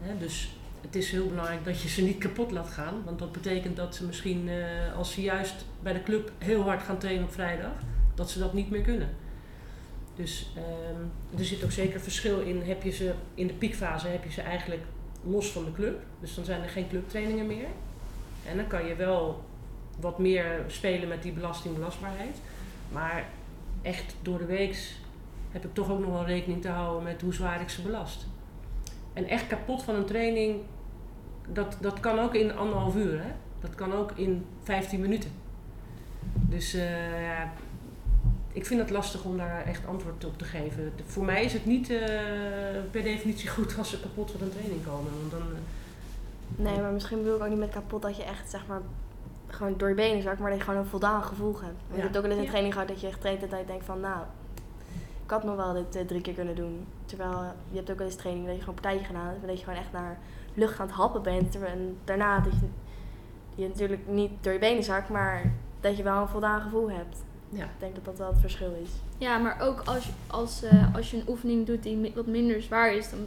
He, 0.00 0.18
dus 0.18 0.50
het 0.80 0.96
is 0.96 1.10
heel 1.10 1.28
belangrijk 1.28 1.64
dat 1.64 1.80
je 1.80 1.88
ze 1.88 2.02
niet 2.02 2.18
kapot 2.18 2.50
laat 2.50 2.68
gaan. 2.68 3.02
Want 3.04 3.18
dat 3.18 3.32
betekent 3.32 3.76
dat 3.76 3.94
ze 3.94 4.04
misschien, 4.04 4.48
uh, 4.48 4.96
als 4.96 5.12
ze 5.12 5.22
juist 5.22 5.54
bij 5.82 5.92
de 5.92 6.02
club 6.02 6.32
heel 6.38 6.62
hard 6.62 6.82
gaan 6.82 6.98
trainen 6.98 7.24
op 7.24 7.32
vrijdag, 7.32 7.72
dat 8.14 8.30
ze 8.30 8.38
dat 8.38 8.52
niet 8.52 8.70
meer 8.70 8.80
kunnen. 8.80 9.08
Dus 10.16 10.50
um, 10.56 11.38
er 11.38 11.44
zit 11.44 11.64
ook 11.64 11.70
zeker 11.70 12.00
verschil 12.00 12.40
in. 12.40 12.62
Heb 12.62 12.82
je 12.82 12.90
ze 12.90 13.14
in 13.34 13.46
de 13.46 13.52
piekfase 13.52 14.08
heb 14.08 14.24
je 14.24 14.30
ze 14.30 14.40
eigenlijk 14.40 14.82
los 15.22 15.50
van 15.50 15.64
de 15.64 15.72
club. 15.72 16.02
Dus 16.20 16.34
dan 16.34 16.44
zijn 16.44 16.62
er 16.62 16.68
geen 16.68 16.88
clubtrainingen 16.88 17.46
meer. 17.46 17.68
En 18.46 18.56
dan 18.56 18.66
kan 18.66 18.86
je 18.86 18.94
wel 18.94 19.44
wat 20.00 20.18
meer 20.18 20.64
spelen 20.66 21.08
met 21.08 21.22
die 21.22 21.32
belastingbelastbaarheid. 21.32 22.36
Maar 22.92 23.24
echt 23.82 24.14
door 24.22 24.38
de 24.38 24.44
week 24.44 24.94
heb 25.50 25.64
ik 25.64 25.74
toch 25.74 25.90
ook 25.90 26.00
nog 26.00 26.10
wel 26.10 26.26
rekening 26.26 26.62
te 26.62 26.68
houden 26.68 27.02
met 27.02 27.20
hoe 27.20 27.34
zwaar 27.34 27.60
ik 27.60 27.68
ze 27.68 27.82
belast. 27.82 28.26
En 29.12 29.28
echt 29.28 29.46
kapot 29.46 29.82
van 29.82 29.94
een 29.94 30.04
training, 30.04 30.60
dat, 31.52 31.76
dat 31.80 32.00
kan 32.00 32.18
ook 32.18 32.34
in 32.34 32.56
anderhalf 32.56 32.96
uur. 32.96 33.22
Hè? 33.22 33.30
Dat 33.60 33.74
kan 33.74 33.92
ook 33.92 34.12
in 34.12 34.46
15 34.62 35.00
minuten. 35.00 35.30
Dus 36.32 36.74
uh, 36.74 37.22
ja, 37.22 37.52
ik 38.56 38.66
vind 38.66 38.80
het 38.80 38.90
lastig 38.90 39.24
om 39.24 39.36
daar 39.36 39.64
echt 39.64 39.86
antwoord 39.86 40.24
op 40.24 40.38
te 40.38 40.44
geven. 40.44 40.92
De, 40.96 41.02
voor 41.06 41.24
mij 41.24 41.44
is 41.44 41.52
het 41.52 41.66
niet 41.66 41.90
uh, 41.90 41.98
per 42.90 43.02
definitie 43.02 43.48
goed 43.48 43.78
als 43.78 43.90
ze 43.90 44.00
kapot 44.00 44.30
van 44.30 44.40
een 44.40 44.50
training 44.50 44.84
komen. 44.84 45.12
Want 45.18 45.30
dan, 45.30 45.40
uh, 45.40 45.56
nee, 46.56 46.80
maar 46.80 46.92
misschien 46.92 47.18
bedoel 47.18 47.36
ik 47.36 47.42
ook 47.42 47.48
niet 47.48 47.58
met 47.58 47.70
kapot 47.70 48.02
dat 48.02 48.16
je 48.16 48.22
echt 48.22 48.50
zeg 48.50 48.66
maar 48.66 48.80
gewoon 49.46 49.74
door 49.76 49.88
je 49.88 49.94
benen 49.94 50.22
zakt, 50.22 50.38
maar 50.38 50.50
dat 50.50 50.58
je 50.58 50.64
gewoon 50.64 50.80
een 50.80 50.86
voldaan 50.86 51.22
gevoel 51.22 51.52
hebt. 51.52 51.62
Want 51.62 51.90
ja. 51.90 51.96
je 51.96 52.02
hebt 52.02 52.16
ook 52.16 52.22
wel 52.22 52.30
eens 52.32 52.40
een 52.40 52.46
training 52.46 52.72
gehad 52.72 52.88
dat 52.88 53.00
je 53.00 53.06
echt 53.06 53.20
traint 53.20 53.42
en 53.42 53.48
dat 53.48 53.58
je 53.58 53.66
denkt 53.66 53.84
van 53.84 54.00
nou, 54.00 54.20
ik 55.24 55.30
had 55.30 55.44
nog 55.44 55.56
wel 55.56 55.72
dit 55.72 55.96
uh, 55.96 56.02
drie 56.02 56.20
keer 56.20 56.34
kunnen 56.34 56.54
doen. 56.54 56.86
Terwijl 57.04 57.42
je 57.70 57.76
hebt 57.76 57.90
ook 57.90 57.98
wel 57.98 58.06
eens 58.06 58.16
training 58.16 58.46
dat 58.46 58.54
je 58.54 58.60
gewoon 58.60 58.76
een 58.76 58.82
partijtje 58.82 59.06
gedaan 59.06 59.26
hebt, 59.26 59.46
dat 59.46 59.58
je 59.58 59.64
gewoon 59.64 59.80
echt 59.80 59.92
naar 59.92 60.18
lucht 60.54 60.80
aan 60.80 60.86
het 60.86 60.96
happen 60.96 61.22
bent. 61.22 61.62
En 61.62 61.96
daarna 62.04 62.40
dat 62.40 62.52
je, 62.52 62.68
je 63.62 63.68
natuurlijk 63.68 64.06
niet 64.06 64.30
door 64.40 64.52
je 64.52 64.58
benen 64.58 64.84
zakt, 64.84 65.08
maar 65.08 65.52
dat 65.80 65.96
je 65.96 66.02
wel 66.02 66.20
een 66.20 66.28
voldaan 66.28 66.60
gevoel 66.60 66.90
hebt. 66.90 67.24
Ja. 67.56 67.64
Ik 67.64 67.70
denk 67.78 67.94
dat 67.94 68.04
dat 68.04 68.18
wel 68.18 68.28
het 68.28 68.40
verschil 68.40 68.72
is. 68.82 68.90
Ja, 69.18 69.38
maar 69.38 69.60
ook 69.60 69.80
als, 69.84 70.08
als, 70.26 70.64
uh, 70.64 70.94
als 70.94 71.10
je 71.10 71.16
een 71.16 71.28
oefening 71.28 71.66
doet 71.66 71.82
die 71.82 72.12
wat 72.14 72.26
minder 72.26 72.62
zwaar 72.62 72.94
is, 72.94 73.10
dan 73.10 73.26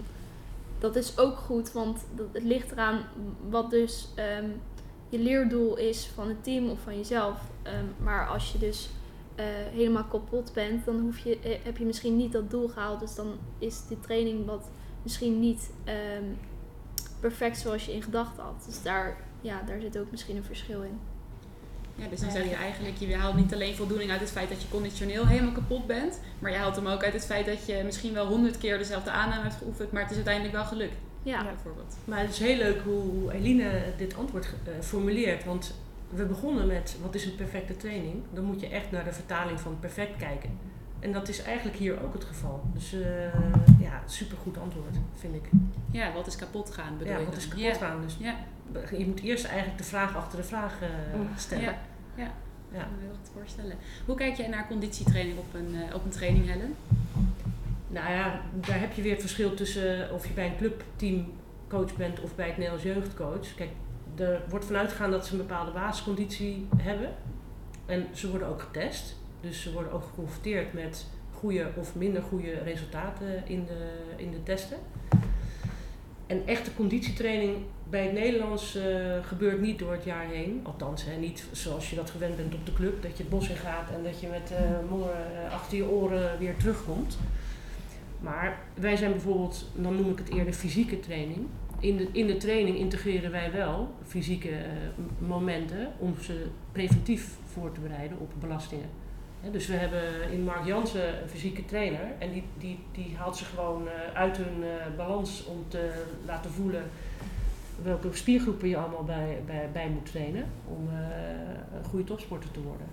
dat 0.80 0.96
is 0.96 1.18
ook 1.18 1.38
goed, 1.38 1.72
want 1.72 2.00
dat, 2.16 2.26
het 2.32 2.44
ligt 2.44 2.72
eraan 2.72 3.02
wat 3.50 3.70
dus 3.70 4.08
um, 4.42 4.62
je 5.10 5.20
leerdoel 5.20 5.78
is 5.78 6.06
van 6.06 6.28
het 6.28 6.44
team 6.44 6.70
of 6.70 6.80
van 6.80 6.98
jezelf. 6.98 7.42
Um, 7.64 8.04
maar 8.04 8.28
als 8.28 8.52
je 8.52 8.58
dus 8.58 8.90
uh, 9.40 9.46
helemaal 9.72 10.04
kapot 10.04 10.54
bent, 10.54 10.86
dan 10.86 11.00
hoef 11.00 11.18
je, 11.18 11.38
uh, 11.46 11.56
heb 11.64 11.78
je 11.78 11.86
misschien 11.86 12.18
niet 12.18 12.32
dat 12.32 12.50
doel 12.50 12.68
gehaald. 12.68 13.00
Dus 13.00 13.16
dan 13.16 13.38
is 13.58 13.88
die 13.88 14.00
training 14.00 14.46
wat 14.46 14.70
misschien 15.04 15.40
niet 15.40 15.70
um, 15.86 16.38
perfect 17.20 17.58
zoals 17.58 17.86
je 17.86 17.94
in 17.94 18.04
gedachten 18.04 18.44
had. 18.44 18.64
Dus 18.66 18.82
daar, 18.82 19.18
ja, 19.42 19.62
daar 19.62 19.80
zit 19.82 19.98
ook 19.98 20.12
misschien 20.12 20.36
een 20.36 20.44
verschil 20.44 20.82
in. 20.82 21.00
Ja, 22.00 22.08
dus 22.10 22.20
dan 22.20 22.32
zeg 22.32 22.44
je 22.44 22.56
eigenlijk, 22.56 22.98
je 22.98 23.16
haalt 23.16 23.36
niet 23.36 23.54
alleen 23.54 23.76
voldoening 23.76 24.12
uit 24.12 24.20
het 24.20 24.32
feit 24.32 24.50
dat 24.50 24.62
je 24.62 24.68
conditioneel 24.70 25.28
helemaal 25.28 25.52
kapot 25.52 25.88
bent, 25.88 26.20
maar 26.40 26.52
je 26.52 26.58
haalt 26.58 26.76
hem 26.76 26.88
ook 26.88 27.04
uit 27.04 27.14
het 27.14 27.26
feit 27.26 27.46
dat 27.46 27.66
je 27.66 27.82
misschien 27.86 28.14
wel 28.14 28.28
honderd 28.28 28.58
keer 28.58 28.78
dezelfde 28.78 29.12
aanname 29.12 29.42
hebt 29.42 29.56
geoefend, 29.56 29.92
maar 29.92 30.02
het 30.02 30.10
is 30.12 30.16
uiteindelijk 30.16 30.56
wel 30.56 30.66
gelukt. 30.66 30.96
Ja. 31.24 31.44
Bijvoorbeeld. 31.44 31.96
Maar 32.06 32.20
het 32.20 32.30
is 32.30 32.40
heel 32.40 32.58
leuk 32.58 32.82
hoe, 32.84 33.02
hoe 33.02 33.34
Eline 33.34 33.84
dit 33.98 34.18
antwoord 34.18 34.46
uh, 34.46 34.74
formuleert, 34.82 35.46
want 35.46 35.74
we 36.10 36.26
begonnen 36.26 36.68
met 36.68 36.98
wat 37.02 37.16
is 37.16 37.26
een 37.26 37.36
perfecte 37.36 37.78
training. 37.78 38.16
Dan 38.34 38.44
moet 38.44 38.60
je 38.60 38.68
echt 38.68 38.92
naar 38.92 39.04
de 39.04 39.14
vertaling 39.14 39.60
van 39.60 39.78
perfect 39.80 40.18
kijken. 40.18 40.50
En 41.00 41.12
dat 41.12 41.28
is 41.28 41.42
eigenlijk 41.42 41.78
hier 41.78 42.04
ook 42.04 42.14
het 42.14 42.24
geval. 42.24 42.62
Dus 42.74 42.94
uh, 42.94 43.02
ja, 43.80 44.04
supergoed 44.06 44.58
antwoord, 44.58 44.96
vind 45.16 45.36
ik. 45.36 45.50
Ja, 45.92 46.14
wat 46.14 46.28
is 46.28 46.36
kapot 46.36 46.72
gaan 46.72 46.98
bedoel 46.98 47.14
ja, 47.14 47.20
je 47.20 47.26
wat 47.26 47.38
is 47.38 47.48
kapot 47.48 47.78
gaan. 47.78 48.02
Dus 48.02 48.18
Ja, 48.20 48.36
je 48.98 49.06
moet 49.06 49.22
eerst 49.22 49.46
eigenlijk 49.46 49.78
de 49.78 49.84
vraag 49.84 50.16
achter 50.16 50.38
de 50.38 50.44
vraag 50.44 50.74
uh, 50.82 51.20
stellen. 51.36 51.64
ja, 51.64 51.78
ja. 52.20 52.32
Ja. 52.72 52.80
Ik 52.80 52.86
kan 52.86 52.96
me 52.96 53.02
heel 53.02 53.16
goed 53.20 53.32
voorstellen. 53.34 53.76
Hoe 54.06 54.16
kijk 54.16 54.36
jij 54.36 54.48
naar 54.48 54.68
conditietraining 54.68 55.38
op 55.38 55.54
een, 55.54 55.76
uh, 55.76 55.96
op 55.96 56.04
een 56.04 56.12
training, 56.12 56.46
Helen? 56.46 56.76
Nou 57.88 58.12
ja, 58.12 58.42
daar 58.54 58.80
heb 58.80 58.94
je 58.94 59.02
weer 59.02 59.12
het 59.12 59.22
verschil 59.22 59.54
tussen 59.54 60.14
of 60.14 60.28
je 60.28 60.34
bij 60.34 60.46
een 60.46 60.58
clubteam 60.58 61.32
coach 61.68 61.96
bent 61.96 62.20
of 62.20 62.36
bij 62.36 62.48
het 62.48 62.58
Nederlands 62.58 62.86
jeugdcoach. 62.86 63.56
Kijk, 63.56 63.70
er 64.16 64.42
wordt 64.50 64.66
vanuit 64.66 64.90
gegaan 64.90 65.12
dat 65.12 65.26
ze 65.26 65.32
een 65.32 65.38
bepaalde 65.38 65.72
basisconditie 65.72 66.68
hebben. 66.78 67.10
En 67.86 68.08
ze 68.14 68.30
worden 68.30 68.48
ook 68.48 68.62
getest. 68.62 69.16
Dus 69.42 69.62
ze 69.62 69.74
worden 69.74 69.92
ook 69.92 70.04
geconfronteerd 70.04 70.74
met 70.74 71.06
goede 71.34 71.68
of 71.76 71.96
minder 71.96 72.22
goede 72.22 72.54
resultaten 72.54 73.48
in 73.48 73.66
de, 73.66 73.90
in 74.16 74.32
de 74.32 74.44
testen. 74.44 74.78
En 76.30 76.42
echte 76.46 76.74
conditietraining 76.74 77.56
bij 77.90 78.04
het 78.04 78.14
Nederlands 78.14 78.76
uh, 78.76 78.84
gebeurt 79.22 79.62
niet 79.62 79.80
door 79.80 79.92
het 79.92 80.04
jaar 80.04 80.26
heen. 80.26 80.60
Althans, 80.64 81.06
hè, 81.06 81.16
niet 81.16 81.46
zoals 81.52 81.90
je 81.90 81.96
dat 81.96 82.10
gewend 82.10 82.36
bent 82.36 82.54
op 82.54 82.66
de 82.66 82.74
club. 82.74 83.02
Dat 83.02 83.18
je 83.18 83.24
het 83.24 83.30
bos 83.32 83.50
in 83.50 83.56
gaat 83.56 83.90
en 83.90 84.04
dat 84.04 84.20
je 84.20 84.28
met 84.28 84.52
uh, 84.52 85.54
achter 85.54 85.78
je 85.78 85.90
oren 85.90 86.40
weer 86.40 86.58
terugkomt. 86.58 87.18
Maar 88.20 88.60
wij 88.74 88.96
zijn 88.96 89.12
bijvoorbeeld, 89.12 89.70
dan 89.76 89.96
noem 89.96 90.12
ik 90.12 90.18
het 90.18 90.34
eerder 90.34 90.54
fysieke 90.54 91.00
training. 91.00 91.48
In 91.80 91.98
de, 91.98 92.08
in 92.12 92.28
de 92.28 92.38
training 92.38 92.78
integreren 92.78 93.32
wij 93.32 93.52
wel 93.52 93.94
fysieke 94.08 94.54
momenten 95.18 95.92
om 95.98 96.16
ze 96.22 96.46
preventief 96.72 97.38
voor 97.46 97.72
te 97.72 97.80
bereiden 97.80 98.20
op 98.20 98.32
belastingen. 98.40 98.90
Dus 99.52 99.68
we 99.68 99.74
hebben 99.74 100.32
in 100.32 100.44
Mark 100.44 100.66
Jansen 100.66 101.22
een 101.22 101.30
fysieke 101.30 101.66
trainer 101.66 102.02
en 102.20 102.32
die, 102.32 102.44
die, 102.58 102.80
die 102.92 103.16
haalt 103.18 103.38
ze 103.38 103.46
gewoon 103.46 103.84
uh, 103.84 103.92
uit 104.14 104.38
hun 104.38 104.64
uh, 104.64 104.98
balans 104.98 105.46
om 105.46 105.66
te 105.68 106.04
laten 106.26 106.52
voelen 106.52 106.84
welke 107.84 108.16
spiergroepen 108.16 108.68
je 108.68 108.78
allemaal 108.78 109.04
bij, 109.04 109.42
bij, 109.46 109.70
bij 109.74 109.90
moet 109.90 110.06
trainen 110.06 110.46
om 110.68 110.88
uh, 110.88 110.98
een 111.78 111.84
goede 111.90 112.04
topsporter 112.06 112.52
te 112.52 112.62
worden. 112.62 112.88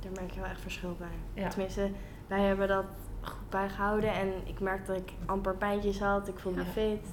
Daar 0.00 0.12
merk 0.12 0.30
je 0.30 0.40
wel 0.40 0.48
echt 0.48 0.60
verschil 0.60 0.96
bij. 0.98 1.42
Ja. 1.42 1.48
Tenminste, 1.48 1.90
wij 2.26 2.40
hebben 2.40 2.68
dat 2.68 2.84
goed 3.20 3.50
bijgehouden 3.50 4.12
en 4.12 4.28
ik 4.44 4.60
merkte 4.60 4.92
dat 4.92 5.00
ik 5.00 5.12
amper 5.26 5.54
pijntjes 5.54 6.00
had, 6.00 6.28
ik 6.28 6.38
voelde 6.38 6.58
me 6.58 6.64
fit. 6.64 7.06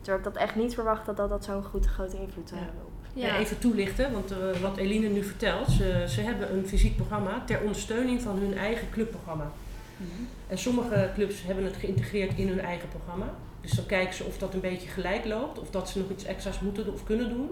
Terwijl 0.00 0.18
ik 0.18 0.32
dat 0.32 0.42
echt 0.42 0.56
niet 0.56 0.74
verwacht 0.74 1.06
dat 1.06 1.16
dat, 1.16 1.28
dat 1.28 1.44
zo'n 1.44 1.64
goed, 1.64 1.86
grote 1.86 2.20
invloed 2.20 2.48
zou 2.48 2.60
Ja. 2.60 2.66
hebben. 2.66 2.83
Ja. 3.14 3.38
even 3.38 3.58
toelichten, 3.58 4.12
want 4.12 4.32
uh, 4.32 4.60
wat 4.60 4.76
Eline 4.76 5.08
nu 5.08 5.24
vertelt, 5.24 5.70
ze, 5.70 6.04
ze 6.08 6.20
hebben 6.20 6.56
een 6.56 6.68
fysiek 6.68 6.96
programma 6.96 7.42
ter 7.46 7.60
ondersteuning 7.60 8.22
van 8.22 8.38
hun 8.38 8.56
eigen 8.56 8.90
clubprogramma. 8.90 9.52
Mhm. 9.96 10.08
En 10.46 10.58
sommige 10.58 11.10
clubs 11.14 11.42
hebben 11.42 11.64
het 11.64 11.76
geïntegreerd 11.76 12.38
in 12.38 12.48
hun 12.48 12.60
eigen 12.60 12.88
programma. 12.88 13.34
Dus 13.60 13.70
dan 13.70 13.86
kijken 13.86 14.14
ze 14.14 14.24
of 14.24 14.38
dat 14.38 14.54
een 14.54 14.60
beetje 14.60 14.88
gelijk 14.88 15.24
loopt, 15.24 15.58
of 15.58 15.70
dat 15.70 15.88
ze 15.88 15.98
nog 15.98 16.10
iets 16.10 16.24
extra's 16.24 16.60
moeten 16.60 16.92
of 16.92 17.04
kunnen 17.04 17.28
doen. 17.28 17.50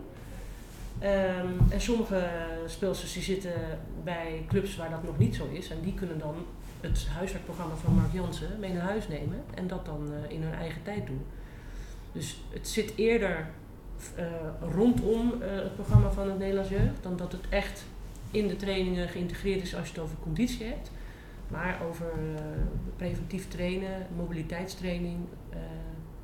Um, 1.03 1.71
en 1.71 1.81
sommige 1.81 2.29
speelsters 2.67 3.13
die 3.13 3.23
zitten 3.23 3.53
bij 4.05 4.45
clubs 4.49 4.77
waar 4.77 4.91
dat 4.91 5.03
nog 5.03 5.19
niet 5.19 5.35
zo 5.35 5.49
is. 5.53 5.71
En 5.71 5.81
die 5.83 5.95
kunnen 5.95 6.19
dan 6.19 6.35
het 6.81 7.07
huiswerkprogramma 7.07 7.75
van 7.75 7.95
Mark 7.95 8.13
Jansen 8.13 8.57
mee 8.61 8.73
naar 8.73 8.83
huis 8.83 9.09
nemen 9.09 9.45
en 9.55 9.67
dat 9.67 9.87
dan 9.87 10.09
uh, 10.13 10.31
in 10.31 10.43
hun 10.43 10.55
eigen 10.55 10.83
tijd 10.83 11.07
doen. 11.07 11.25
Dus 12.13 12.41
het 12.51 12.69
zit 12.69 12.93
eerder 12.97 13.51
rondom 14.61 15.33
uh, 15.41 15.47
het 15.49 15.75
programma 15.75 16.11
van 16.11 16.29
het 16.29 16.39
Nederlands 16.39 16.71
Jeugd, 16.71 17.03
dan 17.03 17.17
dat 17.17 17.33
het 17.33 17.49
echt 17.49 17.85
in 18.31 18.49
de 18.49 18.57
trainingen 18.57 19.09
geïntegreerd 19.09 19.63
is 19.63 19.77
als 19.77 19.87
je 19.87 19.93
het 19.95 20.03
over 20.03 20.17
conditie 20.23 20.67
hebt. 20.67 20.91
Maar 21.49 21.81
over 21.89 22.07
uh, 22.07 22.41
preventief 22.97 23.49
trainen, 23.49 24.07
mobiliteitstraining, 24.17 25.19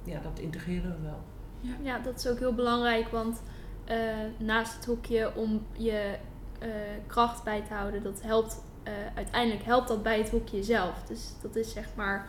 ja, 0.05 0.21
dat 0.21 0.39
integreren 0.39 0.97
we 0.97 1.03
wel. 1.03 1.21
Ja. 1.61 1.75
ja, 1.83 1.99
dat 1.99 2.19
is 2.19 2.29
ook 2.29 2.39
heel 2.39 2.55
belangrijk, 2.55 3.09
want 3.09 3.43
uh, 3.91 3.97
naast 4.39 4.75
het 4.75 4.85
hoekje 4.85 5.35
om 5.35 5.67
je 5.73 6.15
uh, 6.63 6.69
kracht 7.07 7.45
bij 7.45 7.63
te 7.63 7.75
houden, 7.75 8.03
dat 8.03 8.23
helpt 8.23 8.63
uh, 8.85 8.93
uiteindelijk 9.15 9.65
helpt 9.65 9.89
dat 9.89 10.03
bij 10.03 10.19
het 10.19 10.31
hoekje 10.31 10.63
zelf. 10.63 11.03
Dus 11.03 11.33
dat 11.43 11.57
is 11.57 11.73
zeg 11.73 11.87
maar 11.95 12.29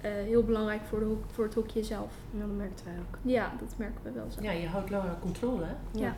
heel 0.00 0.44
belangrijk 0.44 0.80
voor, 0.82 0.98
de 0.98 1.16
voor 1.26 1.44
het 1.44 1.54
hoekje 1.54 1.84
zelf. 1.84 2.12
Ja, 2.30 2.40
dat 2.40 2.56
merkten 2.56 2.84
wij 2.84 2.94
ook. 2.98 3.18
Ja, 3.22 3.52
dat 3.60 3.74
merken 3.76 4.00
we 4.02 4.10
wel 4.10 4.30
zo. 4.30 4.42
Ja, 4.42 4.50
je 4.50 4.66
houdt 4.66 4.90
langer 4.90 5.18
controle. 5.20 5.64
Hè? 5.64 6.00
Ja. 6.00 6.16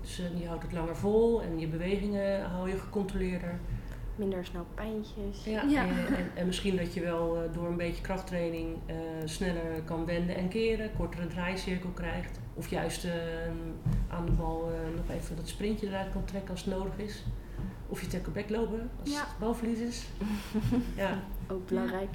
Dus 0.00 0.16
je 0.16 0.46
houdt 0.46 0.62
het 0.62 0.72
langer 0.72 0.96
vol 0.96 1.42
en 1.42 1.58
je 1.58 1.68
bewegingen 1.68 2.44
hou 2.44 2.68
je 2.68 2.76
gecontroleerder. 2.76 3.58
Minder 4.16 4.44
snel 4.44 4.66
pijntjes. 4.74 5.44
Ja, 5.44 5.62
Ja. 5.62 5.86
En, 5.86 6.16
en, 6.16 6.30
en, 6.34 6.46
misschien 6.46 6.76
dat 6.76 6.94
je 6.94 7.00
wel 7.00 7.36
uh, 7.36 7.54
door 7.54 7.66
een 7.66 7.76
beetje 7.76 8.02
krachttraining 8.02 8.76
uh, 8.86 8.96
sneller 9.24 9.82
kan 9.84 10.04
wenden 10.04 10.36
en 10.36 10.48
keren, 10.48 10.90
kortere 10.96 11.26
draaicirkel 11.26 11.90
krijgt. 11.90 12.38
Of 12.54 12.68
juist 12.68 13.04
uh, 13.04 13.12
aan 14.08 14.26
de 14.26 14.32
bal 14.32 14.70
nog 14.96 15.16
even 15.16 15.36
dat 15.36 15.48
sprintje 15.48 15.86
eruit 15.86 16.12
kan 16.12 16.24
trekken 16.24 16.50
als 16.50 16.64
het 16.64 16.74
nodig 16.74 16.98
is. 16.98 17.24
Of 17.92 18.00
je 18.00 18.06
tackle 18.06 18.32
back 18.32 18.50
lopen 18.50 18.90
als 19.00 19.10
Ja. 19.10 19.18
het 19.18 19.38
balverlies 19.38 19.78
is. 19.78 20.02
ja. 20.96 21.18
Ook 21.48 21.66
belangrijk. 21.68 22.14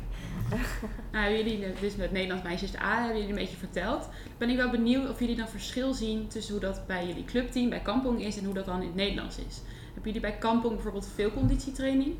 Nou, 1.11 1.31
jullie, 1.33 1.65
dus 1.81 1.95
met 1.95 2.11
Nederlands 2.11 2.43
Meisjes 2.43 2.75
A 2.77 2.95
hebben 2.99 3.13
jullie 3.17 3.29
een 3.29 3.39
beetje 3.39 3.57
verteld. 3.57 4.09
Ben 4.37 4.49
ik 4.49 4.55
wel 4.57 4.69
benieuwd 4.69 5.09
of 5.09 5.19
jullie 5.19 5.35
dan 5.35 5.47
verschil 5.47 5.93
zien 5.93 6.27
tussen 6.27 6.51
hoe 6.53 6.61
dat 6.63 6.81
bij 6.87 7.07
jullie 7.07 7.25
clubteam, 7.25 7.69
bij 7.69 7.79
Kampong 7.79 8.21
is 8.23 8.37
en 8.37 8.45
hoe 8.45 8.53
dat 8.53 8.65
dan 8.65 8.81
in 8.81 8.87
het 8.87 8.95
Nederlands 8.95 9.37
is. 9.37 9.61
Hebben 9.93 10.03
jullie 10.03 10.19
bij 10.19 10.37
Kampong 10.37 10.73
bijvoorbeeld 10.73 11.07
veel 11.15 11.31
conditietraining? 11.31 12.15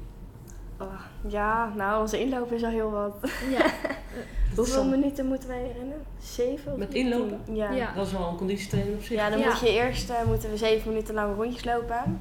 Oh, 0.80 1.02
ja, 1.28 1.74
nou, 1.76 2.02
onze 2.02 2.20
inloop 2.20 2.52
is 2.52 2.64
al 2.64 2.70
heel 2.70 2.92
wat. 2.92 3.16
Ja. 3.50 3.66
Hoeveel 4.56 4.86
minuten 4.86 5.26
moeten 5.26 5.50
wij 5.50 5.72
rennen? 5.78 5.98
Zeven? 6.20 6.72
Of 6.72 6.78
Met 6.78 6.94
inlopen? 6.94 7.40
Ja. 7.56 7.94
Dat 7.96 8.06
is 8.06 8.12
wel 8.12 8.28
een 8.28 8.36
conditietraining 8.36 8.96
op 8.98 9.04
zich. 9.04 9.30
dan 9.30 9.40
Ja. 9.40 9.48
moet 9.50 9.60
je 9.60 9.70
eerst 9.70 10.10
uh, 10.10 10.24
moeten 10.24 10.50
we 10.50 10.58
zeven 10.58 10.90
minuten 10.92 11.14
lang 11.14 11.36
rondjes 11.36 11.64
lopen. 11.66 12.20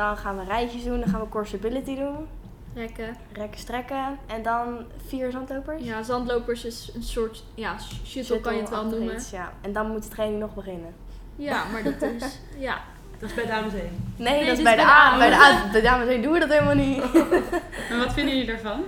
Dan 0.00 0.16
gaan 0.16 0.36
we 0.38 0.44
rijtjes 0.44 0.84
doen, 0.84 1.00
dan 1.00 1.08
gaan 1.08 1.20
we 1.20 1.28
courseability 1.28 1.96
doen. 1.96 2.26
Rekken. 2.74 3.16
Rekken, 3.32 3.60
strekken. 3.60 4.18
En 4.26 4.42
dan 4.42 4.78
vier 5.06 5.30
zandlopers. 5.30 5.82
Ja, 5.84 6.02
zandlopers 6.02 6.64
is 6.64 6.90
een 6.94 7.02
soort 7.02 7.44
ja, 7.54 7.76
shuttle 8.06 8.40
kan 8.40 8.54
je 8.54 8.60
het 8.60 8.70
wel 8.70 8.84
noemen. 8.84 9.14
iets, 9.14 9.30
ja. 9.30 9.52
En 9.60 9.72
dan 9.72 9.90
moet 9.90 10.02
de 10.02 10.08
training 10.08 10.40
nog 10.40 10.54
beginnen. 10.54 10.94
Ja, 11.36 11.64
maar 11.72 11.82
dat 11.82 12.02
is. 12.02 12.38
Ja. 12.58 12.80
Dat 13.18 13.28
is 13.28 13.34
bij 13.34 13.46
dames 13.46 13.72
heen. 13.72 14.12
Nee, 14.16 14.34
Nee, 14.36 14.46
dat 14.46 14.56
is 14.58 14.62
bij 14.64 14.76
de 14.76 14.82
bij 14.82 14.84
de 14.84 14.90
A. 14.90 15.12
A. 15.14 15.18
Bij 15.18 15.28
de 15.30 15.36
A, 15.36 15.72
de 15.72 15.80
dames 15.80 16.08
heen 16.08 16.22
doen 16.22 16.32
we 16.32 16.38
dat 16.38 16.48
helemaal 16.48 16.74
niet. 16.74 17.02
En 17.90 17.98
wat 17.98 18.12
vinden 18.12 18.36
jullie 18.36 18.52
ervan? 18.52 18.80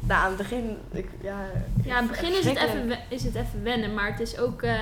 nou, 0.00 0.20
aan 0.22 0.28
het 0.28 0.36
begin, 0.36 0.78
ik, 0.92 1.08
ja... 1.20 1.36
Ja, 1.84 1.98
in 1.98 2.02
het 2.02 2.10
begin 2.10 2.38
is 2.38 2.44
het, 2.44 2.56
even, 2.58 2.98
is 3.08 3.24
het 3.24 3.34
even 3.34 3.62
wennen, 3.62 3.94
maar 3.94 4.10
het 4.10 4.20
is 4.20 4.38
ook. 4.38 4.62
eh, 4.62 4.80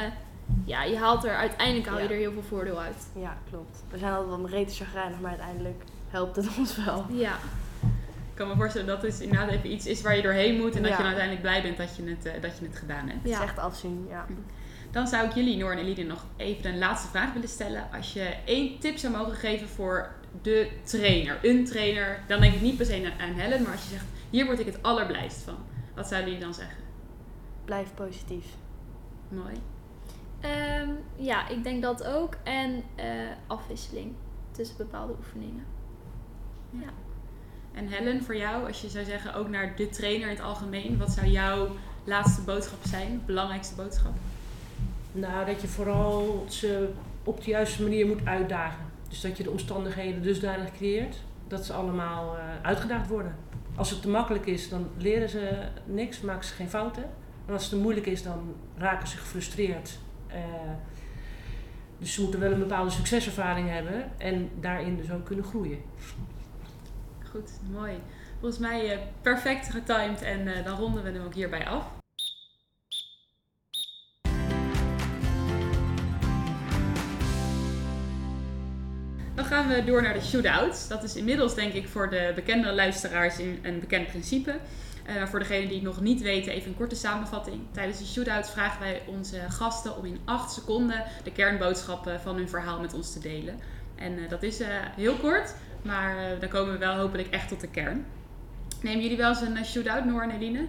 ja, 0.65 0.83
je 0.85 0.97
haalt 0.99 1.25
er 1.25 1.37
uiteindelijk 1.37 1.87
haal 1.89 1.97
je 1.99 2.05
Ja. 2.05 2.11
er 2.11 2.17
heel 2.17 2.33
veel 2.33 2.43
voordeel 2.43 2.81
uit. 2.81 3.07
Ja, 3.19 3.37
klopt. 3.51 3.83
We 3.91 3.99
zijn 3.99 4.13
altijd 4.13 4.37
wel 4.41 4.49
rete 4.49 4.75
chagrijnig, 4.75 5.21
maar 5.21 5.31
uiteindelijk 5.31 5.83
helpt 6.09 6.37
het 6.37 6.49
ons 6.59 6.85
wel. 6.85 7.07
Ja. 7.11 7.33
Ik 8.31 8.41
kan 8.41 8.49
me 8.49 8.55
voorstellen 8.57 8.87
dat 8.87 9.03
het 9.03 9.21
inderdaad 9.21 9.49
even 9.51 9.73
iets 9.73 9.87
is 9.87 10.03
waar 10.03 10.17
je 10.17 10.23
doorheen 10.23 10.61
moet 10.61 10.77
en 10.77 10.83
dat 10.83 10.91
Ja. 10.91 10.97
je 10.97 11.03
dan 11.03 11.13
uiteindelijk 11.13 11.41
blij 11.43 11.63
bent 11.63 11.77
dat 11.77 11.97
je 11.97 12.03
het, 12.11 12.25
eh, 12.25 12.43
dat 12.43 12.59
je 12.59 12.65
het 12.67 12.77
gedaan 12.77 13.09
hebt. 13.09 13.23
Het 13.23 13.31
Ja. 13.31 13.37
is 13.39 13.45
echt 13.45 13.59
afzien, 13.59 14.07
ja. 14.09 14.27
Dan 14.91 15.07
zou 15.07 15.27
ik 15.27 15.33
jullie, 15.35 15.57
Noor 15.57 15.73
en 15.73 15.79
Eline, 15.79 16.03
nog 16.09 16.25
even 16.37 16.71
een 16.73 16.79
laatste 16.79 17.09
vraag 17.09 17.33
willen 17.33 17.49
stellen. 17.49 17.89
Als 17.97 18.13
je 18.13 18.35
één 18.45 18.79
tip 18.79 18.97
zou 18.97 19.13
mogen 19.17 19.35
geven 19.35 19.69
voor 19.69 20.11
de 20.43 20.71
trainer, 20.83 21.39
een 21.43 21.65
trainer, 21.65 22.19
dan 22.27 22.41
denk 22.41 22.55
ik 22.55 22.61
niet 22.61 22.77
per 22.77 22.87
se 22.87 23.13
aan 23.19 23.33
Helen, 23.33 23.63
maar 23.63 23.73
als 23.73 23.83
je 23.83 23.89
zegt, 23.89 24.05
hier 24.31 24.45
word 24.47 24.61
ik 24.61 24.67
het 24.67 24.83
allerblijst 24.83 25.43
van. 25.43 25.57
Wat 25.95 26.09
zouden 26.09 26.31
jullie 26.31 26.45
dan 26.45 26.55
zeggen? 26.55 26.77
Blijf 27.65 27.95
positief. 27.95 28.45
Mooi. 29.29 29.55
Ehm, 30.45 30.89
ja, 31.17 31.49
ik 31.49 31.65
denk 31.65 31.83
dat 31.83 32.05
ook. 32.05 32.37
En 32.43 32.83
eh, 32.95 33.07
afwisseling 33.47 34.13
tussen 34.51 34.77
bepaalde 34.77 35.15
oefeningen. 35.19 35.65
En 37.73 37.89
Helen, 37.89 38.23
voor 38.23 38.37
jou, 38.37 38.67
als 38.67 38.81
je 38.81 38.89
zou 38.89 39.05
zeggen 39.05 39.35
ook 39.35 39.49
naar 39.49 39.77
de 39.77 39.89
trainer 39.89 40.29
in 40.29 40.35
het 40.35 40.45
algemeen, 40.45 40.99
wat 40.99 41.11
zou 41.11 41.27
jouw 41.27 41.69
laatste 42.05 42.41
boodschap 42.41 42.79
zijn? 42.83 43.23
Belangrijkste 43.27 43.75
boodschap? 43.75 44.13
Nou, 45.13 45.47
dat 45.47 45.61
je 45.61 45.69
vooral 45.69 46.45
ze 46.49 46.89
op 47.25 47.45
de 47.45 47.51
juiste 47.51 47.83
manier 47.83 48.07
moet 48.07 48.27
uitdagen. 48.27 48.85
Dus 49.09 49.21
dat 49.21 49.37
je 49.37 49.43
de 49.43 49.51
omstandigheden 49.51 50.23
dusdanig 50.23 50.73
creëert 50.73 51.17
dat 51.49 51.65
ze 51.65 51.73
allemaal 51.73 52.37
eh, 52.37 52.43
uitgedaagd 52.63 53.09
worden. 53.09 53.37
Als 53.75 53.91
het 53.91 54.03
te 54.03 54.09
makkelijk 54.09 54.47
is, 54.47 54.69
dan 54.69 54.89
leren 54.99 55.29
ze 55.29 55.69
niks, 55.87 56.21
maken 56.21 56.45
ze 56.45 56.55
geen 56.55 56.69
fouten. 56.69 57.05
En 57.47 57.53
als 57.53 57.63
het 57.63 57.71
te 57.71 57.79
moeilijk 57.79 58.07
is, 58.07 58.23
dan 58.23 58.55
raken 58.77 59.09
ze 59.09 59.17
gefrustreerd. 59.17 59.99
Eh, 60.35 60.41
dus 61.99 62.15
ze 62.15 62.23
moeten 62.23 62.41
wel 62.41 62.53
een 62.53 62.59
bepaalde 62.59 62.91
succeservaring 62.91 63.71
hebben 63.71 64.11
en 64.19 64.51
daarin 64.61 64.97
dus 64.97 65.11
ook 65.11 65.25
kunnen 65.25 65.45
groeien. 65.45 65.79
Goed, 67.31 67.51
mooi. 67.73 67.93
Volgens 68.41 68.61
mij 68.61 68.93
eh, 68.93 68.99
perfect 69.23 69.71
getimed 69.71 70.23
en 70.23 70.55
eh, 70.55 70.65
dan 70.65 70.77
ronden 70.79 71.03
we 71.03 71.11
hem 71.11 71.25
ook 71.25 71.35
hierbij 71.35 71.67
af. 71.67 71.87
Dan 79.35 79.45
gaan 79.45 79.69
we 79.69 79.85
door 79.85 80.03
naar 80.03 80.15
de 80.15 80.21
shootouts. 80.21 80.89
Dat 80.89 81.03
is 81.03 81.17
inmiddels 81.17 81.55
denk 81.55 81.73
ik 81.73 81.89
voor 81.89 82.11
de 82.11 82.33
bekendere 82.35 82.75
luisteraars 82.75 83.39
een 83.39 83.81
bekend 83.81 84.07
principe. 84.07 84.59
Uh, 85.09 85.27
voor 85.27 85.39
degenen 85.39 85.69
die 85.69 85.77
het 85.77 85.87
nog 85.87 86.01
niet 86.01 86.23
weten, 86.23 86.53
even 86.53 86.69
een 86.69 86.77
korte 86.77 86.95
samenvatting. 86.95 87.61
Tijdens 87.71 87.99
de 87.99 88.05
shootouts 88.05 88.51
vragen 88.51 88.81
wij 88.81 89.03
onze 89.07 89.41
gasten 89.49 89.97
om 89.97 90.05
in 90.05 90.21
8 90.25 90.53
seconden 90.53 91.05
de 91.25 91.33
kernboodschappen 91.33 92.21
van 92.21 92.37
hun 92.37 92.49
verhaal 92.49 92.81
met 92.81 92.95
ons 92.95 93.13
te 93.13 93.19
delen. 93.19 93.59
En 93.95 94.13
uh, 94.13 94.29
dat 94.29 94.43
is 94.43 94.61
uh, 94.61 94.67
heel 94.71 95.15
kort, 95.15 95.55
maar 95.83 96.39
dan 96.41 96.49
komen 96.49 96.73
we 96.73 96.79
wel 96.79 96.97
hopelijk 96.97 97.29
echt 97.29 97.49
tot 97.49 97.61
de 97.61 97.69
kern. 97.69 98.07
Nemen 98.83 99.03
jullie 99.03 99.17
wel 99.17 99.29
eens 99.29 99.41
een 99.41 99.65
shootout, 99.65 100.05
Noor 100.05 100.23
en 100.23 100.31
Eline? 100.31 100.67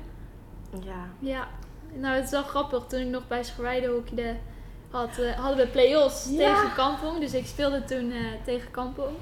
Ja. 0.84 1.08
Ja, 1.20 1.48
nou 1.94 2.16
het 2.16 2.26
is 2.26 2.32
wel 2.32 2.44
grappig. 2.44 2.86
Toen 2.88 3.00
ik 3.00 3.08
nog 3.08 3.28
bij 3.28 3.44
Schrwijde 3.44 3.88
hockeyde, 3.88 4.36
had, 4.90 5.20
hadden 5.36 5.66
we 5.66 5.72
play-offs 5.72 6.30
ja. 6.30 6.54
tegen 6.54 6.76
Kampong. 6.76 7.20
Dus 7.20 7.34
ik 7.34 7.46
speelde 7.46 7.84
toen 7.84 8.14
tegen 8.46 8.72
Kampong. 8.72 9.16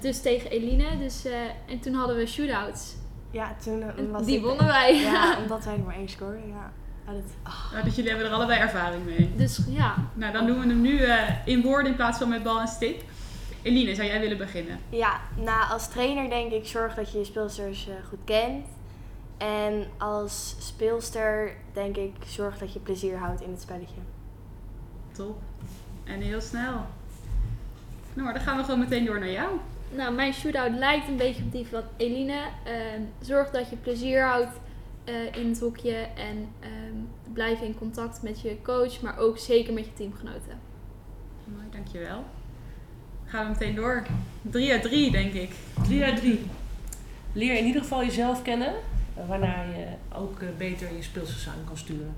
dus 0.00 0.20
tegen 0.20 0.50
Eline. 0.50 0.98
Dus, 0.98 1.24
en 1.66 1.80
toen 1.80 1.94
hadden 1.94 2.16
we 2.16 2.26
shootouts. 2.26 2.94
Ja, 3.32 3.54
toen 3.62 4.10
was 4.10 4.26
Die 4.26 4.40
wonnen 4.40 4.66
wij. 4.66 5.00
Ja, 5.00 5.36
omdat 5.42 5.64
wij 5.64 5.74
er 5.74 5.80
maar 5.80 5.94
één 5.94 6.08
scoorden. 6.08 6.48
Ja. 6.48 6.72
Oh, 7.06 7.14
dat, 7.14 7.84
oh. 7.86 7.94
jullie 7.94 8.10
hebben 8.10 8.28
er 8.28 8.34
allebei 8.34 8.60
ervaring 8.60 9.04
mee. 9.04 9.32
Dus 9.36 9.60
ja. 9.68 9.94
Nou, 10.14 10.32
dan 10.32 10.46
doen 10.46 10.60
we 10.60 10.66
hem 10.66 10.80
nu 10.80 11.00
uh, 11.00 11.46
in 11.46 11.62
woorden 11.62 11.90
in 11.90 11.96
plaats 11.96 12.18
van 12.18 12.28
met 12.28 12.42
bal 12.42 12.60
en 12.60 12.68
stick. 12.68 13.04
Eline, 13.62 13.94
zou 13.94 14.08
jij 14.08 14.20
willen 14.20 14.38
beginnen? 14.38 14.78
Ja, 14.88 15.20
nou 15.36 15.70
als 15.70 15.88
trainer 15.88 16.28
denk 16.28 16.52
ik 16.52 16.66
zorg 16.66 16.94
dat 16.94 17.12
je 17.12 17.18
je 17.18 17.24
speelsters 17.24 17.88
uh, 17.88 17.94
goed 18.08 18.18
kent. 18.24 18.66
En 19.36 19.86
als 19.98 20.56
speelster 20.58 21.56
denk 21.72 21.96
ik 21.96 22.12
zorg 22.26 22.58
dat 22.58 22.72
je 22.72 22.78
plezier 22.78 23.18
houdt 23.18 23.40
in 23.40 23.50
het 23.50 23.60
spelletje. 23.60 24.00
Top. 25.12 25.40
En 26.04 26.20
heel 26.20 26.40
snel. 26.40 26.86
Nou, 28.14 28.32
dan 28.32 28.42
gaan 28.42 28.56
we 28.56 28.64
gewoon 28.64 28.78
meteen 28.78 29.04
door 29.04 29.18
naar 29.18 29.30
jou. 29.30 29.58
Nou, 29.96 30.14
mijn 30.14 30.32
shootout 30.32 30.78
lijkt 30.78 31.08
een 31.08 31.16
beetje 31.16 31.42
op 31.42 31.52
die 31.52 31.66
van 31.66 31.82
Eline. 31.96 32.32
Uh, 32.32 32.72
zorg 33.20 33.50
dat 33.50 33.70
je 33.70 33.76
plezier 33.76 34.22
houdt 34.22 34.60
uh, 35.04 35.36
in 35.36 35.48
het 35.48 35.60
hoekje 35.60 35.94
en 36.16 36.48
uh, 36.60 36.68
blijf 37.32 37.60
in 37.60 37.78
contact 37.78 38.22
met 38.22 38.40
je 38.40 38.56
coach, 38.62 39.00
maar 39.00 39.18
ook 39.18 39.38
zeker 39.38 39.72
met 39.72 39.84
je 39.84 39.92
teamgenoten. 39.92 40.58
Mooi, 41.44 41.66
dankjewel. 41.70 42.24
Gaan 43.24 43.44
we 43.44 43.50
meteen 43.50 43.74
door. 43.74 44.02
3 44.42 44.72
uit 44.72 44.82
3, 44.82 45.10
denk 45.10 45.32
ik. 45.32 45.50
3 45.82 46.04
uit 46.04 46.16
3. 46.16 46.40
Leer 47.32 47.58
in 47.58 47.64
ieder 47.64 47.82
geval 47.82 48.04
jezelf 48.04 48.42
kennen, 48.42 48.74
waarna 49.26 49.62
je 49.62 49.86
ook 50.14 50.40
eh, 50.40 50.48
beter 50.58 50.96
je 50.96 51.02
speelsters 51.02 51.48
aan 51.48 51.64
kan 51.66 51.76
sturen. 51.76 52.14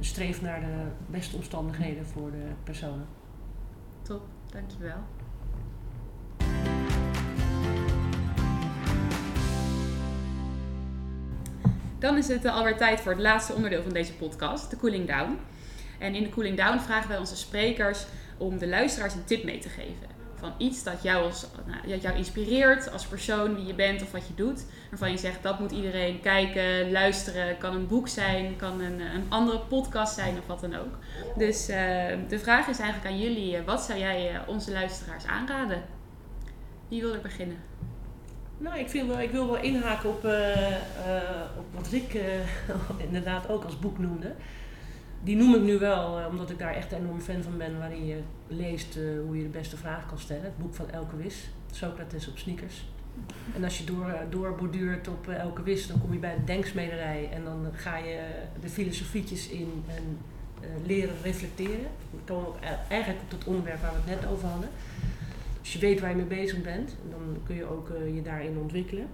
Streef 0.00 0.42
naar 0.42 0.60
de 0.60 0.86
beste 1.06 1.36
omstandigheden 1.36 2.06
voor 2.06 2.30
de 2.30 2.46
personen. 2.64 3.06
Top, 4.02 4.22
dankjewel. 4.50 4.98
Dan 11.98 12.16
is 12.16 12.28
het 12.28 12.44
eh, 12.44 12.54
alweer 12.54 12.76
tijd 12.76 13.00
voor 13.00 13.12
het 13.12 13.20
laatste 13.20 13.52
onderdeel 13.52 13.82
van 13.82 13.92
deze 13.92 14.14
podcast, 14.14 14.70
de 14.70 14.76
cooling 14.76 15.06
down. 15.06 15.38
En 15.98 16.14
in 16.14 16.22
de 16.22 16.28
cooling 16.28 16.56
down 16.56 16.78
vragen 16.78 17.08
wij 17.08 17.18
onze 17.18 17.36
sprekers 17.36 18.06
om 18.36 18.58
de 18.58 18.68
luisteraars 18.68 19.14
een 19.14 19.24
tip 19.24 19.44
mee 19.44 19.58
te 19.58 19.68
geven. 19.68 20.14
Van 20.34 20.52
iets 20.58 20.82
dat 20.82 21.02
jou, 21.02 21.24
als, 21.24 21.46
nou, 21.66 21.88
dat 21.88 22.02
jou 22.02 22.16
inspireert 22.16 22.92
als 22.92 23.06
persoon, 23.06 23.54
wie 23.54 23.66
je 23.66 23.74
bent 23.74 24.02
of 24.02 24.12
wat 24.12 24.26
je 24.26 24.34
doet. 24.34 24.64
Waarvan 24.90 25.10
je 25.10 25.16
zegt 25.16 25.42
dat 25.42 25.58
moet 25.58 25.70
iedereen 25.70 26.20
kijken, 26.20 26.90
luisteren. 26.90 27.58
Kan 27.58 27.74
een 27.74 27.86
boek 27.86 28.08
zijn, 28.08 28.56
kan 28.56 28.80
een, 28.80 29.00
een 29.00 29.24
andere 29.28 29.58
podcast 29.58 30.14
zijn 30.14 30.38
of 30.38 30.46
wat 30.46 30.60
dan 30.60 30.74
ook. 30.74 30.98
Dus 31.36 31.68
uh, 31.70 31.76
de 32.28 32.38
vraag 32.38 32.68
is 32.68 32.78
eigenlijk 32.78 33.12
aan 33.12 33.20
jullie: 33.20 33.60
wat 33.60 33.82
zou 33.82 33.98
jij 33.98 34.32
uh, 34.32 34.40
onze 34.46 34.72
luisteraars 34.72 35.26
aanraden? 35.26 35.82
Wie 36.88 37.00
wil 37.00 37.12
er 37.12 37.20
beginnen? 37.20 37.56
Nou, 38.58 38.78
ik, 38.78 38.88
wil 38.88 39.06
wel, 39.06 39.20
ik 39.20 39.30
wil 39.30 39.46
wel 39.46 39.62
inhaken 39.62 40.08
op, 40.08 40.24
uh, 40.24 40.70
uh, 40.70 40.76
op 41.58 41.64
wat 41.74 41.88
Rick 41.88 42.14
uh, 42.14 42.22
inderdaad 43.06 43.48
ook 43.48 43.64
als 43.64 43.78
boek 43.78 43.98
noemde. 43.98 44.34
Die 45.22 45.36
noem 45.36 45.54
ik 45.54 45.62
nu 45.62 45.78
wel, 45.78 46.26
omdat 46.30 46.50
ik 46.50 46.58
daar 46.58 46.74
echt 46.74 46.92
een 46.92 46.98
enorm 46.98 47.20
fan 47.20 47.42
van 47.42 47.56
ben, 47.56 47.78
waarin 47.78 48.06
je 48.06 48.20
leest 48.46 48.98
hoe 49.26 49.36
je 49.36 49.42
de 49.42 49.48
beste 49.48 49.76
vraag 49.76 50.06
kan 50.06 50.18
stellen. 50.18 50.42
Het 50.42 50.58
boek 50.58 50.74
van 50.74 50.90
Elke 50.90 51.16
Wis, 51.16 51.50
Socrates 51.70 52.28
op 52.28 52.38
sneakers. 52.38 52.84
En 53.54 53.64
als 53.64 53.78
je 53.78 53.84
door, 53.84 54.14
doorborduurt 54.30 55.08
op 55.08 55.28
Elke 55.28 55.62
Wis, 55.62 55.86
dan 55.86 56.00
kom 56.00 56.12
je 56.12 56.18
bij 56.18 56.34
de 56.34 56.44
denksmederij 56.44 57.28
en 57.32 57.44
dan 57.44 57.66
ga 57.72 57.96
je 57.96 58.20
de 58.60 58.68
filosofietjes 58.68 59.48
in 59.48 59.84
en 59.88 60.18
leren 60.84 61.14
reflecteren. 61.22 61.88
We 62.10 62.18
komen 62.24 62.52
eigenlijk 62.88 63.22
op 63.22 63.30
het 63.30 63.44
onderwerp 63.44 63.80
waar 63.80 63.92
we 63.92 64.10
het 64.10 64.20
net 64.20 64.30
over 64.30 64.48
hadden. 64.48 64.68
Als 65.66 65.74
je 65.74 65.80
weet 65.80 66.00
waar 66.00 66.10
je 66.10 66.16
mee 66.16 66.24
bezig 66.24 66.62
bent, 66.62 66.96
dan 67.10 67.38
kun 67.44 67.56
je 67.56 67.70
ook 67.70 67.88
uh, 67.88 68.14
je 68.14 68.22
daarin 68.22 68.58
ontwikkelen. 68.58 69.06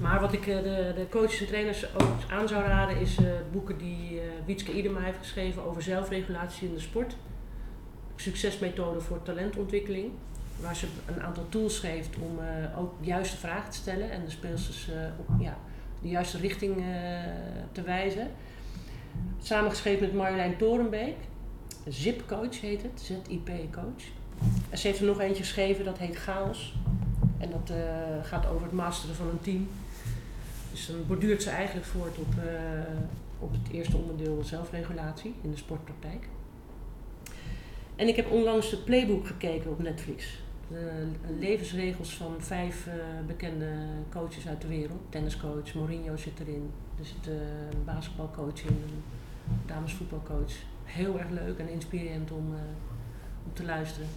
Maar 0.00 0.20
wat 0.20 0.32
ik 0.32 0.46
uh, 0.46 0.56
de, 0.56 0.92
de, 0.96 1.06
coaches 1.10 1.40
en 1.40 1.46
trainers 1.46 1.94
ook 1.94 2.30
aan 2.30 2.48
zou 2.48 2.64
raden, 2.64 3.00
is 3.00 3.18
uh, 3.18 3.26
boeken 3.52 3.78
die 3.78 4.20
Wietske 4.46 4.72
Idema 4.72 5.00
heeft 5.00 5.18
geschreven 5.18 5.64
over 5.64 5.82
zelfregulatie 5.82 6.68
in 6.68 6.74
de 6.74 6.80
sport. 6.80 7.16
Succesmethode 8.16 9.00
voor 9.00 9.22
talentontwikkeling. 9.22 10.12
Waar 10.60 10.76
ze 10.76 10.86
een 11.06 11.22
aantal 11.22 11.48
tools 11.48 11.78
geeft 11.78 12.16
om 12.16 12.38
ook 12.78 12.98
de 13.00 13.06
juiste 13.06 13.36
vragen 13.36 13.70
te 13.70 13.76
stellen 13.76 14.10
en 14.10 14.24
de 14.24 14.30
speelsters 14.30 14.88
op 15.18 15.26
ja, 15.40 15.58
de 16.02 16.08
juiste 16.08 16.38
richting 16.38 16.84
te 17.72 17.82
wijzen. 17.82 18.30
Samengeschreven 19.38 20.06
met 20.06 20.14
Marjolein 20.14 20.56
Torenbeek. 20.56 21.16
ZIP 21.88 22.26
Coach 22.26 22.60
heet 22.60 22.82
het, 22.82 23.00
ZIP 23.00 23.50
Coach. 23.72 24.15
En 24.70 24.78
ze 24.78 24.86
heeft 24.86 25.00
er 25.00 25.06
nog 25.06 25.20
eentje 25.20 25.42
geschreven, 25.42 25.84
dat 25.84 25.98
heet 25.98 26.16
Chaos. 26.16 26.74
En 27.38 27.50
dat 27.50 27.70
uh, 27.70 27.76
gaat 28.22 28.46
over 28.46 28.62
het 28.62 28.72
masteren 28.72 29.16
van 29.16 29.28
een 29.28 29.40
team. 29.40 29.68
Dus 30.70 30.86
dan 30.86 31.06
borduurt 31.06 31.42
ze 31.42 31.50
eigenlijk 31.50 31.86
voort 31.86 32.18
op, 32.18 32.34
uh, 32.38 32.44
op 33.38 33.52
het 33.52 33.72
eerste 33.72 33.96
onderdeel 33.96 34.42
zelfregulatie 34.44 35.34
in 35.42 35.50
de 35.50 35.56
sportpraktijk. 35.56 36.28
En 37.96 38.08
ik 38.08 38.16
heb 38.16 38.30
onlangs 38.30 38.70
het 38.70 38.84
playbook 38.84 39.26
gekeken 39.26 39.70
op 39.70 39.82
Netflix. 39.82 40.38
De 40.68 41.36
levensregels 41.38 42.14
van 42.14 42.34
vijf 42.38 42.86
uh, 42.86 42.92
bekende 43.26 43.68
coaches 44.10 44.48
uit 44.48 44.60
de 44.60 44.68
wereld. 44.68 45.00
Tenniscoach, 45.08 45.74
Mourinho 45.74 46.16
zit 46.16 46.40
erin. 46.40 46.70
Er 46.98 47.04
zit 47.04 47.26
een 47.26 47.84
basketbalcoach 47.84 48.62
in, 48.62 48.68
een 48.68 49.02
damesvoetbalcoach. 49.66 50.52
Heel 50.84 51.18
erg 51.18 51.30
leuk 51.30 51.58
en 51.58 51.68
inspirerend 51.68 52.30
om, 52.30 52.54
om 53.44 53.52
te 53.52 53.64
luisteren. 53.64 54.08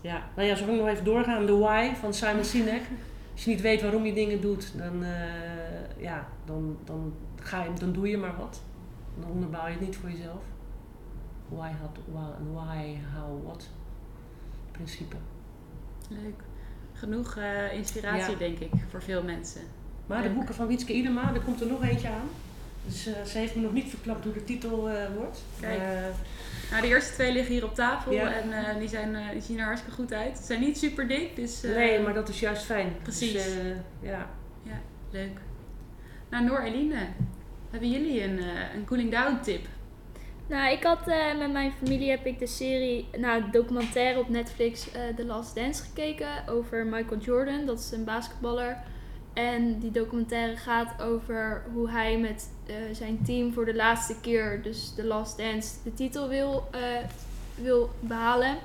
Ja, 0.00 0.28
nou 0.36 0.48
ja, 0.48 0.54
zal 0.54 0.68
ik 0.68 0.78
nog 0.78 0.88
even 0.88 1.04
doorgaan. 1.04 1.46
The 1.46 1.58
Why 1.58 1.94
van 1.94 2.14
Simon 2.14 2.44
Sinek. 2.44 2.82
Als 3.32 3.44
je 3.44 3.50
niet 3.50 3.60
weet 3.60 3.82
waarom 3.82 4.04
je 4.04 4.12
dingen 4.12 4.40
doet, 4.40 4.78
dan, 4.78 5.02
uh, 5.02 5.08
ja, 5.98 6.28
dan, 6.44 6.78
dan, 6.84 7.12
ga 7.40 7.62
je, 7.62 7.70
dan 7.78 7.92
doe 7.92 8.08
je 8.08 8.16
maar 8.16 8.36
wat. 8.36 8.62
Dan 9.20 9.30
onderbouw 9.30 9.66
je 9.66 9.72
het 9.72 9.80
niet 9.80 9.96
voor 9.96 10.10
jezelf. 10.10 10.42
Why, 11.48 11.70
how, 11.80 12.24
why, 12.52 12.96
how, 13.14 13.46
what. 13.46 13.68
Principe. 14.70 15.16
Leuk. 16.08 16.42
Genoeg 16.92 17.36
uh, 17.36 17.72
inspiratie, 17.72 18.32
ja. 18.32 18.38
denk 18.38 18.58
ik, 18.58 18.70
voor 18.88 19.02
veel 19.02 19.22
mensen. 19.22 19.60
Maar 20.06 20.20
Leuk. 20.20 20.28
de 20.28 20.34
boeken 20.34 20.54
van 20.54 20.66
Wietske 20.66 20.92
Idema, 20.92 21.34
er 21.34 21.40
komt 21.40 21.60
er 21.60 21.66
nog 21.66 21.82
eentje 21.82 22.08
aan. 22.08 22.28
Dus 22.84 23.06
uh, 23.06 23.14
ze 23.24 23.38
heeft 23.38 23.54
me 23.54 23.62
nog 23.62 23.72
niet 23.72 23.88
verklapt 23.88 24.24
hoe 24.24 24.32
de 24.32 24.44
titel 24.44 24.90
wordt. 25.16 25.42
Kijk. 25.60 25.80
Nou, 26.70 26.82
de 26.82 26.88
eerste 26.88 27.12
twee 27.12 27.32
liggen 27.32 27.54
hier 27.54 27.64
op 27.64 27.74
tafel 27.74 28.12
ja. 28.12 28.32
en 28.32 28.48
uh, 28.48 28.78
die, 28.78 28.88
zijn, 28.88 29.14
uh, 29.14 29.30
die 29.30 29.40
zien 29.40 29.58
er 29.58 29.64
hartstikke 29.64 29.96
goed 29.96 30.12
uit. 30.12 30.38
Ze 30.38 30.44
zijn 30.44 30.60
niet 30.60 30.78
super 30.78 31.08
dik, 31.08 31.36
dus... 31.36 31.64
Uh, 31.64 31.74
nee, 31.74 32.00
maar 32.00 32.14
dat 32.14 32.28
is 32.28 32.40
juist 32.40 32.62
fijn. 32.62 32.92
Precies. 33.02 33.32
Dus, 33.32 33.54
ja. 34.02 34.30
ja, 34.62 34.80
leuk. 35.10 35.38
Nou, 36.30 36.44
Noor 36.44 36.60
Eline, 36.60 37.06
hebben 37.70 37.90
jullie 37.90 38.22
een, 38.24 38.38
een 38.74 38.84
cooling 38.84 39.10
down 39.10 39.38
tip? 39.42 39.66
Nou, 40.46 40.72
ik 40.72 40.82
had 40.82 41.06
met 41.38 41.52
mijn 41.52 41.72
familie 41.72 42.10
heb 42.10 42.26
ik 42.26 42.38
de 42.38 42.46
serie, 42.46 43.08
nou, 43.18 43.44
de 43.44 43.50
documentaire 43.50 44.18
op 44.18 44.28
Netflix 44.28 44.88
The 45.16 45.24
Last 45.24 45.54
Dance 45.54 45.82
gekeken 45.82 46.48
over 46.48 46.86
Michael 46.86 47.20
Jordan. 47.20 47.66
Dat 47.66 47.78
is 47.78 47.90
een 47.92 48.04
basketballer. 48.04 48.76
En 49.32 49.78
die 49.78 49.90
documentaire 49.90 50.56
gaat 50.56 51.02
over 51.02 51.62
hoe 51.72 51.90
hij 51.90 52.18
met 52.18 52.50
uh, 52.66 52.74
zijn 52.92 53.22
team 53.22 53.52
voor 53.52 53.64
de 53.64 53.74
laatste 53.74 54.14
keer, 54.20 54.62
dus 54.62 54.94
de 54.94 55.04
Last 55.04 55.38
Dance, 55.38 55.74
de 55.84 55.94
titel 55.94 56.28
wil, 56.28 56.68
uh, 56.74 56.80
wil 57.54 57.90
behalen. 58.00 58.56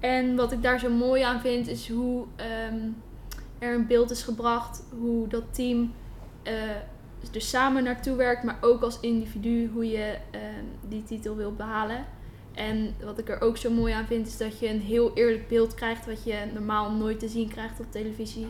En 0.00 0.36
wat 0.36 0.52
ik 0.52 0.62
daar 0.62 0.78
zo 0.78 0.90
mooi 0.90 1.22
aan 1.22 1.40
vind, 1.40 1.68
is 1.68 1.88
hoe 1.88 2.26
um, 2.70 2.96
er 3.58 3.74
een 3.74 3.86
beeld 3.86 4.10
is 4.10 4.22
gebracht 4.22 4.82
hoe 4.98 5.28
dat 5.28 5.44
team 5.50 5.92
uh, 6.44 7.32
er 7.32 7.40
samen 7.40 7.84
naartoe 7.84 8.16
werkt, 8.16 8.42
maar 8.42 8.58
ook 8.60 8.82
als 8.82 9.00
individu 9.00 9.70
hoe 9.72 9.88
je 9.88 10.16
die 10.88 11.04
titel 11.04 11.36
wil 11.36 11.52
behalen. 11.52 12.06
En 12.54 12.94
wat 13.04 13.18
ik 13.18 13.28
er 13.28 13.40
ook 13.40 13.56
zo 13.56 13.70
mooi 13.70 13.92
aan 13.92 14.06
vind, 14.06 14.26
is 14.26 14.36
dat 14.36 14.58
je 14.58 14.68
een 14.68 14.80
heel 14.80 15.10
eerlijk 15.14 15.48
beeld 15.48 15.74
krijgt, 15.74 16.06
wat 16.06 16.24
je 16.24 16.36
normaal 16.52 16.92
nooit 16.92 17.18
te 17.18 17.28
zien 17.28 17.48
krijgt 17.48 17.80
op 17.80 17.86
televisie. 17.90 18.46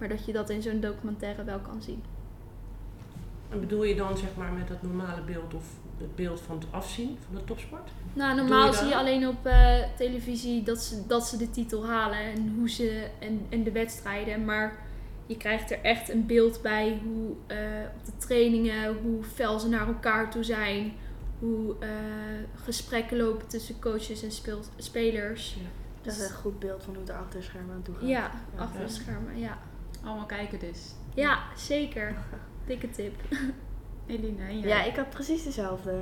Maar 0.00 0.08
dat 0.08 0.24
je 0.24 0.32
dat 0.32 0.50
in 0.50 0.62
zo'n 0.62 0.80
documentaire 0.80 1.44
wel 1.44 1.58
kan 1.58 1.82
zien. 1.82 2.02
En 3.48 3.60
bedoel 3.60 3.84
je 3.84 3.94
dan 3.94 4.16
zeg 4.16 4.28
maar 4.36 4.52
met 4.52 4.68
dat 4.68 4.82
normale 4.82 5.22
beeld 5.22 5.54
of 5.54 5.64
het 5.98 6.16
beeld 6.16 6.40
van 6.40 6.58
het 6.58 6.66
afzien 6.70 7.18
van 7.26 7.34
de 7.34 7.44
topsport? 7.44 7.90
Nou, 8.12 8.36
normaal 8.36 8.66
je 8.66 8.76
zie 8.76 8.88
je 8.88 8.96
alleen 8.96 9.28
op 9.28 9.46
eh, 9.46 9.78
televisie 9.96 10.62
dat 10.62 10.82
ze, 10.82 11.06
dat 11.06 11.26
ze 11.26 11.36
de 11.36 11.50
titel 11.50 11.86
halen 11.86 12.18
en 12.18 12.54
hoe 12.56 12.70
ze 12.70 13.08
en, 13.18 13.46
en 13.48 13.62
de 13.62 13.72
wedstrijden. 13.72 14.44
Maar 14.44 14.78
je 15.26 15.36
krijgt 15.36 15.70
er 15.70 15.78
echt 15.82 16.08
een 16.08 16.26
beeld 16.26 16.62
bij 16.62 17.00
hoe 17.04 17.34
eh, 17.46 17.58
op 17.98 18.04
de 18.04 18.12
trainingen, 18.16 18.96
hoe 19.02 19.22
fel 19.22 19.58
ze 19.58 19.68
naar 19.68 19.86
elkaar 19.86 20.30
toe 20.30 20.44
zijn. 20.44 20.92
Hoe 21.38 21.74
eh, 21.78 21.88
gesprekken 22.54 23.16
lopen 23.16 23.46
tussen 23.46 23.78
coaches 23.80 24.22
en 24.22 24.32
speel, 24.32 24.60
spelers. 24.76 25.56
Dat 26.02 26.12
is 26.12 26.28
een 26.28 26.34
goed 26.34 26.58
beeld 26.58 26.82
van 26.82 26.92
hoe 26.94 27.02
het 27.02 27.12
er 27.12 27.18
achter 27.18 27.38
de 27.38 27.44
schermen 27.44 27.74
aan 27.74 27.82
toe 27.82 27.94
gaat. 27.94 28.08
Ja, 28.08 28.30
achter 28.56 28.80
de 28.80 28.88
schermen, 28.88 29.38
ja. 29.38 29.58
Allemaal 30.04 30.26
kijken 30.26 30.58
dus. 30.58 30.94
Ja, 31.14 31.38
zeker. 31.56 32.14
Dikke 32.66 32.90
tip. 32.90 33.14
Eline, 34.06 34.42
en 34.48 34.58
jij? 34.60 34.68
Ja, 34.68 34.84
ik 34.84 34.96
had 34.96 35.10
precies 35.10 35.44
dezelfde. 35.44 35.94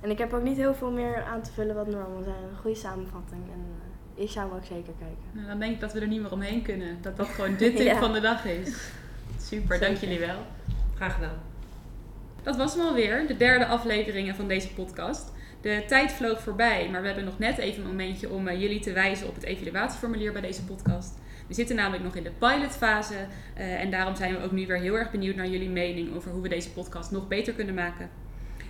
En 0.00 0.10
ik 0.10 0.18
heb 0.18 0.32
ook 0.32 0.42
niet 0.42 0.56
heel 0.56 0.74
veel 0.74 0.90
meer 0.90 1.22
aan 1.24 1.42
te 1.42 1.52
vullen 1.52 1.74
wat 1.74 1.86
normaal 1.86 2.22
zijn. 2.22 2.42
Een 2.50 2.56
goede 2.60 2.76
samenvatting. 2.76 3.42
En 3.52 3.64
eh, 4.16 4.22
ik 4.24 4.30
zou 4.30 4.48
hem 4.48 4.56
ook 4.56 4.64
zeker 4.64 4.92
kijken. 4.98 5.16
Nou, 5.32 5.46
dan 5.46 5.58
denk 5.58 5.72
ik 5.74 5.80
dat 5.80 5.92
we 5.92 6.00
er 6.00 6.06
niet 6.06 6.20
meer 6.22 6.32
omheen 6.32 6.62
kunnen. 6.62 6.98
Dat 7.02 7.16
dat 7.16 7.26
gewoon 7.28 7.50
de 7.56 7.72
tip 7.72 7.78
Ja. 7.86 7.98
van 7.98 8.12
de 8.12 8.20
dag 8.20 8.44
is. 8.44 8.90
Super, 9.38 9.80
dank 9.80 9.96
jullie 9.96 10.18
wel. 10.18 10.38
Graag 10.94 11.14
gedaan. 11.14 11.38
Dat 12.42 12.56
was 12.56 12.74
hem 12.74 12.86
alweer, 12.86 13.26
de 13.26 13.36
derde 13.36 13.66
aflevering 13.66 14.36
van 14.36 14.48
deze 14.48 14.72
podcast. 14.74 15.32
De 15.60 15.84
tijd 15.86 16.12
vloog 16.12 16.40
voorbij, 16.40 16.88
maar 16.90 17.00
we 17.00 17.06
hebben 17.06 17.24
nog 17.24 17.38
net 17.38 17.58
even 17.58 17.82
een 17.82 17.88
momentje 17.88 18.30
om 18.30 18.48
eh, 18.48 18.60
jullie 18.60 18.80
te 18.80 18.92
wijzen 18.92 19.28
op 19.28 19.34
het 19.34 19.44
evaluatieformulier 19.44 20.32
bij 20.32 20.40
deze 20.40 20.64
podcast. 20.64 21.18
We 21.46 21.54
zitten 21.54 21.76
namelijk 21.76 22.04
nog 22.04 22.14
in 22.14 22.22
de 22.22 22.32
pilotfase 22.38 23.26
eh, 23.54 23.80
en 23.80 23.90
daarom 23.90 24.16
zijn 24.16 24.34
we 24.34 24.42
ook 24.42 24.52
nu 24.52 24.66
weer 24.66 24.78
heel 24.78 24.94
erg 24.94 25.10
benieuwd 25.10 25.36
naar 25.36 25.48
jullie 25.48 25.68
mening 25.68 26.14
over 26.16 26.30
hoe 26.30 26.42
we 26.42 26.48
deze 26.48 26.70
podcast 26.70 27.10
nog 27.10 27.28
beter 27.28 27.52
kunnen 27.52 27.74
maken. 27.74 28.10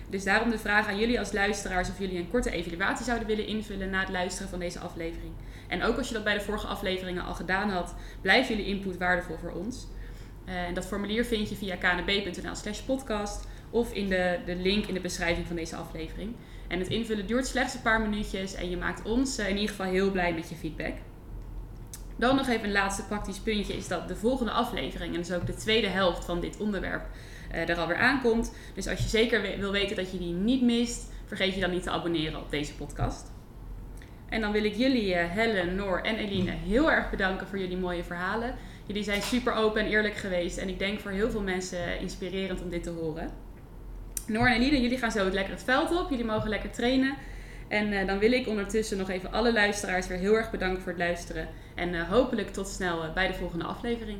Dus 0.09 0.23
daarom 0.23 0.49
de 0.49 0.57
vraag 0.57 0.87
aan 0.87 0.99
jullie 0.99 1.19
als 1.19 1.31
luisteraars 1.31 1.89
of 1.89 1.99
jullie 1.99 2.17
een 2.17 2.29
korte 2.29 2.51
evaluatie 2.51 3.05
zouden 3.05 3.27
willen 3.27 3.47
invullen 3.47 3.89
na 3.89 3.99
het 3.99 4.09
luisteren 4.09 4.49
van 4.49 4.59
deze 4.59 4.79
aflevering. 4.79 5.33
En 5.67 5.83
ook 5.83 5.97
als 5.97 6.07
je 6.07 6.13
dat 6.13 6.23
bij 6.23 6.33
de 6.33 6.41
vorige 6.41 6.67
afleveringen 6.67 7.23
al 7.23 7.33
gedaan 7.33 7.69
had, 7.69 7.95
blijft 8.21 8.47
jullie 8.47 8.65
input 8.65 8.97
waardevol 8.97 9.37
voor 9.37 9.51
ons. 9.51 9.87
Eh, 10.45 10.63
en 10.63 10.73
dat 10.73 10.85
formulier 10.85 11.25
vind 11.25 11.49
je 11.49 11.55
via 11.55 11.75
knb.nl 11.75 12.55
slash 12.55 12.79
podcast 12.79 13.47
of 13.69 13.93
in 13.93 14.09
de, 14.09 14.39
de 14.45 14.55
link 14.55 14.85
in 14.85 14.93
de 14.93 14.99
beschrijving 14.99 15.47
van 15.47 15.55
deze 15.55 15.75
aflevering. 15.75 16.35
En 16.67 16.79
het 16.79 16.87
invullen 16.87 17.27
duurt 17.27 17.47
slechts 17.47 17.73
een 17.73 17.81
paar 17.81 18.01
minuutjes 18.01 18.55
en 18.55 18.69
je 18.69 18.77
maakt 18.77 19.05
ons 19.05 19.37
eh, 19.37 19.49
in 19.49 19.55
ieder 19.55 19.75
geval 19.75 19.91
heel 19.91 20.11
blij 20.11 20.33
met 20.33 20.49
je 20.49 20.55
feedback. 20.55 20.93
Dan 22.15 22.35
nog 22.35 22.47
even 22.47 22.63
een 22.63 22.71
laatste 22.71 23.03
praktisch 23.03 23.39
puntje 23.39 23.73
is 23.73 23.87
dat 23.87 24.07
de 24.07 24.15
volgende 24.15 24.51
aflevering, 24.51 25.13
en 25.13 25.21
dus 25.21 25.31
ook 25.31 25.45
de 25.45 25.55
tweede 25.55 25.87
helft 25.87 26.25
van 26.25 26.39
dit 26.39 26.57
onderwerp, 26.57 27.05
eh, 27.51 27.69
er 27.69 27.77
alweer 27.77 27.97
aankomt. 27.97 28.53
Dus 28.73 28.87
als 28.87 28.99
je 28.99 29.07
zeker 29.07 29.59
wil 29.59 29.71
weten 29.71 29.95
dat 29.95 30.11
je 30.11 30.17
die 30.17 30.33
niet 30.33 30.61
mist, 30.61 31.11
vergeet 31.25 31.53
je 31.53 31.61
dan 31.61 31.71
niet 31.71 31.83
te 31.83 31.89
abonneren 31.89 32.39
op 32.39 32.51
deze 32.51 32.75
podcast. 32.75 33.31
En 34.29 34.41
dan 34.41 34.51
wil 34.51 34.63
ik 34.63 34.75
jullie, 34.75 35.13
eh, 35.13 35.31
Helen, 35.31 35.75
Noor 35.75 35.99
en 35.99 36.15
Eline, 36.15 36.51
heel 36.51 36.91
erg 36.91 37.09
bedanken 37.09 37.47
voor 37.47 37.59
jullie 37.59 37.77
mooie 37.77 38.03
verhalen. 38.03 38.55
Jullie 38.85 39.03
zijn 39.03 39.21
super 39.21 39.53
open 39.53 39.81
en 39.81 39.87
eerlijk 39.87 40.15
geweest 40.15 40.57
en 40.57 40.69
ik 40.69 40.79
denk 40.79 40.99
voor 40.99 41.11
heel 41.11 41.29
veel 41.29 41.41
mensen 41.41 41.99
inspirerend 41.99 42.61
om 42.61 42.69
dit 42.69 42.83
te 42.83 42.89
horen. 42.89 43.29
Noor 44.27 44.47
en 44.47 44.53
Eline, 44.53 44.81
jullie 44.81 44.97
gaan 44.97 45.11
zo 45.11 45.29
lekker 45.29 45.53
het 45.53 45.63
veld 45.63 45.99
op. 45.99 46.09
Jullie 46.09 46.25
mogen 46.25 46.49
lekker 46.49 46.71
trainen. 46.71 47.15
En 47.67 47.91
eh, 47.91 48.07
dan 48.07 48.19
wil 48.19 48.31
ik 48.31 48.47
ondertussen 48.47 48.97
nog 48.97 49.09
even 49.09 49.31
alle 49.31 49.53
luisteraars 49.53 50.07
weer 50.07 50.17
heel 50.17 50.35
erg 50.35 50.51
bedanken 50.51 50.81
voor 50.81 50.91
het 50.91 51.01
luisteren. 51.01 51.47
En 51.75 51.93
eh, 51.93 52.09
hopelijk 52.09 52.53
tot 52.53 52.67
snel 52.67 53.03
eh, 53.03 53.13
bij 53.13 53.27
de 53.27 53.33
volgende 53.33 53.65
aflevering. 53.65 54.19